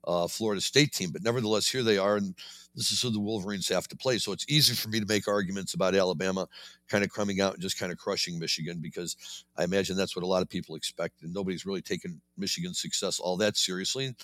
uh, 0.07 0.27
Florida 0.27 0.61
State 0.61 0.93
team. 0.93 1.11
But 1.11 1.23
nevertheless, 1.23 1.69
here 1.69 1.83
they 1.83 1.99
are, 1.99 2.17
and 2.17 2.35
this 2.75 2.91
is 2.91 3.01
who 3.01 3.11
the 3.11 3.21
Wolverines 3.21 3.69
have 3.69 3.89
to 3.89 3.97
play. 3.97 4.19
So 4.19 4.33
it's 4.33 4.47
easy 4.49 4.75
for 4.75 4.89
me 4.89 5.01
to 5.01 5.07
make 5.07 5.29
arguments 5.29 5.75
about 5.75 5.95
Alabama 5.95 6.49
kind 6.89 7.05
of 7.05 7.13
coming 7.13 7.41
out 7.41 7.55
and 7.55 7.63
just 7.63 7.79
kind 7.79 7.93
of 7.93 7.99
crushing 7.99 8.39
Michigan 8.39 8.81
because 8.83 9.45
I 9.57 9.65
imagine 9.65 9.97
that's 9.97 10.17
what 10.17 10.25
a 10.25 10.29
lot 10.29 10.43
of 10.43 10.49
people 10.49 10.77
expect, 10.77 11.23
and 11.23 11.33
nobody's 11.33 11.67
really 11.67 11.83
taken 11.83 12.21
Michigan's 12.37 12.81
success 12.81 13.21
all 13.21 13.37
that 13.39 13.57
seriously. 13.57 14.15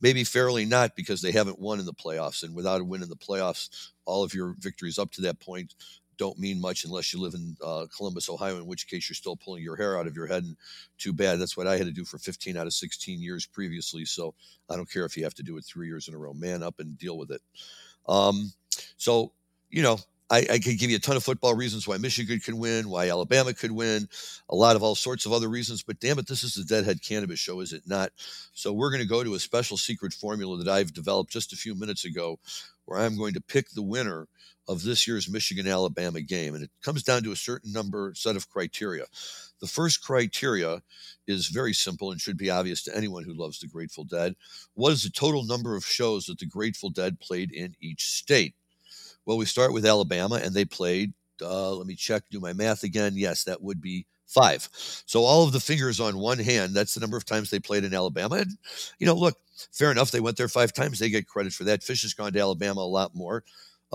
Maybe 0.00 0.22
fairly 0.24 0.66
not 0.66 0.96
because 0.96 1.22
they 1.22 1.32
haven't 1.32 1.58
won 1.58 1.80
in 1.80 1.86
the 1.86 1.94
playoffs, 1.94 2.42
and 2.42 2.54
without 2.54 2.80
a 2.80 2.84
win 2.84 3.02
in 3.02 3.08
the 3.08 3.16
playoffs, 3.16 3.90
all 4.04 4.22
of 4.22 4.34
your 4.34 4.54
victories 4.58 4.98
up 4.98 5.10
to 5.12 5.22
that 5.22 5.40
point 5.40 5.74
don't 6.18 6.38
mean 6.38 6.60
much 6.60 6.84
unless 6.84 7.12
you 7.12 7.20
live 7.20 7.34
in 7.34 7.56
uh, 7.64 7.86
Columbus, 7.96 8.28
Ohio, 8.28 8.56
in 8.56 8.66
which 8.66 8.88
case 8.88 9.08
you're 9.08 9.14
still 9.14 9.36
pulling 9.36 9.62
your 9.62 9.76
hair 9.76 9.98
out 9.98 10.06
of 10.06 10.16
your 10.16 10.26
head. 10.26 10.44
And 10.44 10.56
too 10.98 11.12
bad. 11.12 11.38
That's 11.38 11.56
what 11.56 11.66
I 11.66 11.76
had 11.76 11.86
to 11.86 11.92
do 11.92 12.04
for 12.04 12.18
15 12.18 12.56
out 12.56 12.66
of 12.66 12.72
16 12.72 13.20
years 13.20 13.46
previously. 13.46 14.04
So 14.04 14.34
I 14.70 14.76
don't 14.76 14.90
care 14.90 15.04
if 15.04 15.16
you 15.16 15.24
have 15.24 15.34
to 15.34 15.42
do 15.42 15.56
it 15.56 15.64
three 15.64 15.86
years 15.86 16.08
in 16.08 16.14
a 16.14 16.18
row. 16.18 16.32
Man 16.32 16.62
up 16.62 16.80
and 16.80 16.98
deal 16.98 17.18
with 17.18 17.30
it. 17.30 17.42
Um, 18.06 18.52
so, 18.96 19.32
you 19.70 19.82
know, 19.82 19.98
I, 20.30 20.38
I 20.52 20.58
could 20.58 20.78
give 20.78 20.90
you 20.90 20.96
a 20.96 21.00
ton 21.00 21.16
of 21.16 21.22
football 21.22 21.54
reasons 21.54 21.86
why 21.86 21.98
Michigan 21.98 22.40
can 22.40 22.58
win, 22.58 22.88
why 22.88 23.10
Alabama 23.10 23.52
could 23.52 23.70
win, 23.70 24.08
a 24.48 24.54
lot 24.54 24.74
of 24.74 24.82
all 24.82 24.94
sorts 24.94 25.26
of 25.26 25.32
other 25.32 25.48
reasons. 25.48 25.82
But 25.82 26.00
damn 26.00 26.18
it, 26.18 26.26
this 26.26 26.42
is 26.42 26.54
the 26.54 26.64
Deadhead 26.64 27.02
Cannabis 27.02 27.38
Show, 27.38 27.60
is 27.60 27.72
it 27.72 27.82
not? 27.86 28.10
So 28.52 28.72
we're 28.72 28.90
going 28.90 29.02
to 29.02 29.08
go 29.08 29.22
to 29.22 29.34
a 29.34 29.38
special 29.38 29.76
secret 29.76 30.14
formula 30.14 30.56
that 30.58 30.68
I've 30.68 30.94
developed 30.94 31.30
just 31.30 31.52
a 31.52 31.56
few 31.56 31.74
minutes 31.74 32.04
ago, 32.06 32.38
where 32.86 33.00
I'm 33.00 33.18
going 33.18 33.34
to 33.34 33.40
pick 33.40 33.70
the 33.70 33.82
winner 33.82 34.26
of 34.68 34.82
this 34.82 35.06
year's 35.06 35.28
Michigan 35.30 35.66
Alabama 35.66 36.20
game. 36.20 36.54
And 36.54 36.64
it 36.64 36.70
comes 36.82 37.02
down 37.02 37.22
to 37.24 37.32
a 37.32 37.36
certain 37.36 37.72
number 37.72 38.12
set 38.14 38.36
of 38.36 38.48
criteria. 38.48 39.04
The 39.60 39.66
first 39.66 40.02
criteria 40.02 40.82
is 41.26 41.48
very 41.48 41.72
simple 41.72 42.10
and 42.10 42.20
should 42.20 42.36
be 42.36 42.50
obvious 42.50 42.82
to 42.84 42.96
anyone 42.96 43.24
who 43.24 43.34
loves 43.34 43.58
the 43.58 43.66
Grateful 43.66 44.04
Dead. 44.04 44.34
What 44.74 44.92
is 44.92 45.02
the 45.02 45.10
total 45.10 45.44
number 45.44 45.76
of 45.76 45.84
shows 45.84 46.26
that 46.26 46.38
the 46.38 46.46
Grateful 46.46 46.90
Dead 46.90 47.20
played 47.20 47.52
in 47.52 47.74
each 47.80 48.04
state? 48.10 48.54
Well, 49.26 49.38
we 49.38 49.46
start 49.46 49.72
with 49.72 49.86
Alabama, 49.86 50.40
and 50.42 50.54
they 50.54 50.66
played, 50.66 51.14
uh, 51.40 51.72
let 51.74 51.86
me 51.86 51.94
check, 51.94 52.24
do 52.30 52.40
my 52.40 52.52
math 52.52 52.82
again. 52.82 53.14
Yes, 53.16 53.44
that 53.44 53.62
would 53.62 53.80
be 53.80 54.06
Five. 54.26 54.68
So 55.06 55.22
all 55.22 55.44
of 55.44 55.52
the 55.52 55.60
fingers 55.60 56.00
on 56.00 56.18
one 56.18 56.38
hand, 56.38 56.74
that's 56.74 56.94
the 56.94 57.00
number 57.00 57.16
of 57.16 57.24
times 57.24 57.50
they 57.50 57.60
played 57.60 57.84
in 57.84 57.94
Alabama. 57.94 58.36
And, 58.36 58.56
you 58.98 59.06
know, 59.06 59.14
look, 59.14 59.36
fair 59.70 59.90
enough. 59.92 60.10
They 60.10 60.20
went 60.20 60.36
there 60.36 60.48
five 60.48 60.72
times. 60.72 60.98
They 60.98 61.10
get 61.10 61.28
credit 61.28 61.52
for 61.52 61.64
that. 61.64 61.82
Phish 61.82 62.02
has 62.02 62.14
gone 62.14 62.32
to 62.32 62.40
Alabama 62.40 62.80
a 62.80 62.82
lot 62.82 63.14
more. 63.14 63.44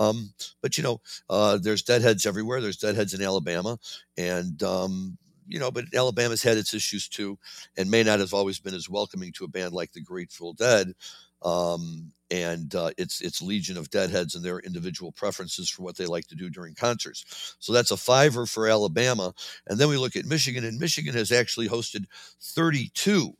Um, 0.00 0.32
but, 0.62 0.76
you 0.78 0.82
know, 0.84 1.00
uh, 1.28 1.58
there's 1.58 1.82
deadheads 1.82 2.26
everywhere. 2.26 2.60
There's 2.60 2.78
deadheads 2.78 3.14
in 3.14 3.22
Alabama. 3.22 3.78
And, 4.18 4.62
um, 4.64 5.18
you 5.46 5.58
know, 5.60 5.70
but 5.70 5.84
Alabama's 5.94 6.42
had 6.42 6.56
its 6.58 6.74
issues 6.74 7.08
too, 7.08 7.38
and 7.76 7.90
may 7.90 8.02
not 8.02 8.20
have 8.20 8.34
always 8.34 8.60
been 8.60 8.74
as 8.74 8.88
welcoming 8.88 9.32
to 9.34 9.44
a 9.44 9.48
band 9.48 9.72
like 9.74 9.92
the 9.92 10.00
Grateful 10.00 10.54
Dead. 10.54 10.92
Um, 11.42 12.12
and 12.30 12.74
uh, 12.76 12.90
its 12.98 13.20
its 13.22 13.42
legion 13.42 13.76
of 13.76 13.90
deadheads 13.90 14.34
and 14.36 14.44
their 14.44 14.60
individual 14.60 15.10
preferences 15.10 15.68
for 15.68 15.82
what 15.82 15.96
they 15.96 16.06
like 16.06 16.26
to 16.28 16.36
do 16.36 16.48
during 16.50 16.74
concerts. 16.74 17.56
So 17.58 17.72
that's 17.72 17.90
a 17.90 17.96
fiver 17.96 18.46
for 18.46 18.68
Alabama, 18.68 19.32
and 19.66 19.78
then 19.78 19.88
we 19.88 19.96
look 19.96 20.16
at 20.16 20.26
Michigan, 20.26 20.64
and 20.64 20.78
Michigan 20.78 21.14
has 21.14 21.32
actually 21.32 21.68
hosted 21.68 22.04
32 22.40 23.32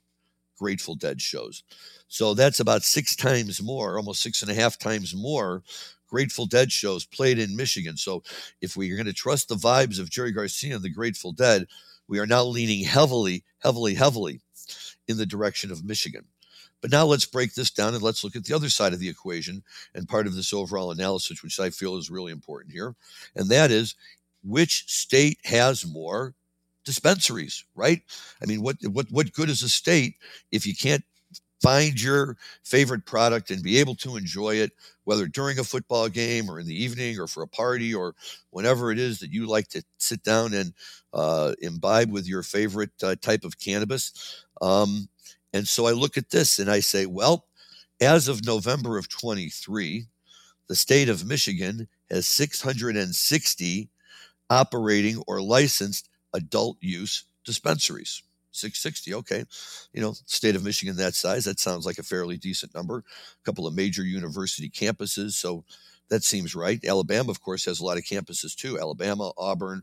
Grateful 0.59 0.95
Dead 0.97 1.21
shows. 1.21 1.63
So 2.09 2.35
that's 2.35 2.61
about 2.61 2.83
six 2.83 3.15
times 3.17 3.63
more, 3.63 3.97
almost 3.97 4.23
six 4.23 4.43
and 4.43 4.51
a 4.51 4.55
half 4.55 4.79
times 4.79 5.15
more 5.15 5.63
Grateful 6.11 6.47
Dead 6.47 6.73
shows 6.73 7.05
played 7.05 7.39
in 7.39 7.57
Michigan. 7.57 7.97
So 7.97 8.23
if 8.61 8.77
we 8.77 8.91
are 8.91 8.97
going 8.97 9.07
to 9.07 9.13
trust 9.13 9.49
the 9.49 9.55
vibes 9.55 10.01
of 10.01 10.11
Jerry 10.11 10.33
Garcia 10.33 10.75
and 10.75 10.85
the 10.85 10.91
Grateful 10.91 11.33
Dead, 11.33 11.67
we 12.09 12.19
are 12.19 12.27
now 12.27 12.45
leaning 12.45 12.85
heavily, 12.85 13.45
heavily, 13.61 13.95
heavily 13.95 14.41
in 15.07 15.17
the 15.17 15.27
direction 15.27 15.71
of 15.71 15.85
Michigan. 15.85 16.25
But 16.81 16.91
now 16.91 17.05
let's 17.05 17.27
break 17.27 17.55
this 17.55 17.71
down 17.71 17.95
and 17.95 18.03
let's 18.03 18.25
look 18.25 18.37
at 18.37 18.45
the 18.45 18.55
other 18.55 18.71
side 18.71 18.93
of 18.93 19.01
the 19.01 19.09
equation 19.09 19.63
and 19.95 20.09
part 20.09 20.27
of 20.27 20.35
this 20.35 20.53
overall 20.53 20.91
analysis, 20.91 21.43
which 21.43 21.61
I 21.61 21.71
feel 21.71 21.97
is 21.97 22.11
really 22.11 22.33
important 22.33 22.73
here. 22.73 22.95
And 23.37 23.49
that 23.51 23.71
is 23.71 23.95
which 24.43 24.85
state 24.89 25.39
has 25.45 25.87
more 25.87 26.35
dispensaries, 26.85 27.65
right? 27.75 28.01
I 28.43 28.47
mean, 28.47 28.63
what 28.63 28.77
what 28.87 29.07
what 29.11 29.33
good 29.33 29.51
is 29.51 29.63
a 29.63 29.69
state 29.69 30.15
if 30.51 30.67
you 30.67 30.75
can't 30.75 31.05
find 31.61 32.01
your 32.01 32.37
favorite 32.63 33.05
product 33.05 33.51
and 33.51 33.63
be 33.63 33.79
able 33.79 33.95
to 33.97 34.17
enjoy 34.17 34.57
it, 34.57 34.73
whether 35.05 35.27
during 35.27 35.59
a 35.59 35.65
football 35.65 36.09
game 36.09 36.49
or 36.51 36.59
in 36.59 36.67
the 36.67 36.83
evening 36.83 37.19
or 37.19 37.27
for 37.27 37.43
a 37.43 37.49
party 37.49 37.95
or 37.95 38.15
whenever 38.51 38.91
it 38.91 38.99
is 38.99 39.19
that 39.21 39.31
you 39.33 39.47
like 39.47 39.69
to 39.69 39.83
sit 39.99 40.23
down 40.23 40.55
and 40.55 40.73
uh, 41.13 41.53
imbibe 41.61 42.11
with 42.11 42.27
your 42.27 42.43
favorite 42.43 42.91
uh, 43.03 43.15
type 43.21 43.45
of 43.45 43.59
cannabis. 43.59 44.45
Um, 44.63 45.09
and 45.53 45.67
so 45.67 45.87
I 45.87 45.93
look 45.93 46.17
at 46.17 46.31
this 46.31 46.59
and 46.59 46.71
I 46.71 46.81
say, 46.81 47.07
well, 47.07 47.47
as 48.01 48.29
of 48.29 48.45
November 48.47 48.97
of 48.99 49.09
23, 49.09 50.07
the 50.69 50.77
state 50.77 51.09
of 51.09 51.27
Michigan 51.27 51.89
has 52.11 52.27
660 52.27 53.91
operating 54.49 55.23
or 55.27 55.43
licensed 55.43 56.09
adult 56.33 56.79
use 56.81 57.25
dispensaries. 57.45 58.23
660, 58.53 59.15
okay. 59.15 59.45
You 59.93 60.01
know, 60.01 60.15
state 60.27 60.57
of 60.57 60.65
Michigan 60.65 60.97
that 60.97 61.15
size, 61.15 61.45
that 61.45 61.61
sounds 61.61 61.87
like 61.87 61.99
a 61.99 62.03
fairly 62.03 62.37
decent 62.37 62.75
number. 62.75 62.99
A 62.99 63.45
couple 63.45 63.67
of 63.67 63.75
major 63.75 64.05
university 64.05 64.69
campuses, 64.69 65.33
so 65.33 65.65
that 66.09 66.25
seems 66.25 66.55
right. 66.55 66.85
Alabama, 66.85 67.31
of 67.31 67.41
course, 67.41 67.65
has 67.65 67.81
a 67.81 67.85
lot 67.85 67.97
of 67.97 68.05
campuses 68.05 68.55
too. 68.55 68.79
Alabama, 68.79 69.33
Auburn, 69.39 69.83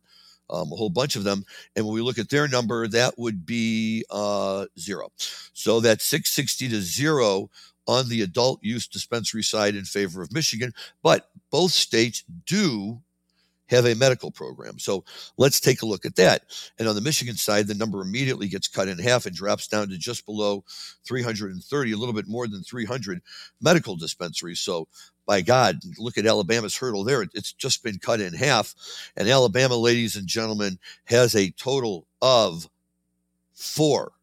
um, 0.49 0.71
a 0.71 0.75
whole 0.75 0.89
bunch 0.89 1.15
of 1.15 1.23
them. 1.23 1.43
And 1.75 1.85
when 1.85 1.95
we 1.95 2.01
look 2.01 2.19
at 2.19 2.29
their 2.29 2.47
number, 2.47 2.87
that 2.87 3.17
would 3.17 3.45
be 3.45 4.05
uh, 4.09 4.65
zero. 4.79 5.09
So 5.53 5.79
that's 5.79 6.03
660 6.05 6.69
to 6.69 6.81
zero 6.81 7.49
on 7.87 8.09
the 8.09 8.21
adult 8.21 8.59
use 8.63 8.87
dispensary 8.87 9.43
side 9.43 9.75
in 9.75 9.85
favor 9.85 10.21
of 10.21 10.33
Michigan. 10.33 10.73
But 11.01 11.29
both 11.51 11.71
states 11.71 12.23
do 12.45 13.01
have 13.69 13.85
a 13.85 13.95
medical 13.95 14.31
program. 14.31 14.79
So 14.79 15.03
let's 15.37 15.59
take 15.59 15.81
a 15.81 15.85
look 15.85 16.05
at 16.05 16.15
that. 16.15 16.43
And 16.79 16.87
on 16.87 16.95
the 16.95 17.01
Michigan 17.01 17.35
side, 17.35 17.67
the 17.67 17.75
number 17.75 18.01
immediately 18.01 18.47
gets 18.47 18.67
cut 18.67 18.87
in 18.87 18.97
half 18.97 19.25
and 19.25 19.35
drops 19.35 19.67
down 19.67 19.89
to 19.89 19.97
just 19.97 20.25
below 20.25 20.63
330, 21.05 21.91
a 21.91 21.97
little 21.97 22.13
bit 22.13 22.27
more 22.27 22.47
than 22.47 22.63
300 22.63 23.21
medical 23.61 23.95
dispensaries. 23.95 24.59
So 24.59 24.87
by 25.25 25.41
God, 25.41 25.79
look 25.97 26.17
at 26.17 26.25
Alabama's 26.25 26.77
hurdle 26.77 27.03
there. 27.03 27.25
It's 27.33 27.51
just 27.51 27.83
been 27.83 27.99
cut 27.99 28.21
in 28.21 28.33
half. 28.33 28.73
And 29.17 29.27
Alabama, 29.27 29.75
ladies 29.75 30.15
and 30.15 30.27
gentlemen, 30.27 30.79
has 31.05 31.35
a 31.35 31.51
total 31.51 32.07
of 32.21 32.69
four 33.53 34.13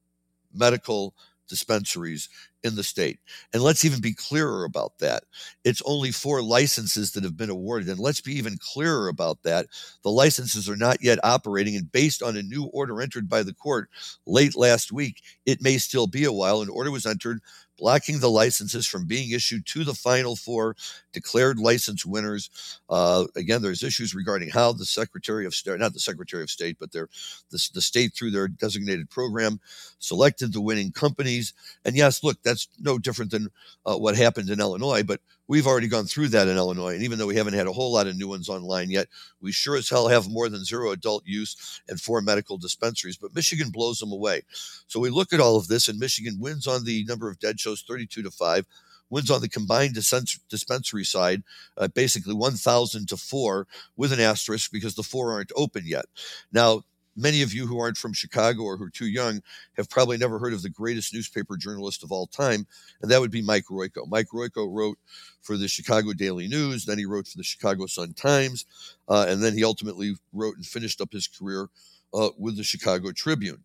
medical 0.55 1.15
dispensaries 1.49 2.29
in 2.65 2.75
the 2.75 2.83
state. 2.83 3.21
And 3.53 3.63
let's 3.63 3.85
even 3.85 4.01
be 4.01 4.15
clearer 4.15 4.65
about 4.65 4.99
that. 4.99 5.25
It's 5.65 5.83
only 5.85 6.11
four 6.11 6.43
licenses 6.43 7.13
that 7.13 7.25
have 7.25 7.37
been 7.37 7.51
awarded. 7.51 7.89
And 7.89 7.99
let's 8.01 8.21
be 8.21 8.33
even 8.35 8.59
clearer 8.59 9.09
about 9.09 9.43
that. 9.45 9.67
The 10.03 10.11
licenses 10.11 10.69
are 10.69 10.77
not 10.77 11.03
yet 11.03 11.19
operating. 11.23 11.77
And 11.77 11.93
based 11.93 12.23
on 12.23 12.37
a 12.37 12.43
new 12.43 12.65
order 12.73 13.01
entered 13.01 13.29
by 13.29 13.43
the 13.43 13.55
court 13.55 13.89
late 14.27 14.57
last 14.57 14.91
week, 14.93 15.23
it 15.47 15.63
may 15.63 15.79
still 15.79 16.07
be 16.07 16.25
a 16.25 16.33
while. 16.33 16.63
An 16.63 16.69
order 16.69 16.91
was 16.91 17.07
entered 17.07 17.41
blocking 17.79 18.21
the 18.21 18.31
licenses 18.31 18.87
from 18.87 19.07
being 19.07 19.31
issued 19.31 19.67
to 19.67 19.85
the 19.85 19.95
final 19.95 20.37
four 20.37 20.77
declared 21.13 21.59
license 21.59 22.05
winners. 22.07 22.81
Uh, 22.89 23.25
again, 23.37 23.63
there's 23.63 23.83
issues 23.83 24.15
regarding 24.15 24.51
how 24.51 24.73
the 24.73 24.85
Secretary 24.85 25.47
of 25.47 25.55
State, 25.55 25.79
not 25.79 25.93
the 25.93 26.01
Secretary 26.01 26.43
of 26.43 26.51
State, 26.51 26.77
but 26.79 26.93
their 26.93 27.09
the, 27.51 27.69
the 27.75 27.83
state 27.83 28.15
through 28.15 28.31
their 28.31 28.49
designated 28.49 29.11
program 29.11 29.61
selected 29.99 30.53
the 30.53 30.61
winning 30.61 30.93
companies. 30.93 31.53
And 31.85 31.97
yes, 31.97 32.23
look, 32.23 32.43
that's 32.43 32.69
no 32.81 32.99
different 32.99 33.31
than 33.31 33.49
uh, 33.87 33.97
what 33.97 34.17
happened 34.17 34.51
in 34.51 34.61
Illinois, 34.61 35.03
but 35.03 35.21
We've 35.47 35.67
already 35.67 35.89
gone 35.89 36.07
through 36.07 36.29
that 36.29 36.49
in 36.49 36.57
Illinois. 36.57 36.95
And 36.95 37.03
even 37.03 37.19
though 37.19 37.27
we 37.27 37.37
haven't 37.37 37.55
had 37.55 37.67
a 37.67 37.73
whole 37.73 37.93
lot 37.93 38.07
of 38.07 38.17
new 38.17 38.29
ones 38.29 38.49
online 38.49 38.91
yet, 38.91 39.09
we 39.41 39.53
sure 39.53 39.77
as 39.77 39.89
hell 39.89 40.09
have 40.09 40.29
more 40.29 40.49
than 40.49 40.65
zero 40.65 40.91
adult 40.93 41.25
use 41.27 41.81
and 41.89 42.01
four 42.01 42.23
medical 42.23 42.57
dispensaries. 42.57 43.19
But 43.19 43.35
Michigan 43.35 43.71
blows 43.71 43.99
them 43.99 44.13
away. 44.13 44.43
So 44.87 45.01
we 45.01 45.11
look 45.11 45.33
at 45.33 45.41
all 45.41 45.57
of 45.57 45.69
this, 45.69 45.89
and 45.89 45.99
Michigan 45.99 46.39
wins 46.41 46.67
on 46.67 46.85
the 46.85 47.05
number 47.05 47.29
of 47.29 47.39
dead 47.39 47.61
shows 47.61 47.83
32 47.87 48.23
to 48.23 48.31
5 48.31 48.67
wins 49.11 49.31
on 49.31 49.41
the 49.41 49.49
combined 49.49 49.95
dispensary 49.95 51.05
side, 51.05 51.43
uh, 51.77 51.89
basically 51.89 52.35
1,000 52.35 53.07
to 53.09 53.17
4 53.17 53.67
with 53.97 54.13
an 54.13 54.21
asterisk 54.21 54.73
because 54.73 54.95
the 54.95 55.03
four 55.03 55.33
aren't 55.33 55.53
open 55.55 55.85
yet. 55.87 56.07
Now, 56.53 56.83
many 57.17 57.43
of 57.43 57.53
you 57.53 57.67
who 57.67 57.79
aren't 57.79 57.97
from 57.97 58.13
Chicago 58.13 58.63
or 58.63 58.77
who 58.77 58.85
are 58.85 58.91
too 58.91 59.07
young 59.07 59.43
have 59.77 59.89
probably 59.89 60.17
never 60.17 60.39
heard 60.39 60.53
of 60.53 60.63
the 60.63 60.71
greatest 60.71 61.15
newspaper 61.15 61.57
journalist 61.57 62.03
of 62.03 62.13
all 62.13 62.27
time, 62.27 62.67
and 63.03 63.11
that 63.11 63.21
would 63.21 63.31
be 63.31 63.43
Mike 63.43 63.65
Royko. 63.71 64.09
Mike 64.09 64.29
Royko 64.33 64.69
wrote 64.71 64.99
for 65.41 65.57
the 65.57 65.69
Chicago 65.69 66.13
Daily 66.13 66.49
News, 66.49 66.85
then 66.85 66.99
he 66.99 67.07
wrote 67.07 67.27
for 67.27 67.39
the 67.39 67.45
Chicago 67.45 67.87
Sun 67.87 68.15
Times, 68.15 68.67
uh, 69.09 69.27
and 69.29 69.43
then 69.43 69.55
he 69.55 69.65
ultimately 69.65 70.15
wrote 70.33 70.57
and 70.57 70.67
finished 70.67 71.01
up 71.01 71.13
his 71.13 71.27
career 71.27 71.69
uh, 72.13 72.31
with 72.39 72.57
the 72.57 72.65
Chicago 72.65 73.13
Tribune. 73.13 73.65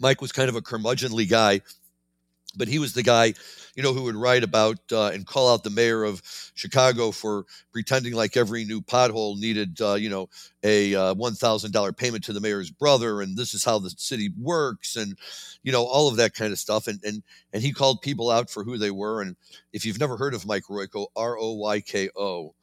Mike 0.00 0.20
was 0.20 0.32
kind 0.32 0.48
of 0.48 0.56
a 0.56 0.60
curmudgeonly 0.60 1.28
guy 1.28 1.60
but 2.56 2.68
he 2.68 2.78
was 2.78 2.92
the 2.92 3.02
guy, 3.02 3.34
you 3.74 3.82
know, 3.82 3.92
who 3.92 4.02
would 4.04 4.16
write 4.16 4.44
about 4.44 4.78
uh, 4.92 5.08
and 5.08 5.26
call 5.26 5.52
out 5.52 5.64
the 5.64 5.70
mayor 5.70 6.04
of 6.04 6.22
Chicago 6.54 7.10
for 7.10 7.44
pretending 7.72 8.14
like 8.14 8.36
every 8.36 8.64
new 8.64 8.80
pothole 8.80 9.38
needed, 9.38 9.80
uh, 9.80 9.94
you 9.94 10.08
know, 10.08 10.28
a 10.62 10.94
uh, 10.94 11.14
one 11.14 11.34
thousand 11.34 11.72
dollar 11.72 11.92
payment 11.92 12.24
to 12.24 12.32
the 12.32 12.40
mayor's 12.40 12.70
brother, 12.70 13.20
and 13.20 13.36
this 13.36 13.54
is 13.54 13.64
how 13.64 13.78
the 13.78 13.90
city 13.90 14.30
works, 14.38 14.96
and 14.96 15.16
you 15.62 15.72
know, 15.72 15.84
all 15.84 16.08
of 16.08 16.16
that 16.16 16.34
kind 16.34 16.52
of 16.52 16.58
stuff. 16.58 16.86
And 16.86 17.00
and 17.04 17.22
and 17.52 17.62
he 17.62 17.72
called 17.72 18.02
people 18.02 18.30
out 18.30 18.50
for 18.50 18.64
who 18.64 18.78
they 18.78 18.90
were. 18.90 19.20
And 19.22 19.36
if 19.72 19.84
you've 19.84 20.00
never 20.00 20.16
heard 20.16 20.34
of 20.34 20.46
Mike 20.46 20.64
Royko, 20.70 21.06
R 21.16 21.38
O 21.38 21.54
Y 21.54 21.80
K 21.80 22.08
O, 22.16 22.54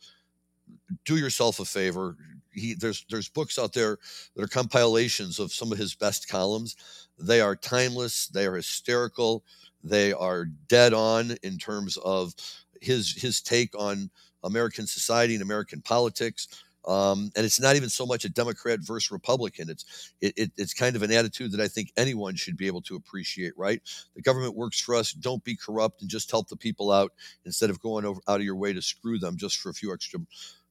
do 1.05 1.17
yourself 1.17 1.59
a 1.59 1.65
favor. 1.65 2.17
He 2.53 2.73
there's 2.73 3.05
there's 3.09 3.29
books 3.29 3.57
out 3.57 3.73
there 3.73 3.97
that 4.35 4.43
are 4.43 4.47
compilations 4.47 5.39
of 5.39 5.53
some 5.53 5.71
of 5.71 5.77
his 5.77 5.95
best 5.95 6.27
columns. 6.27 6.75
They 7.19 7.41
are 7.41 7.55
timeless. 7.55 8.27
They 8.27 8.45
are 8.45 8.55
hysterical 8.55 9.43
they 9.83 10.13
are 10.13 10.45
dead 10.45 10.93
on 10.93 11.35
in 11.43 11.57
terms 11.57 11.97
of 11.97 12.33
his 12.81 13.13
his 13.13 13.41
take 13.41 13.77
on 13.77 14.09
American 14.43 14.87
society 14.87 15.33
and 15.33 15.43
American 15.43 15.81
politics. 15.81 16.47
Um, 16.87 17.31
and 17.35 17.45
it's 17.45 17.59
not 17.59 17.75
even 17.75 17.89
so 17.89 18.07
much 18.07 18.25
a 18.25 18.29
Democrat 18.29 18.79
versus 18.81 19.11
Republican. 19.11 19.69
It's 19.69 20.13
it, 20.19 20.33
it, 20.35 20.51
it's 20.57 20.73
kind 20.73 20.95
of 20.95 21.03
an 21.03 21.11
attitude 21.11 21.51
that 21.51 21.61
I 21.61 21.67
think 21.67 21.91
anyone 21.95 22.35
should 22.35 22.57
be 22.57 22.65
able 22.65 22.81
to 22.83 22.95
appreciate. 22.95 23.53
Right? 23.55 23.81
The 24.15 24.23
government 24.23 24.55
works 24.55 24.79
for 24.79 24.95
us. 24.95 25.11
Don't 25.13 25.43
be 25.43 25.55
corrupt 25.55 26.01
and 26.01 26.09
just 26.09 26.31
help 26.31 26.47
the 26.47 26.55
people 26.55 26.91
out 26.91 27.11
instead 27.45 27.69
of 27.69 27.79
going 27.79 28.05
over, 28.05 28.19
out 28.27 28.39
of 28.39 28.45
your 28.45 28.55
way 28.55 28.73
to 28.73 28.81
screw 28.81 29.19
them 29.19 29.37
just 29.37 29.59
for 29.59 29.69
a 29.69 29.73
few 29.73 29.93
extra 29.93 30.19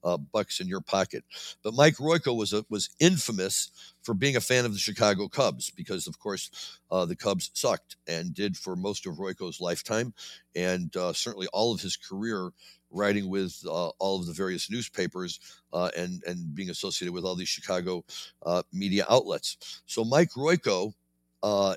uh, 0.05 0.16
bucks 0.16 0.61
in 0.61 0.68
your 0.68 0.80
pocket. 0.80 1.24
But 1.62 1.74
Mike 1.74 1.96
Royko 1.96 2.36
was 2.36 2.53
a, 2.53 2.64
was 2.68 2.90
infamous 3.01 3.70
for 4.03 4.14
being 4.14 4.36
a 4.36 4.40
fan 4.40 4.64
of 4.64 4.72
the 4.72 4.78
Chicago 4.78 5.28
Cubs 5.28 5.70
because, 5.70 6.07
of 6.07 6.18
course, 6.18 6.78
uh, 6.90 7.05
the 7.05 7.16
Cubs 7.16 7.51
sucked 7.55 7.96
and 8.07 8.34
did 8.34 8.57
for 8.57 8.76
most 8.76 9.07
of 9.07 9.16
Royko's 9.16 9.61
lifetime, 9.61 10.14
and 10.55 10.94
uh, 10.96 11.12
certainly 11.12 11.46
all 11.53 11.72
of 11.74 11.80
his 11.80 11.96
career 11.96 12.51
writing 12.90 13.28
with 13.28 13.62
uh, 13.66 13.88
all 13.98 14.18
of 14.18 14.26
the 14.26 14.32
various 14.32 14.70
newspapers 14.70 15.38
uh, 15.72 15.90
and 15.96 16.22
and 16.26 16.55
being 16.55 16.70
associated 16.70 17.12
with 17.12 17.24
all 17.24 17.36
these 17.36 17.48
Chicago 17.48 18.05
uh, 18.44 18.62
media 18.72 19.05
outlets. 19.09 19.82
So 19.86 20.05
Mike 20.05 20.30
Royko. 20.36 20.92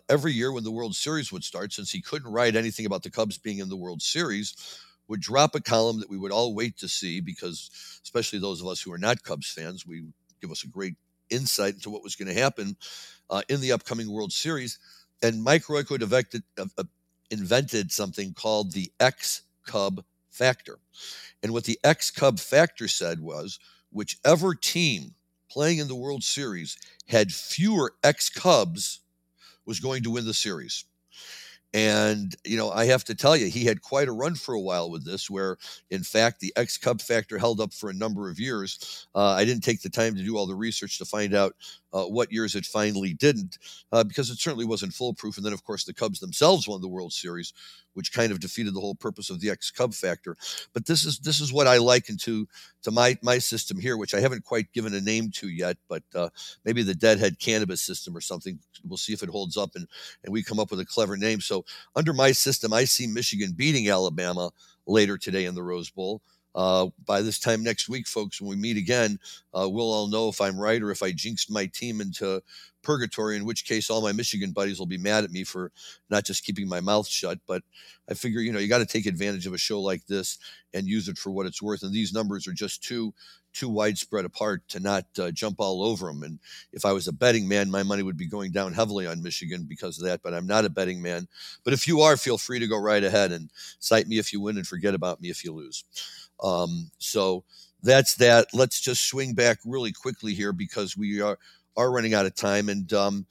every 0.10 0.34
year 0.34 0.52
when 0.52 0.64
the 0.64 0.72
World 0.72 0.96
Series 0.96 1.32
would 1.32 1.44
start, 1.44 1.72
since 1.72 1.92
he 1.92 2.02
couldn't 2.02 2.32
write 2.32 2.56
anything 2.56 2.86
about 2.86 3.04
the 3.04 3.12
Cubs 3.12 3.38
being 3.38 3.60
in 3.60 3.70
the 3.70 3.78
World 3.78 4.02
Series, 4.02 4.56
would 5.08 5.22
drop 5.22 5.56
a 5.56 5.62
column 5.62 6.00
that 6.00 6.10
we 6.10 6.18
would 6.18 6.32
all 6.32 6.56
wait 6.56 6.78
to 6.78 6.88
see 6.88 7.20
because, 7.20 7.70
especially 8.04 8.40
those 8.40 8.62
of 8.62 8.68
us 8.68 8.82
who 8.82 8.92
are 8.94 8.98
not 8.98 9.24
Cubs 9.24 9.52
fans, 9.52 9.86
we 9.86 10.04
give 10.42 10.52
us 10.52 10.64
a 10.64 10.68
great 10.68 10.96
insight 11.30 11.76
into 11.76 11.90
what 11.90 12.04
was 12.04 12.16
going 12.16 12.34
to 12.34 12.42
happen 12.42 12.76
uh, 13.30 13.42
in 13.50 13.62
the 13.62 13.72
upcoming 13.72 14.12
World 14.12 14.32
Series. 14.32 14.80
And 15.22 15.44
Mike 15.44 15.64
Royko 15.64 16.02
invented, 16.02 16.44
uh, 16.58 16.66
uh, 16.78 16.84
invented 17.32 17.92
something 17.92 18.34
called 18.34 18.72
the 18.72 18.92
X 19.00 19.44
Cub 19.66 20.04
factor. 20.30 20.80
And 21.42 21.54
what 21.54 21.64
the 21.64 21.80
X 21.84 22.12
Cub 22.12 22.40
factor 22.40 22.88
said 22.88 23.20
was 23.20 23.60
whichever 23.92 24.56
team 24.56 25.16
playing 25.50 25.78
in 25.78 25.88
the 25.88 25.96
World 25.96 26.24
Series 26.24 26.78
had 27.08 27.32
fewer 27.32 27.94
X 28.04 28.30
Cubs 28.30 29.02
was 29.66 29.80
going 29.80 30.04
to 30.04 30.12
win 30.12 30.26
the 30.26 30.34
series. 30.34 30.86
And, 31.74 32.36
you 32.46 32.56
know, 32.56 32.70
I 32.70 32.86
have 32.86 33.04
to 33.06 33.16
tell 33.16 33.36
you, 33.36 33.48
he 33.48 33.66
had 33.66 33.82
quite 33.82 34.08
a 34.08 34.12
run 34.12 34.36
for 34.36 34.54
a 34.54 34.62
while 34.62 34.92
with 34.92 35.06
this, 35.06 35.28
where 35.28 35.58
in 35.90 36.04
fact 36.04 36.40
the 36.40 36.54
X 36.56 36.78
Cub 36.78 37.02
factor 37.02 37.40
held 37.40 37.60
up 37.60 37.74
for 37.74 37.90
a 37.90 37.94
number 37.94 38.30
of 38.30 38.40
years. 38.40 39.08
Uh, 39.16 39.30
I 39.32 39.44
didn't 39.44 39.64
take 39.64 39.82
the 39.82 39.90
time 39.90 40.16
to 40.16 40.24
do 40.24 40.38
all 40.38 40.46
the 40.46 40.56
research 40.56 41.00
to 41.00 41.06
find 41.06 41.34
out 41.34 41.56
uh, 41.92 42.06
what 42.06 42.32
years 42.32 42.56
it 42.56 42.66
finally 42.66 43.14
didn't, 43.14 43.58
uh, 43.92 44.04
because 44.04 44.30
it 44.30 44.40
certainly 44.40 44.66
wasn't 44.66 44.94
foolproof. 44.94 45.38
And 45.38 45.46
then, 45.46 45.54
of 45.54 45.64
course, 45.64 45.84
the 45.84 45.94
Cubs 45.94 46.20
themselves 46.20 46.68
won 46.68 46.82
the 46.82 46.88
World 46.88 47.14
Series, 47.14 47.54
which 47.94 48.12
kind 48.12 48.32
of 48.32 48.40
defeated 48.40 48.74
the 48.74 48.80
whole 48.80 48.96
purpose 48.96 49.30
of 49.30 49.40
the 49.40 49.52
X 49.52 49.70
Cub 49.70 49.94
factor. 49.94 50.36
But 50.74 50.88
this 50.88 51.06
is 51.06 51.20
this 51.20 51.40
is 51.40 51.54
what 51.54 51.68
I 51.68 51.78
liken 51.78 52.18
to 52.18 52.48
to 52.84 52.92
my 52.92 53.18
my 53.22 53.38
system 53.38 53.80
here, 53.80 53.98
which 53.98 54.16
I 54.16 54.20
haven't 54.20 54.44
quite 54.44 54.72
given 54.74 54.96
a 54.96 55.02
name 55.02 55.30
to 55.36 55.50
yet, 55.50 55.78
but 55.88 56.04
uh, 56.16 56.30
maybe 56.66 56.82
the 56.82 56.96
Deadhead 56.96 57.40
Cannabis 57.40 57.82
system 57.82 58.18
or 58.18 58.22
something. 58.22 58.58
We'll 58.84 58.98
see 58.98 59.14
if 59.14 59.22
it 59.22 59.30
holds 59.30 59.56
up 59.56 59.72
and 59.76 59.88
and 60.24 60.34
we 60.34 60.42
come 60.42 60.60
up 60.60 60.72
with 60.72 60.80
a 60.80 60.86
clever 60.86 61.16
name. 61.16 61.42
So 61.42 61.63
under 61.96 62.14
my 62.14 62.32
system, 62.32 62.74
I 62.74 62.86
see 62.86 63.08
Michigan 63.08 63.54
beating 63.56 63.90
Alabama 63.90 64.52
later 64.86 65.18
today 65.18 65.46
in 65.46 65.56
the 65.56 65.64
Rose 65.64 65.90
Bowl. 65.90 66.22
Uh, 66.56 66.88
by 67.06 67.22
this 67.22 67.40
time 67.40 67.64
next 67.64 67.90
week, 67.90 68.08
folks, 68.08 68.40
when 68.40 68.50
we 68.50 68.56
meet 68.56 68.78
again, 68.78 69.20
uh, 69.54 69.68
we'll 69.70 69.92
all 69.92 70.08
know 70.08 70.30
if 70.30 70.40
I'm 70.40 70.60
right 70.60 70.82
or 70.82 70.92
if 70.92 71.02
I 71.02 71.12
jinxed 71.12 71.52
my 71.52 71.66
team 71.68 72.02
into 72.02 72.42
purgatory, 72.84 73.36
in 73.36 73.46
which 73.46 73.66
case 73.66 73.90
all 73.90 74.02
my 74.02 74.12
Michigan 74.12 74.52
buddies 74.52 74.78
will 74.78 74.86
be 74.86 74.98
mad 74.98 75.24
at 75.24 75.32
me 75.32 75.44
for 75.44 75.72
not 76.10 76.26
just 76.26 76.46
keeping 76.46 76.68
my 76.68 76.82
mouth 76.82 77.08
shut. 77.08 77.40
But 77.48 77.64
I 78.10 78.14
figure, 78.14 78.42
you 78.42 78.52
know, 78.52 78.60
you 78.60 78.68
got 78.68 78.80
to 78.80 78.86
take 78.86 79.06
advantage 79.06 79.48
of 79.48 79.54
a 79.54 79.58
show 79.58 79.82
like 79.82 80.06
this 80.06 80.38
and 80.74 80.88
use 80.88 81.08
it 81.08 81.18
for 81.18 81.32
what 81.32 81.46
it's 81.46 81.62
worth. 81.62 81.84
And 81.84 81.94
these 81.94 82.14
numbers 82.14 82.48
are 82.48 82.54
just 82.54 82.84
too 82.84 83.14
too 83.54 83.70
widespread 83.70 84.26
apart 84.26 84.64
to 84.68 84.80
not 84.80 85.06
uh, 85.20 85.30
jump 85.30 85.58
all 85.60 85.84
over 85.84 86.08
them. 86.08 86.24
And 86.24 86.40
if 86.72 86.86
I 86.86 86.92
was 86.92 87.08
a 87.08 87.14
betting 87.14 87.48
man, 87.48 87.70
my 87.70 87.84
money 87.84 88.02
would 88.02 88.18
be 88.18 88.26
going 88.26 88.52
down 88.52 88.74
heavily 88.74 89.06
on 89.06 89.22
Michigan 89.22 89.66
because 89.70 90.00
of 90.00 90.06
that. 90.06 90.22
But 90.24 90.34
I'm 90.34 90.48
not 90.48 90.66
a 90.66 90.70
betting 90.70 91.02
man. 91.02 91.28
But 91.64 91.74
if 91.74 91.88
you 91.88 92.02
are, 92.02 92.18
feel 92.18 92.40
free 92.40 92.60
to 92.60 92.68
go 92.68 92.80
right 92.82 93.04
ahead 93.04 93.32
and 93.32 93.52
cite 93.80 94.08
me 94.08 94.18
if 94.18 94.34
you 94.34 94.42
win 94.42 94.58
and 94.58 94.68
forget 94.68 94.96
about 94.96 95.22
me 95.22 95.30
if 95.30 95.44
you 95.46 95.54
lose. 95.54 95.84
Um, 96.42 96.92
so 96.98 97.44
that's 97.82 98.16
that. 98.16 98.48
Let's 98.54 98.80
just 98.80 99.08
swing 99.08 99.34
back 99.34 99.60
really 99.66 99.92
quickly 99.92 100.34
here 100.34 100.54
because 100.54 100.98
we 100.98 101.22
are 101.22 101.38
are 101.76 101.92
running 101.92 102.14
out 102.14 102.26
of 102.26 102.36
time. 102.36 102.70
And 102.70 102.92
um, 102.94 103.26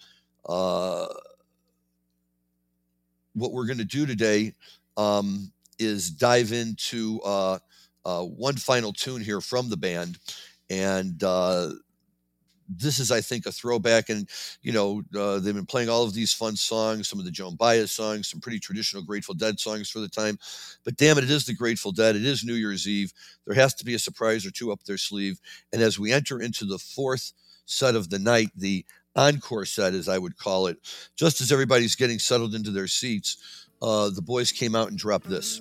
uh, 0.48 1.07
what 3.34 3.53
we're 3.53 3.66
going 3.66 3.78
to 3.78 3.84
do 3.84 4.07
today 4.07 4.55
um, 4.96 5.53
is 5.78 6.11
dive 6.11 6.53
into 6.53 7.20
uh, 7.24 7.59
uh, 8.05 8.22
one 8.22 8.57
final 8.57 8.92
tune 8.92 9.22
here 9.22 9.40
from 9.40 9.68
the 9.70 9.76
band. 9.76 10.18
And 10.70 11.22
uh, 11.22 11.70
this 12.78 12.98
is, 12.98 13.10
I 13.10 13.20
think, 13.20 13.46
a 13.46 13.52
throwback. 13.52 14.08
And, 14.08 14.28
you 14.62 14.72
know, 14.72 15.02
uh, 15.16 15.38
they've 15.38 15.54
been 15.54 15.66
playing 15.66 15.88
all 15.88 16.04
of 16.04 16.14
these 16.14 16.32
fun 16.32 16.56
songs, 16.56 17.08
some 17.08 17.18
of 17.18 17.24
the 17.24 17.30
Joan 17.30 17.56
Baez 17.56 17.92
songs, 17.92 18.28
some 18.28 18.40
pretty 18.40 18.58
traditional 18.58 19.02
Grateful 19.02 19.34
Dead 19.34 19.58
songs 19.58 19.90
for 19.90 20.00
the 20.00 20.08
time. 20.08 20.38
But 20.84 20.96
damn 20.96 21.18
it, 21.18 21.24
it 21.24 21.30
is 21.30 21.46
the 21.46 21.54
Grateful 21.54 21.92
Dead. 21.92 22.16
It 22.16 22.24
is 22.24 22.44
New 22.44 22.54
Year's 22.54 22.88
Eve. 22.88 23.12
There 23.46 23.54
has 23.54 23.74
to 23.74 23.84
be 23.84 23.94
a 23.94 23.98
surprise 23.98 24.46
or 24.46 24.50
two 24.50 24.72
up 24.72 24.82
their 24.84 24.98
sleeve. 24.98 25.38
And 25.72 25.82
as 25.82 25.98
we 25.98 26.12
enter 26.12 26.40
into 26.40 26.64
the 26.64 26.78
fourth 26.78 27.32
set 27.66 27.94
of 27.94 28.10
the 28.10 28.18
night, 28.18 28.50
the 28.56 28.84
encore 29.14 29.64
set, 29.64 29.94
as 29.94 30.08
I 30.08 30.18
would 30.18 30.36
call 30.36 30.66
it, 30.66 30.78
just 31.16 31.40
as 31.40 31.52
everybody's 31.52 31.96
getting 31.96 32.18
settled 32.18 32.54
into 32.54 32.70
their 32.70 32.86
seats, 32.86 33.66
uh, 33.82 34.10
the 34.10 34.22
boys 34.22 34.52
came 34.52 34.74
out 34.74 34.88
and 34.88 34.98
dropped 34.98 35.28
this. 35.28 35.60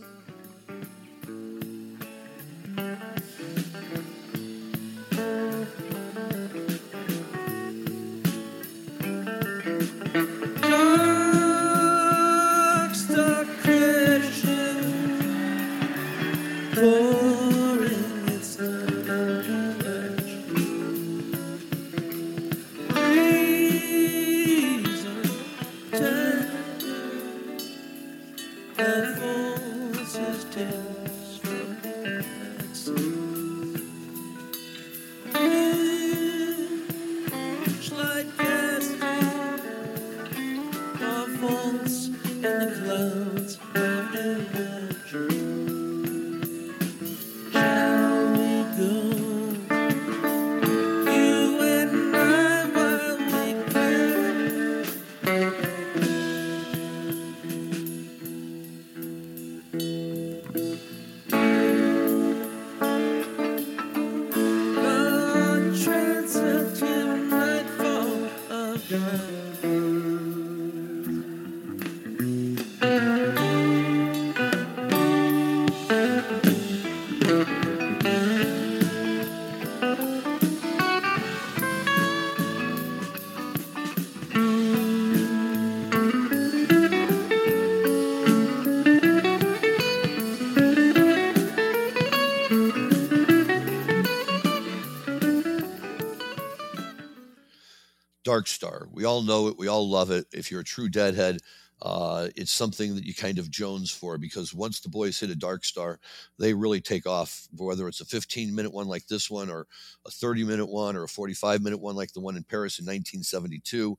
Dark 98.32 98.48
Star. 98.48 98.88
We 98.94 99.04
all 99.04 99.22
know 99.24 99.50
it. 99.50 99.58
We 99.58 99.68
all 99.68 99.90
love 99.90 100.10
it. 100.10 100.26
If 100.32 100.50
you're 100.50 100.62
a 100.62 100.64
true 100.64 100.88
Deadhead, 100.88 101.40
uh, 101.82 102.30
it's 102.38 102.54
something 102.54 102.96
that 102.96 103.04
you 103.04 103.14
kind 103.14 103.38
of 103.38 103.52
jones 103.52 103.92
for 103.92 104.18
because 104.18 104.54
once 104.54 104.80
the 104.80 104.88
boys 104.88 105.20
hit 105.20 105.30
a 105.30 105.36
Dark 105.36 105.66
Star, 105.66 106.00
they 106.40 106.54
really 106.54 106.80
take 106.80 107.06
off. 107.06 107.50
Whether 107.58 107.90
it's 107.90 108.00
a 108.00 108.06
15 108.06 108.56
minute 108.56 108.72
one 108.72 108.88
like 108.88 109.06
this 109.08 109.30
one, 109.30 109.50
or 109.50 109.68
a 110.06 110.12
30 110.12 110.46
minute 110.46 110.68
one, 110.68 110.96
or 110.96 111.04
a 111.04 111.10
45 111.10 111.62
minute 111.62 111.80
one 111.80 111.98
like 111.98 112.14
the 112.14 112.22
one 112.22 112.38
in 112.38 112.46
Paris 112.46 112.80
in 112.80 112.86
1972, 112.86 113.98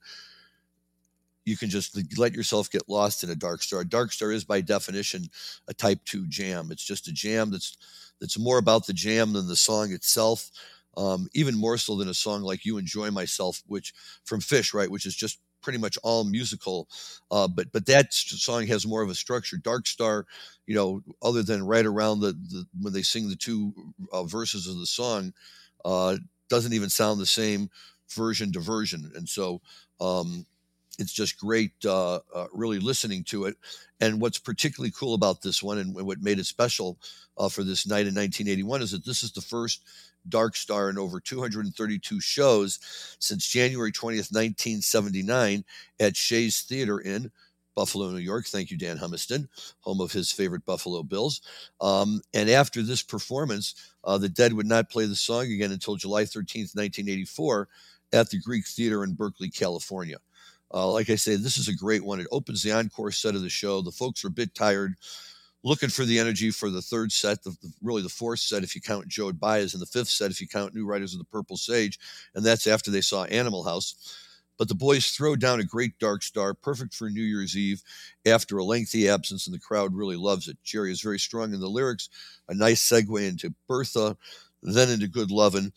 you 1.44 1.56
can 1.58 1.68
just 1.68 1.94
let 2.16 2.32
yourself 2.32 2.70
get 2.70 2.88
lost 2.88 3.24
in 3.24 3.28
a 3.28 3.34
Dark 3.34 3.62
Star. 3.62 3.80
A 3.80 3.86
Dark 3.86 4.12
Star 4.12 4.32
is 4.32 4.44
by 4.44 4.62
definition 4.62 5.24
a 5.68 5.74
Type 5.74 6.00
2 6.06 6.26
jam. 6.28 6.68
It's 6.70 6.86
just 6.86 7.06
a 7.06 7.12
jam 7.12 7.50
that's 7.50 7.76
that's 8.18 8.38
more 8.38 8.56
about 8.56 8.86
the 8.86 8.94
jam 8.94 9.34
than 9.34 9.46
the 9.46 9.56
song 9.56 9.92
itself 9.92 10.50
um, 10.96 11.28
even 11.34 11.56
more 11.56 11.78
so 11.78 11.96
than 11.96 12.08
a 12.08 12.14
song 12.14 12.42
like 12.42 12.64
"You 12.64 12.78
Enjoy 12.78 13.10
Myself," 13.10 13.62
which 13.66 13.94
from 14.24 14.40
Phish, 14.40 14.74
right, 14.74 14.90
which 14.90 15.06
is 15.06 15.14
just 15.14 15.38
pretty 15.62 15.78
much 15.78 15.96
all 16.02 16.24
musical. 16.24 16.88
Uh, 17.30 17.48
but 17.48 17.72
but 17.72 17.86
that 17.86 18.12
song 18.12 18.66
has 18.66 18.86
more 18.86 19.02
of 19.02 19.10
a 19.10 19.14
structure. 19.14 19.56
Dark 19.56 19.86
Star, 19.86 20.26
you 20.66 20.74
know, 20.74 21.02
other 21.22 21.42
than 21.42 21.66
right 21.66 21.86
around 21.86 22.20
the, 22.20 22.32
the 22.32 22.66
when 22.80 22.92
they 22.92 23.02
sing 23.02 23.28
the 23.28 23.36
two 23.36 23.72
uh, 24.12 24.24
verses 24.24 24.66
of 24.66 24.78
the 24.78 24.86
song, 24.86 25.32
uh, 25.84 26.16
doesn't 26.48 26.72
even 26.72 26.90
sound 26.90 27.20
the 27.20 27.26
same 27.26 27.70
version 28.10 28.52
to 28.52 28.60
version, 28.60 29.12
and 29.14 29.28
so. 29.28 29.60
Um, 30.00 30.46
it's 30.98 31.12
just 31.12 31.38
great, 31.38 31.72
uh, 31.84 32.20
uh, 32.34 32.46
really 32.52 32.78
listening 32.78 33.24
to 33.24 33.46
it. 33.46 33.56
And 34.00 34.20
what's 34.20 34.38
particularly 34.38 34.92
cool 34.96 35.14
about 35.14 35.42
this 35.42 35.62
one, 35.62 35.78
and 35.78 35.94
what 35.94 36.22
made 36.22 36.38
it 36.38 36.46
special 36.46 36.98
uh, 37.38 37.48
for 37.48 37.64
this 37.64 37.86
night 37.86 38.06
in 38.06 38.14
1981, 38.14 38.82
is 38.82 38.90
that 38.90 39.04
this 39.04 39.22
is 39.22 39.32
the 39.32 39.40
first 39.40 39.82
Dark 40.28 40.56
Star 40.56 40.90
in 40.90 40.98
over 40.98 41.20
232 41.20 42.20
shows 42.20 42.78
since 43.18 43.46
January 43.46 43.92
20th, 43.92 44.32
1979, 44.32 45.64
at 46.00 46.16
Shea's 46.16 46.60
Theater 46.62 46.98
in 46.98 47.30
Buffalo, 47.74 48.10
New 48.10 48.18
York. 48.18 48.46
Thank 48.46 48.70
you, 48.70 48.76
Dan 48.76 48.98
Humiston, 48.98 49.48
home 49.80 50.00
of 50.00 50.12
his 50.12 50.30
favorite 50.30 50.64
Buffalo 50.64 51.02
Bills. 51.02 51.40
Um, 51.80 52.20
and 52.34 52.50
after 52.50 52.82
this 52.82 53.02
performance, 53.02 53.74
uh, 54.04 54.18
the 54.18 54.28
Dead 54.28 54.52
would 54.52 54.66
not 54.66 54.90
play 54.90 55.06
the 55.06 55.16
song 55.16 55.44
again 55.44 55.72
until 55.72 55.96
July 55.96 56.24
13th, 56.24 56.76
1984, 56.76 57.68
at 58.12 58.30
the 58.30 58.38
Greek 58.40 58.66
Theater 58.66 59.04
in 59.04 59.14
Berkeley, 59.14 59.48
California. 59.48 60.18
Uh, 60.72 60.90
like 60.90 61.10
I 61.10 61.16
say, 61.16 61.36
this 61.36 61.58
is 61.58 61.68
a 61.68 61.74
great 61.74 62.04
one. 62.04 62.20
It 62.20 62.26
opens 62.30 62.62
the 62.62 62.72
encore 62.72 63.12
set 63.12 63.34
of 63.34 63.42
the 63.42 63.48
show. 63.48 63.82
The 63.82 63.90
folks 63.90 64.24
are 64.24 64.28
a 64.28 64.30
bit 64.30 64.54
tired, 64.54 64.94
looking 65.62 65.90
for 65.90 66.04
the 66.04 66.18
energy 66.18 66.50
for 66.50 66.70
the 66.70 66.80
third 66.80 67.12
set, 67.12 67.42
the, 67.42 67.50
the, 67.62 67.72
really 67.82 68.02
the 68.02 68.08
fourth 68.08 68.40
set 68.40 68.62
if 68.62 68.74
you 68.74 68.80
count 68.80 69.08
Joan 69.08 69.34
Baez, 69.34 69.74
and 69.74 69.82
the 69.82 69.86
fifth 69.86 70.08
set 70.08 70.30
if 70.30 70.40
you 70.40 70.48
count 70.48 70.74
New 70.74 70.86
Riders 70.86 71.12
of 71.12 71.18
the 71.18 71.24
Purple 71.26 71.56
Sage. 71.56 71.98
And 72.34 72.44
that's 72.44 72.66
after 72.66 72.90
they 72.90 73.02
saw 73.02 73.24
Animal 73.24 73.64
House. 73.64 74.18
But 74.58 74.68
the 74.68 74.74
boys 74.74 75.08
throw 75.08 75.34
down 75.34 75.60
a 75.60 75.64
great 75.64 75.98
dark 75.98 76.22
star, 76.22 76.54
perfect 76.54 76.94
for 76.94 77.10
New 77.10 77.22
Year's 77.22 77.56
Eve 77.56 77.82
after 78.26 78.58
a 78.58 78.64
lengthy 78.64 79.08
absence, 79.08 79.46
and 79.46 79.54
the 79.54 79.58
crowd 79.58 79.94
really 79.94 80.16
loves 80.16 80.46
it. 80.46 80.58
Jerry 80.62 80.92
is 80.92 81.00
very 81.00 81.18
strong 81.18 81.52
in 81.52 81.60
the 81.60 81.68
lyrics, 81.68 82.08
a 82.48 82.54
nice 82.54 82.86
segue 82.86 83.28
into 83.28 83.54
Bertha, 83.66 84.16
then 84.62 84.90
into 84.90 85.08
Good 85.08 85.30
Lovin', 85.30 85.72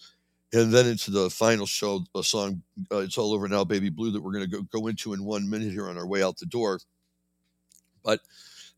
and 0.56 0.72
then 0.72 0.88
into 0.88 1.12
the 1.12 1.30
final 1.30 1.66
show, 1.66 2.06
a 2.16 2.24
song, 2.24 2.62
uh, 2.90 3.00
It's 3.00 3.18
All 3.18 3.34
Over 3.34 3.48
Now, 3.50 3.66
Baby 3.66 3.90
Blue, 3.90 4.12
that 4.12 4.22
we're 4.22 4.32
going 4.32 4.50
to 4.50 4.50
go, 4.50 4.62
go 4.80 4.88
into 4.88 5.14
in 5.14 5.26
one 5.26 5.50
minute 5.50 5.72
here 5.72 5.90
on 5.90 5.98
our 5.98 6.08
way 6.08 6.24
out 6.24 6.38
the 6.38 6.46
door. 6.46 6.80
But 8.04 8.22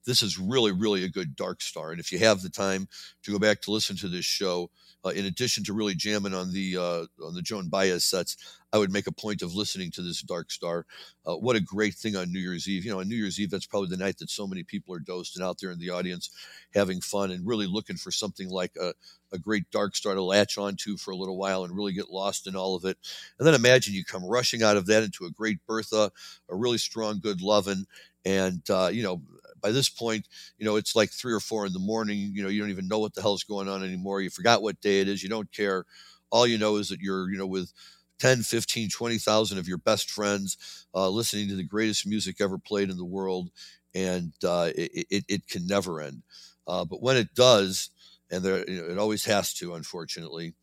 this 0.06 0.24
is 0.24 0.40
really, 0.40 0.72
really 0.72 1.04
a 1.04 1.10
good 1.10 1.36
dark 1.36 1.62
star. 1.62 1.92
And 1.92 2.00
if 2.00 2.12
you 2.12 2.18
have 2.20 2.42
the 2.42 2.50
time 2.50 2.88
to 3.24 3.32
go 3.32 3.38
back 3.38 3.62
to 3.62 3.72
listen 3.72 3.96
to 3.98 4.08
this 4.08 4.26
show, 4.26 4.72
uh, 5.06 5.10
in 5.10 5.26
addition 5.26 5.64
to 5.64 5.74
really 5.74 5.96
jamming 5.96 6.34
on 6.34 6.52
the 6.52 6.78
uh, 6.78 7.06
on 7.26 7.34
the 7.34 7.42
Joan 7.42 7.70
Baez 7.70 8.06
sets, 8.06 8.38
I 8.74 8.78
would 8.78 8.92
make 8.92 9.08
a 9.08 9.12
point 9.12 9.42
of 9.42 9.56
listening 9.56 9.92
to 9.92 10.02
this 10.02 10.22
Dark 10.22 10.52
Star. 10.52 10.86
Uh, 11.26 11.36
what 11.36 11.56
a 11.56 11.62
great 11.62 11.94
thing 11.94 12.16
on 12.16 12.32
New 12.32 12.40
Year's 12.40 12.68
Eve! 12.68 12.86
You 12.86 12.92
know, 12.92 13.00
on 13.00 13.08
New 13.08 13.16
Year's 13.16 13.40
Eve, 13.40 13.50
that's 13.50 13.66
probably 13.66 13.90
the 13.90 13.98
night 14.04 14.18
that 14.18 14.30
so 14.30 14.48
many 14.48 14.64
people 14.64 14.94
are 14.94 15.00
dosed 15.00 15.36
and 15.36 15.46
out 15.46 15.58
there 15.60 15.72
in 15.72 15.80
the 15.80 15.90
audience 15.90 16.30
having 16.74 17.02
fun 17.02 17.32
and 17.32 17.48
really 17.48 17.68
looking 17.68 17.96
for 17.96 18.12
something 18.12 18.50
like 18.50 18.72
a, 18.80 18.94
a 19.32 19.38
great 19.38 19.70
Dark 19.72 19.96
Star 19.96 20.14
to 20.14 20.22
latch 20.22 20.58
onto 20.58 20.98
for 20.98 21.12
a 21.12 21.16
little 21.16 21.38
while 21.38 21.64
and 21.64 21.76
really 21.76 21.94
get 21.94 22.10
lost 22.10 22.48
in 22.48 22.56
all 22.56 22.76
of 22.76 22.86
it. 22.86 22.98
And 23.40 23.48
then 23.48 23.56
imagine 23.56 23.94
you 23.94 24.04
come 24.04 24.26
rushing 24.26 24.64
out 24.64 24.78
of 24.78 24.86
that 24.88 25.04
into 25.04 25.26
a 25.26 25.32
great 25.32 25.60
Bertha, 25.68 26.12
a 26.50 26.56
really 26.56 26.78
strong, 26.78 27.20
good 27.20 27.42
loving, 27.42 27.86
and 28.26 28.62
uh, 28.70 28.90
you 28.92 29.04
know 29.04 29.22
by 29.62 29.72
this 29.72 29.90
point, 29.90 30.28
you 30.58 30.66
know, 30.66 30.76
it's 30.76 30.96
like 30.96 31.12
three 31.12 31.34
or 31.34 31.40
four 31.40 31.66
in 31.66 31.74
the 31.74 31.80
morning. 31.80 32.32
You 32.34 32.44
know, 32.44 32.50
you 32.50 32.62
don't 32.62 32.70
even 32.70 32.88
know 32.88 33.00
what 33.00 33.14
the 33.14 33.22
hell's 33.22 33.44
going 33.44 33.68
on 33.68 33.84
anymore. 33.84 34.22
You 34.22 34.30
forgot 34.30 34.62
what 34.62 34.82
day 34.82 35.02
it 35.02 35.08
is. 35.08 35.24
You 35.24 35.30
don't 35.30 35.52
care. 35.52 35.86
All 36.30 36.46
you 36.46 36.58
know 36.58 36.76
is 36.78 36.90
that 36.90 37.00
you're, 37.00 37.30
you 37.32 37.38
know, 37.38 37.48
with 37.48 37.72
10, 38.20 38.42
15, 38.42 38.90
20,000 38.90 39.58
of 39.58 39.68
your 39.68 39.78
best 39.78 40.10
friends 40.10 40.86
uh, 40.94 41.10
listening 41.10 41.48
to 41.50 41.56
the 41.56 41.64
greatest 41.64 42.08
music 42.08 42.42
ever 42.42 42.58
played 42.58 42.90
in 42.90 42.98
the 42.98 43.06
world. 43.06 43.50
And 43.94 44.34
uh, 44.44 44.70
it, 44.76 45.06
it, 45.10 45.26
it, 45.28 45.48
can 45.48 45.66
never 45.66 46.02
end. 46.02 46.24
Uh, 46.68 46.86
but 46.86 47.02
when 47.02 47.18
it 47.18 47.34
does, 47.34 47.90
and 48.30 48.44
there, 48.44 48.70
you 48.70 48.82
know, 48.82 48.90
it 48.90 48.98
always 48.98 49.26
has 49.26 49.54
to, 49.56 49.76
unfortunately, 49.76 50.54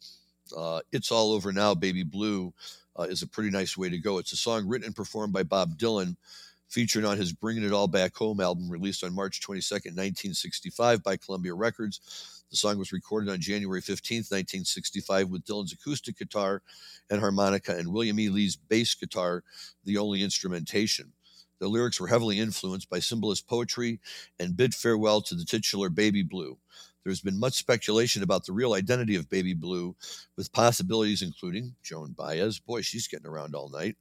uh, 0.57 0.80
It's 0.92 1.11
All 1.11 1.32
Over 1.32 1.53
Now, 1.53 1.74
Baby 1.74 2.03
Blue 2.03 2.53
uh, 2.99 3.05
is 3.05 3.22
a 3.22 3.26
pretty 3.26 3.51
nice 3.51 3.76
way 3.76 3.88
to 3.88 3.99
go. 3.99 4.18
It's 4.18 4.32
a 4.32 4.36
song 4.36 4.68
written 4.68 4.86
and 4.86 4.97
performed 4.97 5.32
by 5.32 5.42
Bob 5.42 5.78
Dylan 5.78 6.16
featured 6.75 7.05
on 7.05 7.16
his 7.16 7.33
Bringing 7.33 7.62
It 7.62 7.72
All 7.72 7.87
Back 7.87 8.16
Home 8.16 8.41
album 8.41 8.68
released 8.68 9.05
on 9.05 9.14
March 9.14 9.41
22nd, 9.41 9.95
1965 9.95 11.05
by 11.05 11.16
Columbia 11.16 11.55
Records. 11.55 12.43
The 12.51 12.57
song 12.57 12.79
was 12.79 12.91
recorded 12.91 13.31
on 13.31 13.41
January 13.41 13.81
15th, 13.81 14.33
1965 14.33 15.29
with 15.29 15.45
Dylan's 15.45 15.72
acoustic 15.72 16.18
guitar 16.18 16.62
and 17.09 17.20
harmonica 17.20 17.77
and 17.77 17.93
William 17.93 18.18
E. 18.18 18.29
Lee's 18.29 18.57
bass 18.57 18.93
guitar, 18.97 19.45
the 19.85 19.99
only 19.99 20.20
instrumentation. 20.20 21.12
The 21.61 21.68
lyrics 21.68 22.01
were 22.01 22.09
heavily 22.09 22.41
influenced 22.41 22.91
by 22.91 22.99
symbolist 22.99 23.47
poetry 23.47 24.01
and 24.41 24.57
bid 24.57 24.75
farewell 24.75 25.20
to 25.22 25.37
the 25.37 25.45
titular 25.45 25.91
Baby 25.91 26.25
Blue. 26.25 26.59
There's 27.05 27.20
been 27.20 27.39
much 27.39 27.55
speculation 27.55 28.25
about 28.25 28.47
the 28.47 28.53
real 28.53 28.75
identity 28.75 29.14
of 29.14 29.31
Baby 29.31 29.55
Blue, 29.55 29.95
with 30.37 30.53
possibilities 30.53 31.22
including 31.22 31.77
Joan 31.85 32.16
Baez. 32.18 32.59
Boy, 32.59 32.81
she's 32.81 33.07
getting 33.07 33.29
around 33.29 33.55
all 33.55 33.68
night 33.68 33.97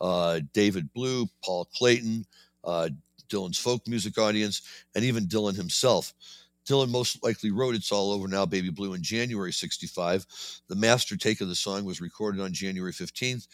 uh, 0.00 0.40
David 0.52 0.92
Blue, 0.92 1.26
Paul 1.44 1.68
Clayton, 1.74 2.24
uh, 2.64 2.88
Dylan's 3.28 3.58
folk 3.58 3.86
music 3.86 4.18
audience, 4.18 4.62
and 4.94 5.04
even 5.04 5.26
Dylan 5.26 5.56
himself. 5.56 6.14
Dylan 6.66 6.90
most 6.90 7.22
likely 7.24 7.50
wrote 7.50 7.74
It's 7.74 7.92
All 7.92 8.12
Over 8.12 8.28
Now, 8.28 8.44
Baby 8.44 8.70
Blue 8.70 8.94
in 8.94 9.02
January 9.02 9.52
65. 9.52 10.26
The 10.68 10.76
master 10.76 11.16
take 11.16 11.40
of 11.40 11.48
the 11.48 11.54
song 11.54 11.84
was 11.84 12.00
recorded 12.00 12.42
on 12.42 12.52
January 12.52 12.92
15th, 12.92 13.48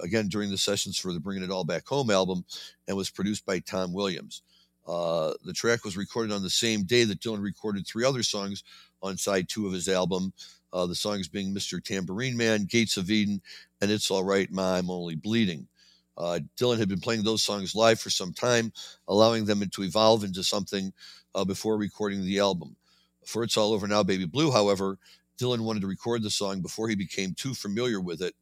again 0.00 0.28
during 0.28 0.50
the 0.50 0.58
sessions 0.58 0.96
for 0.96 1.12
the 1.12 1.20
Bringing 1.20 1.42
It 1.42 1.50
All 1.50 1.64
Back 1.64 1.86
Home 1.88 2.10
album, 2.10 2.44
and 2.86 2.96
was 2.96 3.10
produced 3.10 3.44
by 3.44 3.58
Tom 3.58 3.92
Williams. 3.92 4.42
Uh, 4.86 5.32
the 5.44 5.52
track 5.52 5.84
was 5.84 5.96
recorded 5.96 6.32
on 6.32 6.42
the 6.42 6.50
same 6.50 6.84
day 6.84 7.04
that 7.04 7.20
Dylan 7.20 7.42
recorded 7.42 7.86
three 7.86 8.04
other 8.04 8.22
songs 8.22 8.62
on 9.02 9.16
side 9.16 9.48
two 9.48 9.66
of 9.66 9.72
his 9.72 9.88
album. 9.88 10.32
Uh, 10.72 10.86
the 10.86 10.94
songs 10.94 11.28
being 11.28 11.52
Mr. 11.52 11.82
Tambourine 11.82 12.36
Man, 12.36 12.64
Gates 12.64 12.96
of 12.96 13.10
Eden, 13.10 13.42
and 13.80 13.90
It's 13.90 14.10
All 14.10 14.24
Right, 14.24 14.50
Ma, 14.50 14.74
I'm 14.74 14.90
Only 14.90 15.16
Bleeding. 15.16 15.66
Uh, 16.16 16.40
Dylan 16.58 16.78
had 16.78 16.88
been 16.88 17.00
playing 17.00 17.22
those 17.22 17.42
songs 17.42 17.74
live 17.74 18.00
for 18.00 18.10
some 18.10 18.32
time, 18.32 18.72
allowing 19.08 19.44
them 19.44 19.62
to 19.68 19.82
evolve 19.82 20.24
into 20.24 20.42
something 20.42 20.92
uh, 21.34 21.44
before 21.44 21.76
recording 21.76 22.24
the 22.24 22.38
album. 22.38 22.76
For 23.24 23.42
It's 23.42 23.56
All 23.56 23.72
Over 23.72 23.86
Now, 23.86 24.02
Baby 24.02 24.26
Blue, 24.26 24.50
however, 24.50 24.98
Dylan 25.38 25.60
wanted 25.60 25.80
to 25.80 25.86
record 25.86 26.22
the 26.22 26.30
song 26.30 26.60
before 26.60 26.88
he 26.88 26.94
became 26.94 27.34
too 27.34 27.54
familiar 27.54 28.00
with 28.00 28.22
it. 28.22 28.34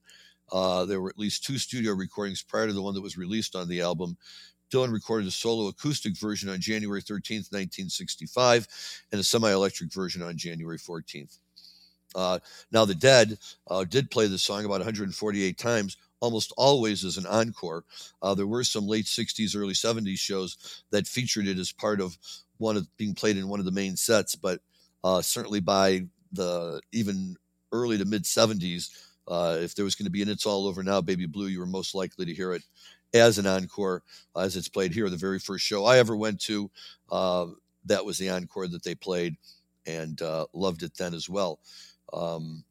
Uh, 0.51 0.85
there 0.85 1.01
were 1.01 1.11
at 1.11 1.19
least 1.19 1.45
two 1.45 1.59
studio 1.59 1.93
recordings 1.93 2.43
prior 2.43 2.67
to 2.67 2.73
the 2.73 2.83
one 2.83 2.95
that 2.95 3.03
was 3.03 3.19
released 3.19 3.55
on 3.55 3.69
the 3.69 3.81
album. 3.81 4.17
Dylan 4.71 4.93
recorded 4.93 5.27
a 5.27 5.31
solo 5.31 5.69
acoustic 5.69 6.17
version 6.19 6.49
on 6.49 6.61
January 6.61 7.03
13th, 7.03 7.53
1965, 7.53 8.67
and 9.13 9.21
a 9.21 9.25
semi 9.25 9.51
electric 9.51 9.93
version 9.93 10.23
on 10.23 10.37
January 10.37 10.79
14th. 10.79 11.39
Uh, 12.15 12.39
now, 12.73 12.85
the 12.85 12.95
Dead 12.95 13.39
uh, 13.69 13.85
did 13.85 14.11
play 14.11 14.27
the 14.27 14.39
song 14.39 14.65
about 14.65 14.81
148 14.81 15.59
times, 15.59 15.97
almost 16.21 16.53
always 16.57 17.05
as 17.05 17.17
an 17.17 17.27
encore. 17.27 17.85
Uh, 18.23 18.35
there 18.35 18.47
were 18.47 18.65
some 18.65 18.87
late 18.87 19.07
60s, 19.07 19.57
early 19.57 19.75
70s 19.75 20.19
shows 20.19 20.83
that 20.91 21.07
featured 21.07 21.47
it 21.47 21.59
as 21.59 21.73
part 21.73 22.01
of 22.01 22.17
one 22.59 22.77
of 22.77 22.89
being 22.97 23.15
played 23.15 23.37
in 23.37 23.49
one 23.49 23.61
of 23.61 23.67
the 23.67 23.73
main 23.73 23.97
sets, 23.97 24.35
but 24.35 24.61
uh, 25.05 25.23
certainly 25.23 25.61
by 25.61 26.05
the 26.33 26.81
even 26.93 27.37
early 27.73 27.99
to 27.99 28.05
mid 28.05 28.25
70s, 28.25 28.91
uh, 29.29 29.59
if 29.61 29.75
there 29.75 29.85
was 29.85 29.95
going 29.95 30.07
to 30.07 30.11
be 30.11 30.23
an 30.23 30.29
It's 30.29 30.47
All 30.47 30.67
Over 30.67 30.83
Now, 30.83 31.01
Baby 31.01 31.27
Blue, 31.27 31.47
you 31.47 31.61
were 31.61 31.67
most 31.67 31.95
likely 31.95 32.25
to 32.27 32.35
hear 32.35 32.53
it 32.53 32.63
as 33.15 33.39
an 33.39 33.47
encore 33.47 34.03
as 34.37 34.57
it's 34.57 34.69
played 34.69 34.93
here. 34.93 35.09
The 35.09 35.17
very 35.17 35.39
first 35.39 35.65
show 35.65 35.85
I 35.85 35.99
ever 35.99 36.17
went 36.17 36.41
to, 36.43 36.71
uh, 37.11 37.47
that 37.87 38.05
was 38.05 38.19
the 38.19 38.31
encore 38.31 38.69
that 38.69 38.83
they 38.83 38.95
played 38.95 39.37
and 39.87 40.21
uh, 40.21 40.47
loved 40.53 40.83
it 40.83 40.97
then 40.97 41.15
as 41.15 41.29
well. 41.29 41.61
Um, 42.13 42.65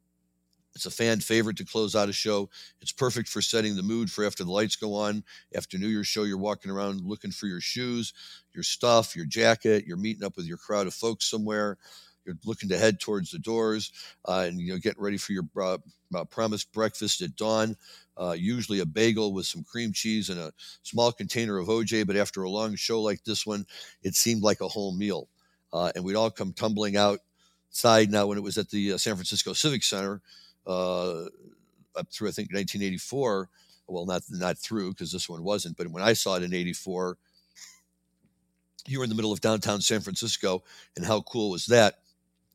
it's 0.78 0.86
a 0.86 0.92
fan 0.92 1.20
favorite 1.20 1.58
to 1.58 1.66
close 1.66 1.96
out 1.96 2.08
a 2.08 2.14
show. 2.14 2.52
It's 2.82 2.92
perfect 2.92 3.28
for 3.30 3.42
setting 3.42 3.76
the 3.76 3.82
mood 3.82 4.12
for 4.12 4.24
after 4.24 4.44
the 4.44 4.52
lights 4.52 4.76
go 4.76 4.94
on. 4.94 5.24
After 5.56 5.80
New 5.80 5.88
Year's 5.88 6.06
show, 6.06 6.24
you're 6.24 6.38
walking 6.38 6.70
around 6.70 7.02
looking 7.02 7.32
for 7.32 7.48
your 7.48 7.60
shoes, 7.60 8.14
your 8.54 8.64
stuff, 8.64 9.16
your 9.16 9.26
jacket. 9.26 9.86
You're 9.88 9.98
meeting 9.98 10.24
up 10.24 10.38
with 10.38 10.46
your 10.46 10.58
crowd 10.58 10.86
of 10.86 10.94
folks 10.94 11.26
somewhere. 11.26 11.80
You're 12.26 12.38
looking 12.46 12.70
to 12.70 12.78
head 12.78 13.00
towards 13.00 13.32
the 13.32 13.40
doors, 13.40 13.92
uh, 14.26 14.46
and 14.48 14.60
you 14.60 14.72
know 14.72 14.78
getting 14.78 15.02
ready 15.02 15.18
for 15.18 15.32
your 15.32 15.46
uh, 15.60 15.80
promised 16.26 16.72
breakfast 16.74 17.22
at 17.22 17.36
dawn. 17.36 17.76
Uh, 18.16 18.36
usually 18.38 18.80
a 18.80 18.86
bagel 18.86 19.34
with 19.34 19.48
some 19.48 19.64
cream 19.64 19.92
cheese 19.94 20.30
and 20.30 20.40
a 20.40 20.52
small 20.84 21.12
container 21.12 21.58
of 21.58 21.70
OJ. 21.70 22.06
But 22.06 22.18
after 22.18 22.44
a 22.44 22.50
long 22.50 22.76
show 22.76 23.02
like 23.02 23.24
this 23.24 23.48
one, 23.48 23.66
it 24.04 24.14
seemed 24.14 24.44
like 24.44 24.62
a 24.62 24.68
whole 24.68 24.96
meal, 24.96 25.28
uh, 25.74 25.92
and 25.96 26.04
we'd 26.04 26.16
all 26.16 26.30
come 26.30 26.54
tumbling 26.54 26.98
outside. 26.98 28.12
Now, 28.12 28.28
when 28.28 28.38
it 28.38 28.44
was 28.44 28.60
at 28.60 28.70
the 28.70 28.94
uh, 28.94 28.98
San 28.98 29.16
Francisco 29.16 29.54
Civic 29.54 29.84
Center 29.84 30.22
up 30.68 32.08
through 32.12 32.30
I 32.30 32.32
think 32.32 32.54
1984. 32.54 33.50
Well, 33.90 34.06
not 34.06 34.24
not 34.30 34.58
through 34.58 34.92
because 34.92 35.12
this 35.12 35.30
one 35.30 35.44
wasn't, 35.44 35.78
but 35.78 35.88
when 35.88 36.04
I 36.04 36.14
saw 36.14 36.36
it 36.36 36.44
in 36.44 36.54
'84, 36.54 37.18
you 38.86 38.98
were 38.98 39.04
in 39.04 39.10
the 39.10 39.16
middle 39.16 39.32
of 39.32 39.42
downtown 39.42 39.82
San 39.82 40.02
Francisco, 40.02 40.64
and 40.96 41.06
how 41.06 41.22
cool 41.22 41.52
was 41.52 41.66
that? 41.68 41.96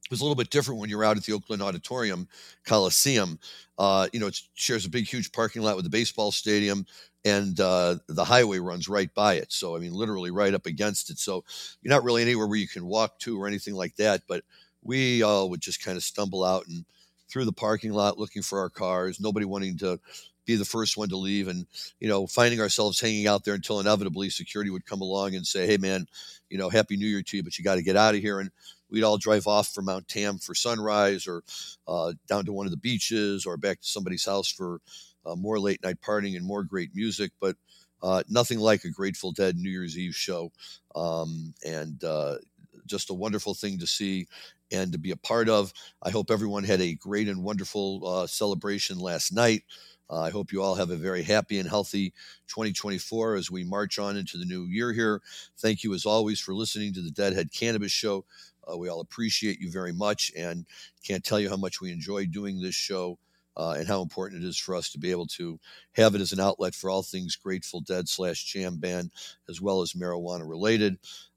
It 0.05 0.11
was 0.11 0.21
a 0.21 0.25
little 0.25 0.37
bit 0.37 0.51
different 0.51 0.81
when 0.81 0.91
you're 0.91 1.05
out 1.05 1.17
at 1.17 1.25
the 1.25 1.33
Oakland 1.33 1.63
Auditorium 1.63 2.29
Coliseum. 2.67 3.39
Uh, 3.79 4.09
you 4.13 4.21
know, 4.21 4.27
it 4.27 4.39
shares 4.55 4.85
a 4.85 4.91
big, 4.91 5.07
huge 5.07 5.33
parking 5.33 5.63
lot 5.63 5.77
with 5.77 5.85
the 5.85 5.91
baseball 5.91 6.33
stadium, 6.33 6.85
and 7.25 7.59
uh, 7.61 7.97
the 8.09 8.25
highway 8.25 8.59
runs 8.59 8.89
right 8.89 9.13
by 9.15 9.35
it. 9.35 9.53
So, 9.53 9.75
I 9.75 9.79
mean, 9.79 9.95
literally 9.95 10.31
right 10.31 10.53
up 10.53 10.67
against 10.67 11.09
it. 11.11 11.19
So, 11.19 11.45
you're 11.81 11.95
not 11.95 12.05
really 12.05 12.21
anywhere 12.23 12.47
where 12.47 12.59
you 12.59 12.69
can 12.69 12.85
walk 12.85 13.19
to 13.21 13.41
or 13.41 13.47
anything 13.47 13.75
like 13.75 13.97
that. 13.97 14.23
But 14.29 14.45
we 14.83 15.23
all 15.23 15.49
would 15.49 15.61
just 15.63 15.83
kind 15.83 15.97
of 15.97 16.03
stumble 16.03 16.45
out 16.45 16.67
and 16.67 16.85
through 17.33 17.47
the 17.47 17.53
parking 17.53 17.93
lot 17.93 18.19
looking 18.19 18.43
for 18.43 18.59
our 18.59 18.69
cars, 18.69 19.19
nobody 19.19 19.47
wanting 19.47 19.79
to 19.79 19.99
be 20.45 20.57
the 20.57 20.65
first 20.65 20.97
one 20.97 21.09
to 21.09 21.17
leave 21.17 21.49
and 21.49 21.67
you 22.01 22.09
know 22.09 22.27
finding 22.27 22.61
ourselves 22.61 23.01
hanging 23.01 23.29
out 23.29 23.45
there 23.45 23.55
until 23.55 23.79
inevitably 23.79 24.29
security 24.29 24.71
would 24.71 24.85
come 24.85 25.01
along 25.01 25.37
and 25.37 25.47
say 25.47 25.69
hey 25.69 25.77
man 25.77 26.05
you 26.51 26.59
know 26.59 26.69
happy 26.69 26.97
new 26.97 27.07
year 27.07 27.23
to 27.23 27.37
you 27.37 27.45
but 27.45 27.57
you 27.57 27.63
got 27.63 27.77
to 27.77 27.83
get 27.83 27.97
out 27.97 28.17
of 28.17 28.21
here 28.21 28.41
and 28.41 28.51
we'd 28.91 29.05
all 29.05 29.17
drive 29.17 29.47
off 29.47 29.69
from 29.69 29.85
mount 29.85 30.09
tam 30.09 30.39
for 30.39 30.53
sunrise 30.53 31.29
or 31.29 31.45
uh, 31.87 32.13
down 32.27 32.45
to 32.45 32.53
one 32.53 32.67
of 32.67 32.73
the 32.73 32.77
beaches 32.77 33.47
or 33.47 33.57
back 33.57 33.81
to 33.81 33.87
somebody's 33.87 34.27
house 34.27 34.51
for 34.51 34.81
uh, 35.25 35.37
more 35.37 35.61
late 35.61 35.81
night 35.85 36.01
partying 36.01 36.37
and 36.37 36.45
more 36.45 36.65
great 36.65 36.91
music 36.93 37.31
but 37.41 37.55
uh, 38.03 38.23
nothing 38.29 38.59
like 38.59 38.85
a 38.85 38.91
Grateful 38.91 39.33
Dead 39.33 39.57
New 39.57 39.71
Year's 39.71 39.97
Eve 39.97 40.15
show. 40.15 40.51
Um, 40.95 41.55
and 41.65 42.03
uh, 42.03 42.39
just 42.87 43.11
a 43.11 43.15
wonderful 43.15 43.55
thing 43.55 43.79
to 43.79 43.87
see 43.87 44.27
and 44.73 44.93
to 44.93 44.99
be 44.99 45.11
a 45.11 45.17
part 45.17 45.49
of. 45.49 45.73
I 46.03 46.11
hope 46.11 46.31
everyone 46.31 46.65
had 46.65 46.81
a 46.81 46.95
great 46.95 47.29
and 47.29 47.45
wonderful 47.45 48.07
uh, 48.07 48.27
celebration 48.27 48.99
last 48.99 49.33
night. 49.33 49.63
Uh, 50.11 50.21
I 50.21 50.31
hope 50.31 50.53
you 50.53 50.63
all 50.63 50.75
have 50.75 50.91
a 50.91 50.97
very 50.97 51.23
happy 51.23 51.59
and 51.59 51.69
healthy 51.69 52.11
2024 52.49 53.37
as 53.37 53.51
we 53.51 53.65
march 53.65 53.99
on 53.99 54.17
into 54.17 54.37
the 54.37 54.45
new 54.45 54.65
year 54.65 54.93
here. 54.93 55.23
Thank 55.59 55.85
you, 55.85 55.95
as 55.95 56.05
always, 56.05 56.39
for 56.39 56.55
listening 56.55 56.93
to 56.95 57.01
the 57.03 57.11
Deadhead 57.11 57.53
Cannabis 57.53 57.93
Show. 57.93 58.25
Uh, 58.71 58.77
we 58.77 58.89
all 58.89 59.01
appreciate 59.01 59.59
you 59.59 59.71
very 59.71 59.93
much 59.93 60.31
and 60.37 60.67
can't 61.03 61.25
tell 61.25 61.41
you 61.41 61.49
how 61.49 61.57
much 61.57 61.81
we 61.81 61.91
enjoy 61.91 62.27
doing 62.27 62.61
this 62.61 62.75
show. 62.75 63.19
Uh, 63.55 63.75
and 63.77 63.87
how 63.87 64.01
important 64.01 64.43
it 64.43 64.49
is 64.49 64.57
for 64.57 64.75
us 64.75 64.89
to 64.89 64.99
be 64.99 65.11
able 65.11 65.27
to 65.27 65.61
have 65.93 66.15
it 66.15 66.23
as 66.23 66.33
an 66.33 66.41
outlet 66.41 66.75
for 66.75 66.89
all 66.89 67.03
things 67.03 67.37
Grateful 67.37 67.83
Dead 67.83 68.09
slash 68.09 68.45
Jam 68.45 68.79
Band, 68.79 69.11
as 69.47 69.61
well 69.61 69.83
as 69.83 69.93
marijuana 69.93 70.49
related. 70.49 70.97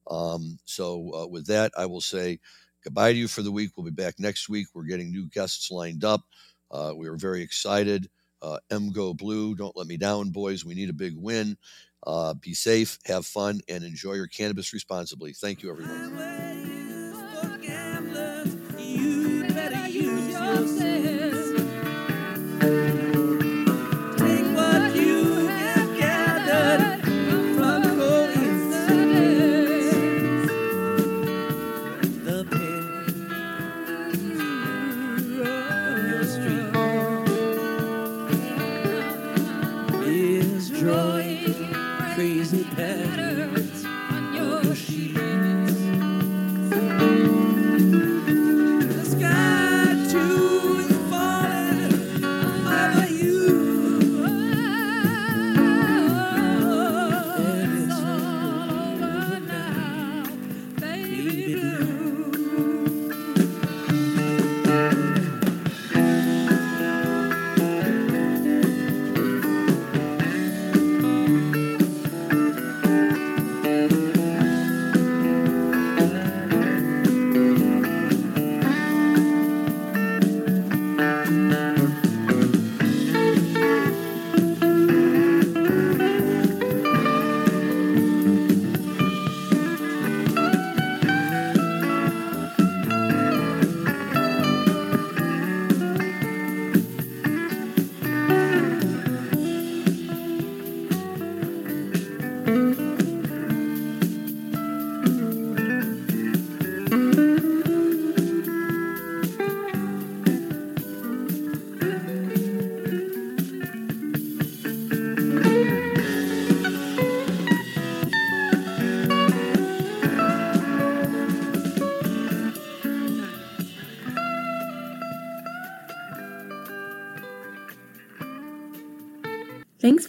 Um, 0.09 0.57
so, 0.63 1.11
uh, 1.13 1.27
with 1.27 1.47
that, 1.47 1.73
I 1.77 1.87
will 1.87 1.99
say 1.99 2.39
goodbye 2.85 3.11
to 3.11 3.17
you 3.17 3.27
for 3.27 3.41
the 3.41 3.51
week. 3.51 3.71
We'll 3.75 3.83
be 3.83 3.91
back 3.91 4.19
next 4.19 4.47
week. 4.47 4.67
We're 4.73 4.83
getting 4.83 5.11
new 5.11 5.27
guests 5.27 5.71
lined 5.71 6.05
up. 6.05 6.21
Uh, 6.71 6.93
we 6.95 7.07
are 7.07 7.17
very 7.17 7.41
excited. 7.41 8.07
Uh, 8.41 8.59
M 8.69 8.91
Go 8.91 9.13
Blue, 9.13 9.55
don't 9.55 9.75
let 9.75 9.87
me 9.87 9.97
down, 9.97 10.29
boys. 10.29 10.63
We 10.63 10.75
need 10.75 10.89
a 10.89 10.93
big 10.93 11.15
win. 11.17 11.57
Uh, 12.05 12.35
be 12.35 12.53
safe, 12.53 12.99
have 13.05 13.25
fun, 13.25 13.59
and 13.67 13.83
enjoy 13.83 14.13
your 14.13 14.27
cannabis 14.27 14.71
responsibly. 14.71 15.33
Thank 15.33 15.63
you, 15.63 15.71
everyone. 15.71 16.44